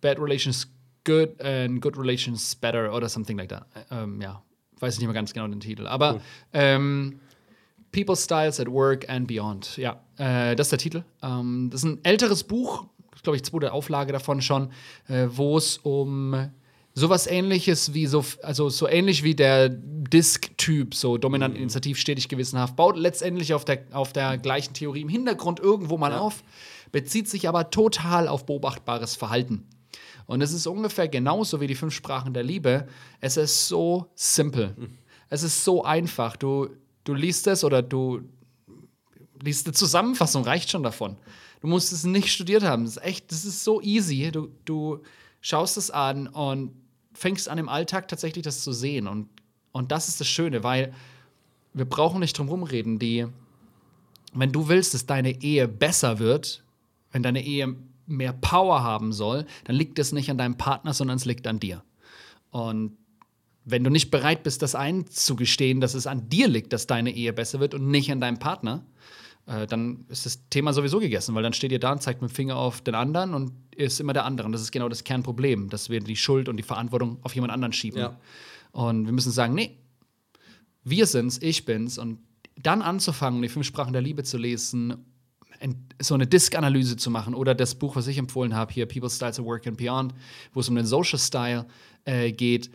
bad 0.01 0.18
relations 0.18 0.68
good 1.05 1.40
and 1.40 1.81
good 1.81 1.97
relations 1.99 2.55
better 2.55 2.92
oder 2.92 3.09
something 3.09 3.37
like 3.37 3.49
that. 3.49 3.66
Ähm, 3.90 4.21
ja, 4.21 4.42
weiß 4.79 4.95
ich 4.95 5.01
nicht 5.01 5.09
mehr 5.09 5.14
ganz 5.14 5.33
genau 5.33 5.47
den 5.49 5.61
Titel. 5.61 5.87
Aber 5.87 6.14
cool. 6.14 6.21
ähm, 6.53 7.21
People 7.92 8.16
Styles 8.16 8.59
at 8.59 8.68
Work 8.68 9.09
and 9.09 9.28
Beyond. 9.28 9.76
Ja, 9.76 10.00
äh, 10.16 10.57
das 10.57 10.66
ist 10.66 10.72
der 10.72 10.78
Titel. 10.78 11.05
Ähm, 11.22 11.68
das 11.70 11.83
ist 11.83 11.85
ein 11.85 12.05
älteres 12.05 12.42
Buch, 12.42 12.87
glaube 13.22 13.37
ich, 13.37 13.44
zweite 13.44 13.72
Auflage 13.72 14.12
davon 14.12 14.42
schon, 14.42 14.70
äh, 15.09 15.28
wo 15.31 15.57
es 15.57 15.78
um 15.78 16.50
sowas 16.94 17.26
ähnliches 17.26 17.94
wie 17.94 18.07
so, 18.07 18.24
also 18.42 18.68
so 18.68 18.88
ähnlich 18.88 19.22
wie 19.22 19.35
der 19.35 19.68
Disk-Typ, 19.68 20.94
so 20.94 21.16
dominant, 21.16 21.55
mhm. 21.55 21.62
initiativ, 21.62 21.98
stetig, 21.98 22.28
gewissenhaft, 22.28 22.76
baut 22.76 22.96
letztendlich 22.96 23.55
auf 23.55 23.64
der, 23.64 23.85
auf 23.92 24.12
der 24.12 24.38
gleichen 24.38 24.74
Theorie 24.74 25.02
im 25.02 25.09
Hintergrund 25.09 25.61
irgendwo 25.61 25.96
mal 25.96 26.12
ja. 26.12 26.18
auf, 26.18 26.42
bezieht 26.90 27.28
sich 27.28 27.48
aber 27.48 27.70
total 27.70 28.28
auf 28.28 28.44
beobachtbares 28.44 29.16
Verhalten. 29.16 29.66
Und 30.26 30.40
es 30.40 30.52
ist 30.52 30.66
ungefähr 30.66 31.09
genauso 31.09 31.61
wie 31.61 31.66
die 31.66 31.74
fünf 31.74 31.94
Sprachen 31.94 32.33
der 32.33 32.42
Liebe. 32.42 32.87
Es 33.20 33.37
ist 33.37 33.68
so 33.68 34.11
simpel. 34.14 34.74
Mhm. 34.76 34.98
Es 35.28 35.42
ist 35.42 35.64
so 35.64 35.83
einfach. 35.83 36.37
Du, 36.37 36.68
du 37.05 37.15
liest 37.15 37.47
es 37.47 37.65
oder 37.65 37.83
du 37.83 38.23
liest 39.41 39.67
eine 39.67 39.75
Zusammenfassung, 39.75 40.45
reicht 40.45 40.71
schon 40.71 40.83
davon. 40.83 41.17
Du 41.61 41.69
musst 41.69 41.93
es 41.93 42.05
nicht 42.05 42.29
studiert 42.29 42.62
haben. 42.62 42.85
Das 42.85 42.97
ist 42.97 43.05
echt, 43.05 43.31
das 43.31 43.45
ist 43.45 43.65
so 43.65 43.81
easy. 43.81 44.31
Du, 44.33 44.49
du 44.65 45.03
schaust 45.41 45.77
es 45.77 45.91
an 45.91 46.27
und 46.29 46.73
fängst 47.12 47.49
an 47.49 47.59
im 47.59 47.69
Alltag 47.69 48.09
tatsächlich 48.09 48.45
das 48.45 48.62
zu 48.62 48.73
sehen. 48.73 49.07
Und, 49.07 49.29
und 49.73 49.93
das 49.93 50.09
ist 50.09 50.21
das 50.21 50.29
Schöne, 50.29 50.65
weil 50.65 50.93
wir 51.73 51.85
brauchen 51.85 52.21
nicht 52.21 52.37
drum 52.37 52.49
rumreden. 52.49 52.99
Die, 52.99 53.27
wenn 54.33 54.53
du 54.53 54.69
willst, 54.69 54.95
dass 54.95 55.07
deine 55.07 55.43
Ehe 55.43 55.69
besser 55.69 56.19
wird, 56.19 56.65
wenn 57.12 57.23
deine 57.23 57.45
Ehe 57.45 57.77
mehr 58.07 58.33
Power 58.33 58.83
haben 58.83 59.12
soll, 59.12 59.47
dann 59.65 59.77
liegt 59.77 59.99
es 59.99 60.12
nicht 60.12 60.31
an 60.31 60.38
deinem 60.38 60.57
Partner, 60.57 60.93
sondern 60.95 61.17
es 61.17 61.25
liegt 61.25 61.47
an 61.47 61.61
dir. 61.61 61.83
Und 62.51 62.97
wenn 63.64 63.85
du 63.85 63.90
nicht 63.90 64.11
bereit 64.11 64.42
bist, 64.42 64.62
das 64.62 64.75
einzugestehen, 64.75 65.81
dass 65.81 65.94
es 65.94 66.07
an 66.07 66.29
dir 66.29 66.48
liegt, 66.48 66.72
dass 66.72 66.87
deine 66.87 67.14
Ehe 67.14 67.33
besser 67.33 67.61
wird 67.61 67.75
und 67.75 67.88
nicht 67.88 68.11
an 68.11 68.20
deinem 68.20 68.38
Partner, 68.38 68.85
äh, 69.46 69.66
dann 69.66 70.05
ist 70.09 70.27
das 70.27 70.48
Thema 70.51 70.72
sowieso 70.72 70.98
gegessen, 70.98 71.35
weil 71.35 71.42
dann 71.42 71.53
steht 71.53 71.72
ihr 71.72 71.79
da 71.79 71.92
und 71.92 72.03
zeigt 72.03 72.22
mit 72.22 72.31
dem 72.31 72.35
Finger 72.35 72.57
auf 72.57 72.81
den 72.81 72.94
anderen 72.94 73.35
und 73.35 73.53
ist 73.77 74.01
immer 74.01 74.12
der 74.12 74.25
andere. 74.25 74.46
Und 74.46 74.53
das 74.53 74.62
ist 74.62 74.72
genau 74.72 74.88
das 74.88 75.05
Kernproblem, 75.05 75.68
dass 75.68 75.90
wir 75.90 76.01
die 76.01 76.16
Schuld 76.16 76.48
und 76.48 76.57
die 76.57 76.62
Verantwortung 76.62 77.18
auf 77.22 77.35
jemand 77.35 77.53
anderen 77.53 77.72
schieben. 77.72 78.01
Ja. 78.01 78.18
Und 78.72 79.07
wir 79.07 79.12
müssen 79.12 79.33
sagen, 79.33 79.55
nee, 79.55 79.79
wir 80.85 81.07
sind's, 81.07 81.38
ich 81.40 81.64
bin's. 81.64 81.98
Und 81.98 82.18
dann 82.57 82.83
anzufangen, 82.83 83.42
die 83.42 83.48
fünf 83.48 83.66
Sprachen 83.66 83.92
der 83.92 84.03
Liebe 84.03 84.25
zu 84.25 84.38
lesen, 84.38 85.05
so 86.01 86.14
eine 86.14 86.27
Disk-Analyse 86.27 86.96
zu 86.96 87.11
machen 87.11 87.35
oder 87.35 87.55
das 87.55 87.77
Buch, 87.77 87.94
was 87.94 88.09
ich 88.09 88.18
empfohlen 88.18 88.55
habe, 88.55 88.72
hier 88.72 88.87
People's 88.87 89.16
Styles 89.16 89.38
of 89.38 89.46
Work 89.46 89.66
and 89.66 89.77
Beyond, 89.77 90.12
wo 90.53 90.61
es 90.61 90.68
um 90.68 90.75
den 90.75 90.87
Social 90.87 91.18
Style 91.18 91.66
äh, 92.05 92.33
geht, 92.33 92.70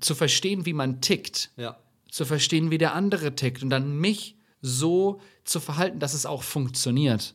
zu 0.00 0.14
verstehen, 0.14 0.66
wie 0.66 0.72
man 0.72 1.00
tickt, 1.00 1.50
ja. 1.56 1.78
zu 2.10 2.24
verstehen, 2.24 2.70
wie 2.70 2.78
der 2.78 2.94
andere 2.94 3.34
tickt 3.34 3.62
und 3.62 3.70
dann 3.70 3.98
mich 3.98 4.36
so 4.60 5.20
zu 5.44 5.60
verhalten, 5.60 5.98
dass 5.98 6.14
es 6.14 6.26
auch 6.26 6.42
funktioniert. 6.42 7.34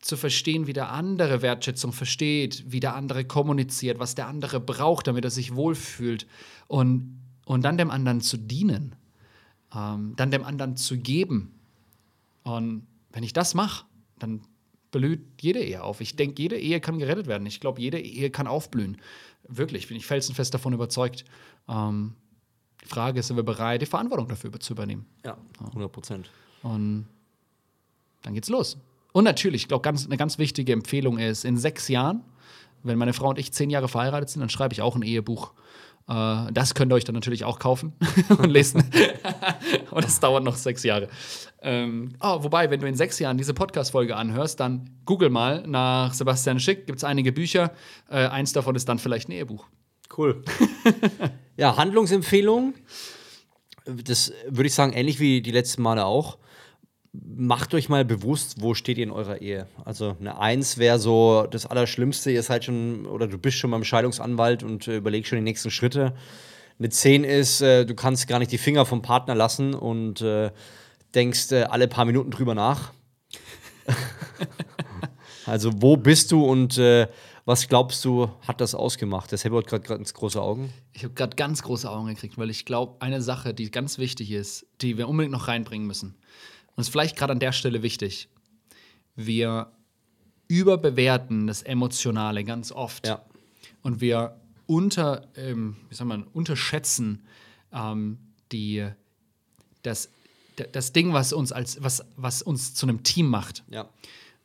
Zu 0.00 0.16
verstehen, 0.16 0.66
wie 0.66 0.72
der 0.72 0.90
andere 0.90 1.42
Wertschätzung 1.42 1.92
versteht, 1.92 2.64
wie 2.66 2.80
der 2.80 2.96
andere 2.96 3.24
kommuniziert, 3.24 4.00
was 4.00 4.14
der 4.14 4.26
andere 4.26 4.58
braucht, 4.58 5.06
damit 5.06 5.24
er 5.24 5.30
sich 5.30 5.54
wohlfühlt. 5.54 6.26
Und, 6.66 7.20
und 7.46 7.62
dann 7.62 7.78
dem 7.78 7.90
anderen 7.90 8.20
zu 8.20 8.36
dienen. 8.36 8.96
Ähm, 9.74 10.14
dann 10.16 10.32
dem 10.32 10.44
anderen 10.44 10.76
zu 10.76 10.98
geben. 10.98 11.54
Und 12.42 12.86
wenn 13.12 13.22
ich 13.22 13.32
das 13.32 13.54
mache, 13.54 13.86
dann 14.18 14.42
blüht 14.90 15.20
jede 15.40 15.60
Ehe 15.60 15.82
auf. 15.82 16.00
Ich 16.00 16.16
denke, 16.16 16.42
jede 16.42 16.58
Ehe 16.58 16.80
kann 16.80 16.98
gerettet 16.98 17.26
werden. 17.26 17.46
Ich 17.46 17.60
glaube, 17.60 17.80
jede 17.80 18.00
Ehe 18.00 18.30
kann 18.30 18.46
aufblühen. 18.46 18.98
Wirklich, 19.48 19.88
bin 19.88 19.96
ich 19.96 20.06
felsenfest 20.06 20.54
davon 20.54 20.72
überzeugt. 20.72 21.24
Ähm, 21.68 22.14
die 22.82 22.88
Frage 22.88 23.20
ist, 23.20 23.28
sind 23.28 23.36
wir 23.36 23.42
bereit, 23.42 23.82
die 23.82 23.86
Verantwortung 23.86 24.28
dafür 24.28 24.52
zu 24.58 24.72
übernehmen? 24.72 25.06
Ja, 25.24 25.36
100 25.60 25.90
Prozent. 25.90 26.30
Und 26.62 27.06
dann 28.22 28.34
geht's 28.34 28.48
los. 28.48 28.78
Und 29.12 29.24
natürlich, 29.24 29.62
ich 29.62 29.68
glaube, 29.68 29.82
ganz, 29.82 30.06
eine 30.06 30.16
ganz 30.16 30.38
wichtige 30.38 30.72
Empfehlung 30.72 31.18
ist, 31.18 31.44
in 31.44 31.56
sechs 31.56 31.88
Jahren, 31.88 32.22
wenn 32.82 32.98
meine 32.98 33.12
Frau 33.12 33.28
und 33.28 33.38
ich 33.38 33.52
zehn 33.52 33.70
Jahre 33.70 33.88
verheiratet 33.88 34.30
sind, 34.30 34.40
dann 34.40 34.48
schreibe 34.48 34.72
ich 34.72 34.82
auch 34.82 34.96
ein 34.96 35.02
Ehebuch. 35.02 35.52
Äh, 36.08 36.52
das 36.52 36.74
könnt 36.74 36.92
ihr 36.92 36.96
euch 36.96 37.04
dann 37.04 37.14
natürlich 37.14 37.44
auch 37.44 37.58
kaufen 37.58 37.92
und 38.38 38.50
lesen. 38.50 38.84
und 39.90 40.04
das 40.04 40.20
dauert 40.20 40.44
noch 40.44 40.56
sechs 40.56 40.82
Jahre. 40.82 41.08
Ähm, 41.60 42.14
oh, 42.20 42.42
wobei, 42.42 42.70
wenn 42.70 42.80
du 42.80 42.86
in 42.86 42.96
sechs 42.96 43.18
Jahren 43.18 43.36
diese 43.38 43.54
Podcast-Folge 43.54 44.16
anhörst, 44.16 44.58
dann 44.60 44.90
google 45.04 45.30
mal 45.30 45.62
nach 45.66 46.12
Sebastian 46.12 46.58
Schick, 46.58 46.86
gibt 46.86 46.98
es 46.98 47.04
einige 47.04 47.32
Bücher. 47.32 47.72
Äh, 48.10 48.26
eins 48.26 48.52
davon 48.52 48.74
ist 48.74 48.88
dann 48.88 48.98
vielleicht 48.98 49.28
ein 49.28 49.32
Ehebuch. 49.32 49.66
Cool. 50.16 50.42
ja, 51.56 51.76
Handlungsempfehlung. 51.76 52.74
Das 53.84 54.32
würde 54.48 54.66
ich 54.66 54.74
sagen, 54.74 54.92
ähnlich 54.92 55.20
wie 55.20 55.40
die 55.40 55.50
letzten 55.50 55.82
Male 55.82 56.04
auch 56.04 56.38
macht 57.12 57.74
euch 57.74 57.88
mal 57.88 58.04
bewusst, 58.04 58.56
wo 58.60 58.74
steht 58.74 58.96
ihr 58.96 59.04
in 59.04 59.10
eurer 59.10 59.40
Ehe. 59.42 59.66
Also 59.84 60.16
eine 60.18 60.38
Eins 60.38 60.78
wäre 60.78 60.98
so 60.98 61.46
das 61.50 61.66
Allerschlimmste, 61.66 62.30
ihr 62.30 62.42
seid 62.42 62.64
schon 62.64 63.06
oder 63.06 63.26
du 63.26 63.38
bist 63.38 63.58
schon 63.58 63.70
beim 63.70 63.84
Scheidungsanwalt 63.84 64.62
und 64.62 64.88
äh, 64.88 64.96
überlegst 64.96 65.28
schon 65.28 65.36
die 65.36 65.44
nächsten 65.44 65.70
Schritte. 65.70 66.14
Eine 66.78 66.88
Zehn 66.88 67.24
ist, 67.24 67.60
äh, 67.60 67.84
du 67.84 67.94
kannst 67.94 68.28
gar 68.28 68.38
nicht 68.38 68.50
die 68.50 68.58
Finger 68.58 68.86
vom 68.86 69.02
Partner 69.02 69.34
lassen 69.34 69.74
und 69.74 70.22
äh, 70.22 70.50
denkst 71.14 71.52
äh, 71.52 71.64
alle 71.64 71.86
paar 71.86 72.06
Minuten 72.06 72.30
drüber 72.30 72.54
nach. 72.54 72.92
also 75.46 75.70
wo 75.82 75.98
bist 75.98 76.32
du 76.32 76.44
und 76.44 76.78
äh, 76.78 77.08
was 77.44 77.68
glaubst 77.68 78.04
du, 78.04 78.30
hat 78.46 78.60
das 78.60 78.74
ausgemacht? 78.74 79.32
Das 79.32 79.44
hat 79.44 79.50
gerade 79.66 79.82
ganz 79.82 80.14
große 80.14 80.40
Augen. 80.40 80.72
Ich 80.92 81.02
habe 81.02 81.12
gerade 81.12 81.36
ganz 81.36 81.62
große 81.62 81.90
Augen 81.90 82.06
gekriegt, 82.06 82.38
weil 82.38 82.50
ich 82.50 82.64
glaube, 82.64 82.96
eine 83.00 83.20
Sache, 83.20 83.52
die 83.52 83.70
ganz 83.70 83.98
wichtig 83.98 84.30
ist, 84.30 84.66
die 84.80 84.96
wir 84.96 85.08
unbedingt 85.08 85.32
noch 85.32 85.48
reinbringen 85.48 85.86
müssen, 85.86 86.14
und 86.76 86.80
ist 86.82 86.88
vielleicht 86.88 87.16
gerade 87.16 87.32
an 87.32 87.40
der 87.40 87.52
Stelle 87.52 87.82
wichtig. 87.82 88.28
Wir 89.14 89.70
überbewerten 90.48 91.46
das 91.46 91.62
Emotionale 91.62 92.44
ganz 92.44 92.72
oft. 92.72 93.06
Ja. 93.06 93.22
Und 93.82 94.00
wir 94.00 94.40
unter, 94.66 95.26
ähm, 95.36 95.76
wie 95.88 95.94
soll 95.94 96.06
man, 96.06 96.24
unterschätzen 96.24 97.26
ähm, 97.72 98.18
die, 98.52 98.86
das, 99.82 100.10
das 100.72 100.92
Ding, 100.92 101.12
was 101.12 101.32
uns, 101.32 101.52
als, 101.52 101.82
was, 101.82 102.04
was 102.16 102.42
uns 102.42 102.74
zu 102.74 102.86
einem 102.86 103.02
Team 103.02 103.28
macht. 103.28 103.64
Ja. 103.68 103.88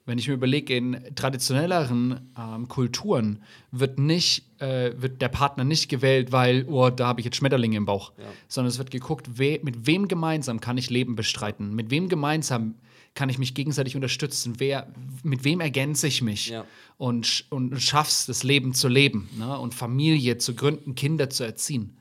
Wenn 0.08 0.18
ich 0.18 0.28
mir 0.30 0.36
überlege, 0.36 0.76
in 0.76 1.00
traditionelleren 1.16 2.32
ähm, 2.40 2.70
Kulturen 2.70 3.44
wird 3.72 4.00
nicht, 4.00 4.46
äh, 4.62 4.94
wird 4.98 5.22
der 5.22 5.28
Partner 5.28 5.66
nicht 5.66 5.90
gewählt, 5.90 6.32
weil, 6.32 6.64
oh, 6.68 6.90
da 6.90 7.08
habe 7.08 7.20
ich 7.20 7.26
jetzt 7.26 7.36
Schmetterlinge 7.36 7.76
im 7.76 7.86
Bauch, 7.86 8.14
ja. 8.18 8.24
sondern 8.48 8.70
es 8.70 8.78
wird 8.78 8.90
geguckt, 8.90 9.38
we 9.38 9.60
mit 9.64 9.86
wem 9.86 10.08
gemeinsam 10.08 10.62
kann 10.62 10.78
ich 10.78 10.90
Leben 10.90 11.18
bestreiten, 11.18 11.76
mit 11.76 11.92
wem 11.92 12.08
gemeinsam 12.08 12.76
kann 13.16 13.28
ich 13.28 13.38
mich 13.38 13.54
gegenseitig 13.54 13.96
unterstützen, 13.96 14.54
wer, 14.60 14.88
mit 15.24 15.44
wem 15.44 15.60
ergänze 15.60 16.08
ich 16.08 16.22
mich 16.22 16.50
ja. 16.50 16.64
und, 16.98 17.46
und 17.50 17.78
schaff's, 17.82 18.28
das 18.28 18.44
Leben 18.44 18.74
zu 18.74 18.88
leben 18.88 19.28
ne? 19.38 19.60
und 19.60 19.76
Familie 19.76 20.38
zu 20.38 20.56
gründen, 20.56 20.96
Kinder 20.96 21.30
zu 21.30 21.44
erziehen. 21.44 21.97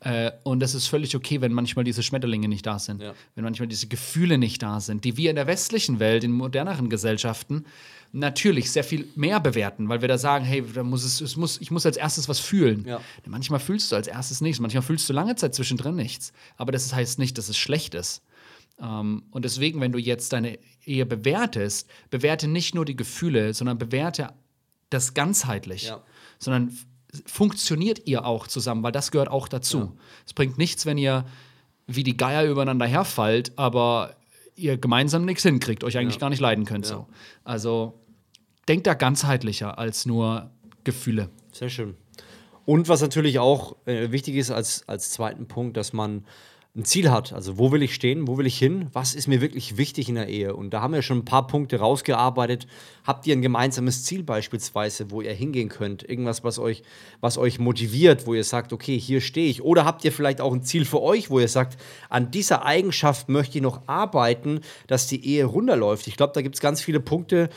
Äh, 0.00 0.32
und 0.42 0.62
es 0.62 0.74
ist 0.74 0.88
völlig 0.88 1.16
okay, 1.16 1.40
wenn 1.40 1.52
manchmal 1.52 1.84
diese 1.84 2.02
Schmetterlinge 2.02 2.48
nicht 2.48 2.66
da 2.66 2.78
sind, 2.78 3.02
ja. 3.02 3.14
wenn 3.34 3.44
manchmal 3.44 3.68
diese 3.68 3.86
Gefühle 3.86 4.38
nicht 4.38 4.62
da 4.62 4.80
sind, 4.80 5.04
die 5.04 5.16
wir 5.16 5.30
in 5.30 5.36
der 5.36 5.46
westlichen 5.46 5.98
Welt, 5.98 6.24
in 6.24 6.32
moderneren 6.32 6.90
Gesellschaften 6.90 7.64
natürlich 8.12 8.70
sehr 8.70 8.84
viel 8.84 9.08
mehr 9.14 9.40
bewerten, 9.40 9.88
weil 9.88 10.00
wir 10.00 10.08
da 10.08 10.18
sagen, 10.18 10.44
hey, 10.44 10.62
da 10.74 10.82
muss 10.82 11.04
es, 11.04 11.20
es 11.20 11.36
muss, 11.36 11.60
ich 11.60 11.70
muss 11.70 11.86
als 11.86 11.96
erstes 11.96 12.28
was 12.28 12.38
fühlen. 12.38 12.84
Ja. 12.86 13.00
Manchmal 13.26 13.60
fühlst 13.60 13.90
du 13.90 13.96
als 13.96 14.06
erstes 14.06 14.40
nichts, 14.40 14.60
manchmal 14.60 14.82
fühlst 14.82 15.08
du 15.08 15.12
lange 15.12 15.36
Zeit 15.36 15.54
zwischendrin 15.54 15.96
nichts. 15.96 16.32
Aber 16.56 16.72
das 16.72 16.94
heißt 16.94 17.18
nicht, 17.18 17.36
dass 17.38 17.48
es 17.48 17.56
schlecht 17.56 17.94
ist. 17.94 18.22
Um, 18.78 18.86
ähm, 18.86 19.22
und 19.30 19.46
deswegen, 19.46 19.80
wenn 19.80 19.92
du 19.92 19.98
jetzt 19.98 20.34
deine 20.34 20.58
Ehe 20.84 21.06
bewertest, 21.06 21.88
bewerte 22.10 22.46
nicht 22.46 22.74
nur 22.74 22.84
die 22.84 22.96
Gefühle, 22.96 23.54
sondern 23.54 23.78
bewerte 23.78 24.34
das 24.90 25.14
ganzheitlich. 25.14 25.84
Ja. 25.84 26.02
Sondern 26.38 26.76
funktioniert 27.26 28.06
ihr 28.06 28.24
auch 28.24 28.46
zusammen, 28.46 28.82
weil 28.82 28.92
das 28.92 29.10
gehört 29.10 29.28
auch 29.30 29.48
dazu. 29.48 29.78
Ja. 29.78 29.92
Es 30.26 30.34
bringt 30.34 30.58
nichts, 30.58 30.86
wenn 30.86 30.98
ihr 30.98 31.24
wie 31.86 32.02
die 32.02 32.16
Geier 32.16 32.44
übereinander 32.44 32.86
herfallt, 32.86 33.52
aber 33.56 34.16
ihr 34.56 34.76
gemeinsam 34.76 35.24
nichts 35.24 35.42
hinkriegt, 35.42 35.84
euch 35.84 35.98
eigentlich 35.98 36.18
gar 36.18 36.30
nicht 36.30 36.40
leiden 36.40 36.64
könnt. 36.64 36.86
So. 36.86 37.06
Also 37.44 37.94
denkt 38.68 38.86
da 38.86 38.94
ganzheitlicher 38.94 39.78
als 39.78 40.06
nur 40.06 40.50
Gefühle. 40.84 41.30
Sehr 41.52 41.68
schön. 41.68 41.94
Und 42.64 42.88
was 42.88 43.00
natürlich 43.00 43.38
auch 43.38 43.76
äh, 43.86 44.10
wichtig 44.10 44.34
ist 44.34 44.50
als, 44.50 44.88
als 44.88 45.10
zweiten 45.10 45.46
Punkt, 45.46 45.76
dass 45.76 45.92
man 45.92 46.24
ein 46.76 46.84
Ziel 46.84 47.10
hat. 47.10 47.32
Also 47.32 47.56
wo 47.56 47.72
will 47.72 47.82
ich 47.82 47.94
stehen, 47.94 48.28
wo 48.28 48.36
will 48.36 48.46
ich 48.46 48.58
hin, 48.58 48.88
was 48.92 49.14
ist 49.14 49.28
mir 49.28 49.40
wirklich 49.40 49.78
wichtig 49.78 50.10
in 50.10 50.16
der 50.16 50.28
Ehe? 50.28 50.54
Und 50.54 50.70
da 50.74 50.82
haben 50.82 50.92
wir 50.92 51.00
schon 51.00 51.18
ein 51.18 51.24
paar 51.24 51.46
Punkte 51.46 51.78
rausgearbeitet. 51.78 52.66
Habt 53.04 53.26
ihr 53.26 53.34
ein 53.34 53.40
gemeinsames 53.40 54.04
Ziel 54.04 54.22
beispielsweise, 54.22 55.10
wo 55.10 55.22
ihr 55.22 55.32
hingehen 55.32 55.70
könnt? 55.70 56.06
Irgendwas, 56.06 56.44
was 56.44 56.58
euch, 56.58 56.82
was 57.20 57.38
euch 57.38 57.58
motiviert, 57.58 58.26
wo 58.26 58.34
ihr 58.34 58.44
sagt, 58.44 58.74
okay, 58.74 58.98
hier 58.98 59.22
stehe 59.22 59.48
ich. 59.48 59.62
Oder 59.62 59.86
habt 59.86 60.04
ihr 60.04 60.12
vielleicht 60.12 60.42
auch 60.42 60.52
ein 60.52 60.62
Ziel 60.62 60.84
für 60.84 61.00
euch, 61.00 61.30
wo 61.30 61.40
ihr 61.40 61.48
sagt, 61.48 61.78
an 62.10 62.30
dieser 62.30 62.66
Eigenschaft 62.66 63.30
möchte 63.30 63.56
ich 63.56 63.62
noch 63.62 63.88
arbeiten, 63.88 64.60
dass 64.86 65.06
die 65.06 65.26
Ehe 65.26 65.46
runterläuft? 65.46 66.06
Ich 66.08 66.16
glaube, 66.16 66.34
da 66.34 66.42
gibt 66.42 66.56
es 66.56 66.60
ganz 66.60 66.82
viele 66.82 67.00
Punkte, 67.00 67.48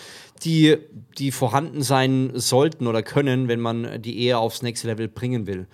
die, 0.44 0.78
die 1.18 1.32
vorhanden 1.32 1.82
sein 1.82 2.32
sollten 2.36 2.88
oder 2.88 3.04
können, 3.04 3.50
wenn 3.50 3.60
man 3.60 4.02
die 4.02 4.18
Ehe 4.20 4.38
aufs 4.38 4.62
nächste 4.62 4.88
Level 4.88 5.10
bringen 5.10 5.46
will. 5.46 5.68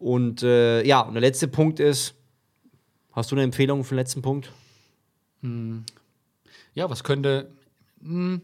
Und 0.00 0.42
äh, 0.42 0.84
ja, 0.84 1.00
und 1.00 1.14
der 1.14 1.20
letzte 1.20 1.48
Punkt 1.48 1.80
ist, 1.80 2.17
Hast 3.18 3.32
du 3.32 3.34
eine 3.34 3.42
Empfehlung 3.42 3.82
für 3.82 3.96
den 3.96 3.98
letzten 3.98 4.22
Punkt? 4.22 4.52
Ja, 6.74 6.88
was 6.88 7.02
könnte. 7.02 7.50
Mh, 8.00 8.42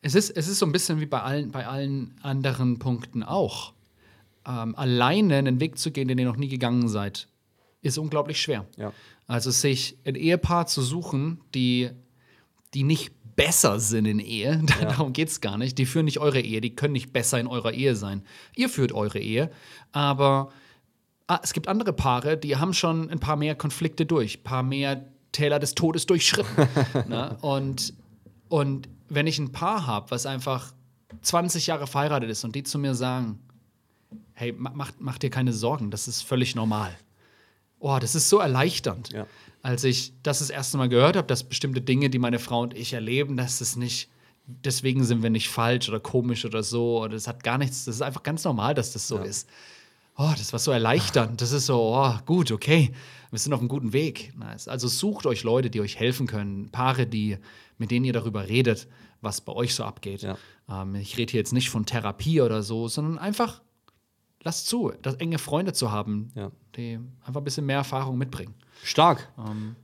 es, 0.00 0.14
ist, 0.14 0.30
es 0.30 0.48
ist 0.48 0.58
so 0.58 0.64
ein 0.64 0.72
bisschen 0.72 1.00
wie 1.00 1.06
bei 1.06 1.20
allen, 1.20 1.50
bei 1.50 1.66
allen 1.66 2.14
anderen 2.22 2.78
Punkten 2.78 3.22
auch. 3.22 3.74
Ähm, 4.46 4.74
alleine 4.76 5.36
einen 5.36 5.60
Weg 5.60 5.76
zu 5.76 5.90
gehen, 5.90 6.08
den 6.08 6.16
ihr 6.16 6.24
noch 6.24 6.38
nie 6.38 6.48
gegangen 6.48 6.88
seid, 6.88 7.28
ist 7.82 7.98
unglaublich 7.98 8.40
schwer. 8.40 8.64
Ja. 8.78 8.90
Also 9.26 9.50
sich 9.50 9.98
ein 10.06 10.14
Ehepaar 10.14 10.66
zu 10.66 10.80
suchen, 10.80 11.42
die, 11.54 11.90
die 12.72 12.84
nicht 12.84 13.12
besser 13.36 13.80
sind 13.80 14.06
in 14.06 14.18
Ehe, 14.18 14.62
darum 14.80 15.12
geht 15.12 15.28
es 15.28 15.42
gar 15.42 15.58
nicht. 15.58 15.76
Die 15.76 15.84
führen 15.84 16.06
nicht 16.06 16.20
eure 16.20 16.40
Ehe, 16.40 16.62
die 16.62 16.74
können 16.74 16.94
nicht 16.94 17.12
besser 17.12 17.38
in 17.38 17.48
eurer 17.48 17.72
Ehe 17.72 17.96
sein. 17.96 18.22
Ihr 18.56 18.70
führt 18.70 18.92
eure 18.92 19.18
Ehe, 19.18 19.50
aber 19.92 20.50
ah, 21.26 21.40
es 21.42 21.52
gibt 21.52 21.68
andere 21.68 21.92
Paare, 21.92 22.36
die 22.36 22.56
haben 22.56 22.74
schon 22.74 23.10
ein 23.10 23.20
paar 23.20 23.36
mehr 23.36 23.54
Konflikte 23.54 24.06
durch, 24.06 24.38
ein 24.38 24.44
paar 24.44 24.62
mehr 24.62 25.04
Täler 25.32 25.58
des 25.58 25.74
Todes 25.74 26.06
durchschritten. 26.06 26.68
ne? 27.08 27.36
und, 27.40 27.94
und 28.48 28.88
wenn 29.08 29.26
ich 29.26 29.38
ein 29.38 29.52
Paar 29.52 29.86
habe, 29.86 30.10
was 30.10 30.26
einfach 30.26 30.72
20 31.22 31.66
Jahre 31.66 31.86
verheiratet 31.86 32.30
ist 32.30 32.44
und 32.44 32.54
die 32.54 32.62
zu 32.62 32.78
mir 32.78 32.94
sagen, 32.94 33.38
hey, 34.34 34.52
ma- 34.52 34.72
mach, 34.74 34.92
mach 34.98 35.18
dir 35.18 35.30
keine 35.30 35.52
Sorgen, 35.52 35.90
das 35.90 36.08
ist 36.08 36.22
völlig 36.22 36.54
normal. 36.54 36.94
Oh, 37.78 37.98
das 38.00 38.14
ist 38.14 38.28
so 38.28 38.38
erleichternd. 38.38 39.12
Ja. 39.12 39.26
Als 39.62 39.84
ich 39.84 40.12
das 40.22 40.40
das 40.40 40.50
erste 40.50 40.76
Mal 40.76 40.88
gehört 40.88 41.16
habe, 41.16 41.26
dass 41.26 41.44
bestimmte 41.44 41.80
Dinge, 41.80 42.10
die 42.10 42.18
meine 42.18 42.38
Frau 42.38 42.62
und 42.62 42.74
ich 42.76 42.92
erleben, 42.92 43.36
dass 43.36 43.60
es 43.60 43.76
nicht, 43.76 44.10
deswegen 44.46 45.04
sind 45.04 45.22
wir 45.22 45.30
nicht 45.30 45.48
falsch 45.48 45.88
oder 45.88 46.00
komisch 46.00 46.44
oder 46.44 46.62
so, 46.62 47.00
oder 47.00 47.10
das 47.14 47.26
hat 47.26 47.42
gar 47.44 47.58
nichts, 47.58 47.84
das 47.84 47.96
ist 47.96 48.02
einfach 48.02 48.22
ganz 48.22 48.44
normal, 48.44 48.74
dass 48.74 48.92
das 48.92 49.08
so 49.08 49.18
ist. 49.18 49.48
Oh, 50.16 50.32
das 50.36 50.52
war 50.52 50.60
so 50.60 50.70
erleichternd. 50.70 51.40
Das 51.40 51.50
ist 51.52 51.66
so, 51.66 51.94
oh, 51.96 52.14
gut, 52.26 52.52
okay, 52.52 52.92
wir 53.30 53.38
sind 53.38 53.52
auf 53.52 53.58
einem 53.60 53.68
guten 53.68 53.92
Weg. 53.92 54.32
Nice. 54.38 54.68
Also 54.68 54.86
sucht 54.88 55.26
euch 55.26 55.42
Leute, 55.42 55.70
die 55.70 55.80
euch 55.80 55.96
helfen 55.98 56.26
können, 56.26 56.70
Paare, 56.70 57.06
die, 57.06 57.38
mit 57.78 57.90
denen 57.90 58.04
ihr 58.04 58.12
darüber 58.12 58.48
redet, 58.48 58.86
was 59.20 59.40
bei 59.40 59.52
euch 59.52 59.74
so 59.74 59.82
abgeht. 59.84 60.22
Ja. 60.22 60.36
Ähm, 60.68 60.94
ich 60.94 61.16
rede 61.16 61.32
hier 61.32 61.40
jetzt 61.40 61.52
nicht 61.52 61.68
von 61.70 61.84
Therapie 61.84 62.40
oder 62.40 62.62
so, 62.62 62.86
sondern 62.86 63.18
einfach 63.18 63.60
lasst 64.44 64.66
zu, 64.68 64.92
das 65.02 65.14
enge 65.16 65.38
Freunde 65.38 65.72
zu 65.72 65.90
haben, 65.90 66.30
Ja. 66.36 66.50
die 66.76 67.00
einfach 67.24 67.40
ein 67.40 67.44
bisschen 67.44 67.66
mehr 67.66 67.78
Erfahrung 67.78 68.16
mitbringen. 68.18 68.54
Stark. 68.82 69.32
Ähm, 69.38 69.74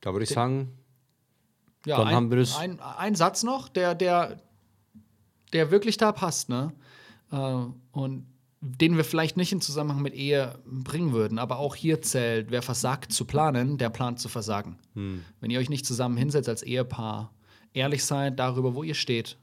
Da 0.00 0.12
würde 0.12 0.24
ich 0.24 0.30
sagen, 0.30 0.72
Ja, 1.84 1.96
Dann 1.98 2.06
ein, 2.08 2.14
haben 2.14 2.30
wir 2.30 2.38
das- 2.38 2.56
ein, 2.56 2.78
ein 2.80 3.14
Satz 3.16 3.42
noch, 3.42 3.68
der, 3.68 3.94
der, 3.96 4.40
der 5.52 5.70
wirklich 5.72 5.96
da 5.96 6.12
passt, 6.12 6.48
ne? 6.48 6.72
Äh, 7.32 7.36
und 7.90 8.26
den 8.64 8.96
wir 8.96 9.02
vielleicht 9.04 9.36
nicht 9.36 9.50
in 9.50 9.60
Zusammenhang 9.60 10.02
mit 10.02 10.14
Ehe 10.14 10.56
bringen 10.64 11.12
würden, 11.12 11.40
aber 11.40 11.58
auch 11.58 11.74
hier 11.74 12.00
zählt, 12.00 12.52
wer 12.52 12.62
versagt 12.62 13.12
zu 13.12 13.24
planen, 13.24 13.76
der 13.76 13.90
plant 13.90 14.20
zu 14.20 14.28
versagen. 14.28 14.78
Hm. 14.94 15.24
Wenn 15.40 15.50
ihr 15.50 15.58
euch 15.58 15.68
nicht 15.68 15.84
zusammen 15.84 16.16
hinsetzt 16.16 16.48
als 16.48 16.62
Ehepaar, 16.62 17.32
ehrlich 17.74 18.04
seid 18.04 18.38
darüber, 18.38 18.76
wo 18.76 18.84
ihr 18.84 18.94
steht 18.94 19.36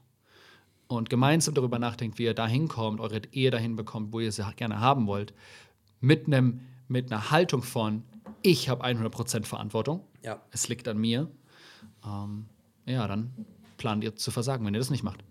und 0.88 1.10
gemeinsam 1.10 1.52
darüber 1.54 1.78
nachdenkt, 1.78 2.18
wie 2.18 2.24
ihr 2.24 2.34
da 2.34 2.46
hinkommt, 2.46 2.98
eure 2.98 3.20
Ehe 3.30 3.50
dahin 3.50 3.76
bekommt, 3.76 4.14
wo 4.14 4.20
ihr 4.20 4.32
sie 4.32 4.42
gerne 4.56 4.80
haben 4.80 5.06
wollt, 5.06 5.34
mit, 6.00 6.26
einem, 6.26 6.60
mit 6.88 7.12
einer 7.12 7.30
Haltung 7.30 7.62
von, 7.62 8.02
ich 8.40 8.70
habe 8.70 8.82
100% 8.86 9.44
Verantwortung, 9.44 10.00
Ja. 10.24 10.40
es 10.50 10.68
liegt 10.68 10.88
an 10.88 10.96
mir, 10.96 11.30
ähm, 12.06 12.46
ja, 12.86 13.06
dann 13.06 13.32
plant 13.76 14.02
ihr 14.02 14.16
zu 14.16 14.30
versagen, 14.30 14.64
wenn 14.64 14.72
ihr 14.72 14.80
das 14.80 14.88
nicht 14.90 15.02
macht. 15.02 15.22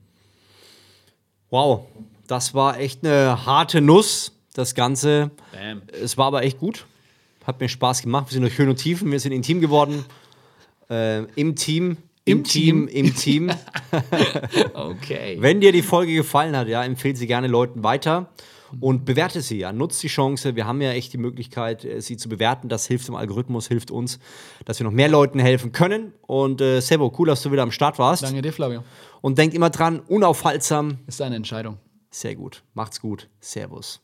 Wow, 1.49 1.87
das 2.27 2.53
war 2.53 2.79
echt 2.79 3.03
eine 3.03 3.45
harte 3.45 3.81
Nuss, 3.81 4.33
das 4.53 4.75
Ganze. 4.75 5.31
Bam. 5.51 5.81
Es 5.91 6.17
war 6.17 6.27
aber 6.27 6.43
echt 6.43 6.59
gut. 6.59 6.85
Hat 7.45 7.59
mir 7.59 7.69
Spaß 7.69 8.03
gemacht. 8.03 8.27
Wir 8.27 8.33
sind 8.33 8.41
durch 8.43 8.57
Höhen 8.57 8.69
und 8.69 8.75
Tiefen. 8.75 9.11
Wir 9.11 9.19
sind 9.19 9.31
intim 9.31 9.59
geworden. 9.59 10.05
Äh, 10.89 11.23
Im 11.35 11.55
Team. 11.55 11.97
Im 12.25 12.43
Team. 12.43 12.87
Im 12.87 13.15
Team. 13.15 13.51
Okay. 14.73 15.37
Wenn 15.39 15.61
dir 15.61 15.71
die 15.71 15.81
Folge 15.81 16.13
gefallen 16.13 16.55
hat, 16.55 16.67
ja, 16.67 16.83
empfehle 16.83 17.15
sie 17.15 17.27
gerne 17.27 17.47
Leuten 17.47 17.83
weiter 17.83 18.29
und 18.79 19.05
bewerte 19.05 19.41
sie. 19.41 19.59
Ja. 19.59 19.71
Nutzt 19.71 20.01
die 20.03 20.07
Chance. 20.07 20.55
Wir 20.55 20.65
haben 20.65 20.81
ja 20.81 20.91
echt 20.91 21.13
die 21.13 21.17
Möglichkeit, 21.17 21.85
äh, 21.85 22.01
sie 22.01 22.17
zu 22.17 22.29
bewerten. 22.29 22.69
Das 22.69 22.87
hilft 22.87 23.07
dem 23.07 23.15
Algorithmus, 23.15 23.67
hilft 23.67 23.91
uns, 23.91 24.19
dass 24.65 24.79
wir 24.79 24.85
noch 24.85 24.91
mehr 24.91 25.09
Leuten 25.09 25.39
helfen 25.39 25.71
können. 25.71 26.13
Und 26.21 26.61
äh, 26.61 26.79
Sebo, 26.79 27.13
cool, 27.17 27.27
dass 27.27 27.41
du 27.41 27.51
wieder 27.51 27.63
am 27.63 27.71
Start 27.71 27.99
warst. 27.99 28.23
Danke 28.23 28.41
dir, 28.41 28.53
Flavio. 28.53 28.83
Und 29.21 29.37
denkt 29.37 29.55
immer 29.55 29.69
dran, 29.69 29.99
unaufhaltsam. 29.99 30.99
Ist 31.07 31.19
deine 31.19 31.35
Entscheidung. 31.35 31.77
Sehr 32.11 32.35
gut. 32.35 32.63
Macht's 32.73 33.01
gut. 33.01 33.29
Servus. 33.39 34.01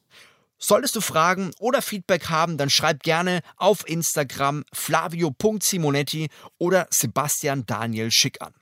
Solltest 0.58 0.96
du 0.96 1.02
Fragen 1.02 1.52
oder 1.60 1.82
Feedback 1.82 2.30
haben, 2.30 2.58
dann 2.58 2.70
schreib 2.70 3.04
gerne 3.04 3.42
auf 3.58 3.88
Instagram 3.88 4.64
flavio.simonetti 4.74 6.30
oder 6.58 6.88
Sebastian 6.90 7.66
Daniel 7.66 8.10
Schick 8.10 8.42
an. 8.42 8.54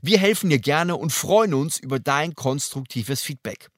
Wir 0.00 0.18
helfen 0.18 0.50
dir 0.50 0.60
gerne 0.60 0.96
und 0.96 1.12
freuen 1.12 1.54
uns 1.54 1.78
über 1.78 1.98
dein 1.98 2.34
konstruktives 2.34 3.22
Feedback. 3.22 3.68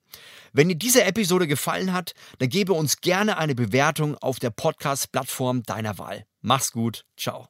Wenn 0.53 0.69
dir 0.69 0.77
diese 0.77 1.05
Episode 1.05 1.47
gefallen 1.47 1.93
hat, 1.93 2.13
dann 2.39 2.49
gebe 2.49 2.75
uns 2.75 3.01
gerne 3.01 3.39
eine 3.39 3.55
Bewertung 3.55 4.17
auf 4.19 4.39
der 4.39 4.51
Podcast-Plattform 4.51 5.63
deiner 5.63 5.99
Wahl. 5.99 6.27
Mach's 6.41 6.73
gut. 6.73 7.05
Ciao. 7.17 7.49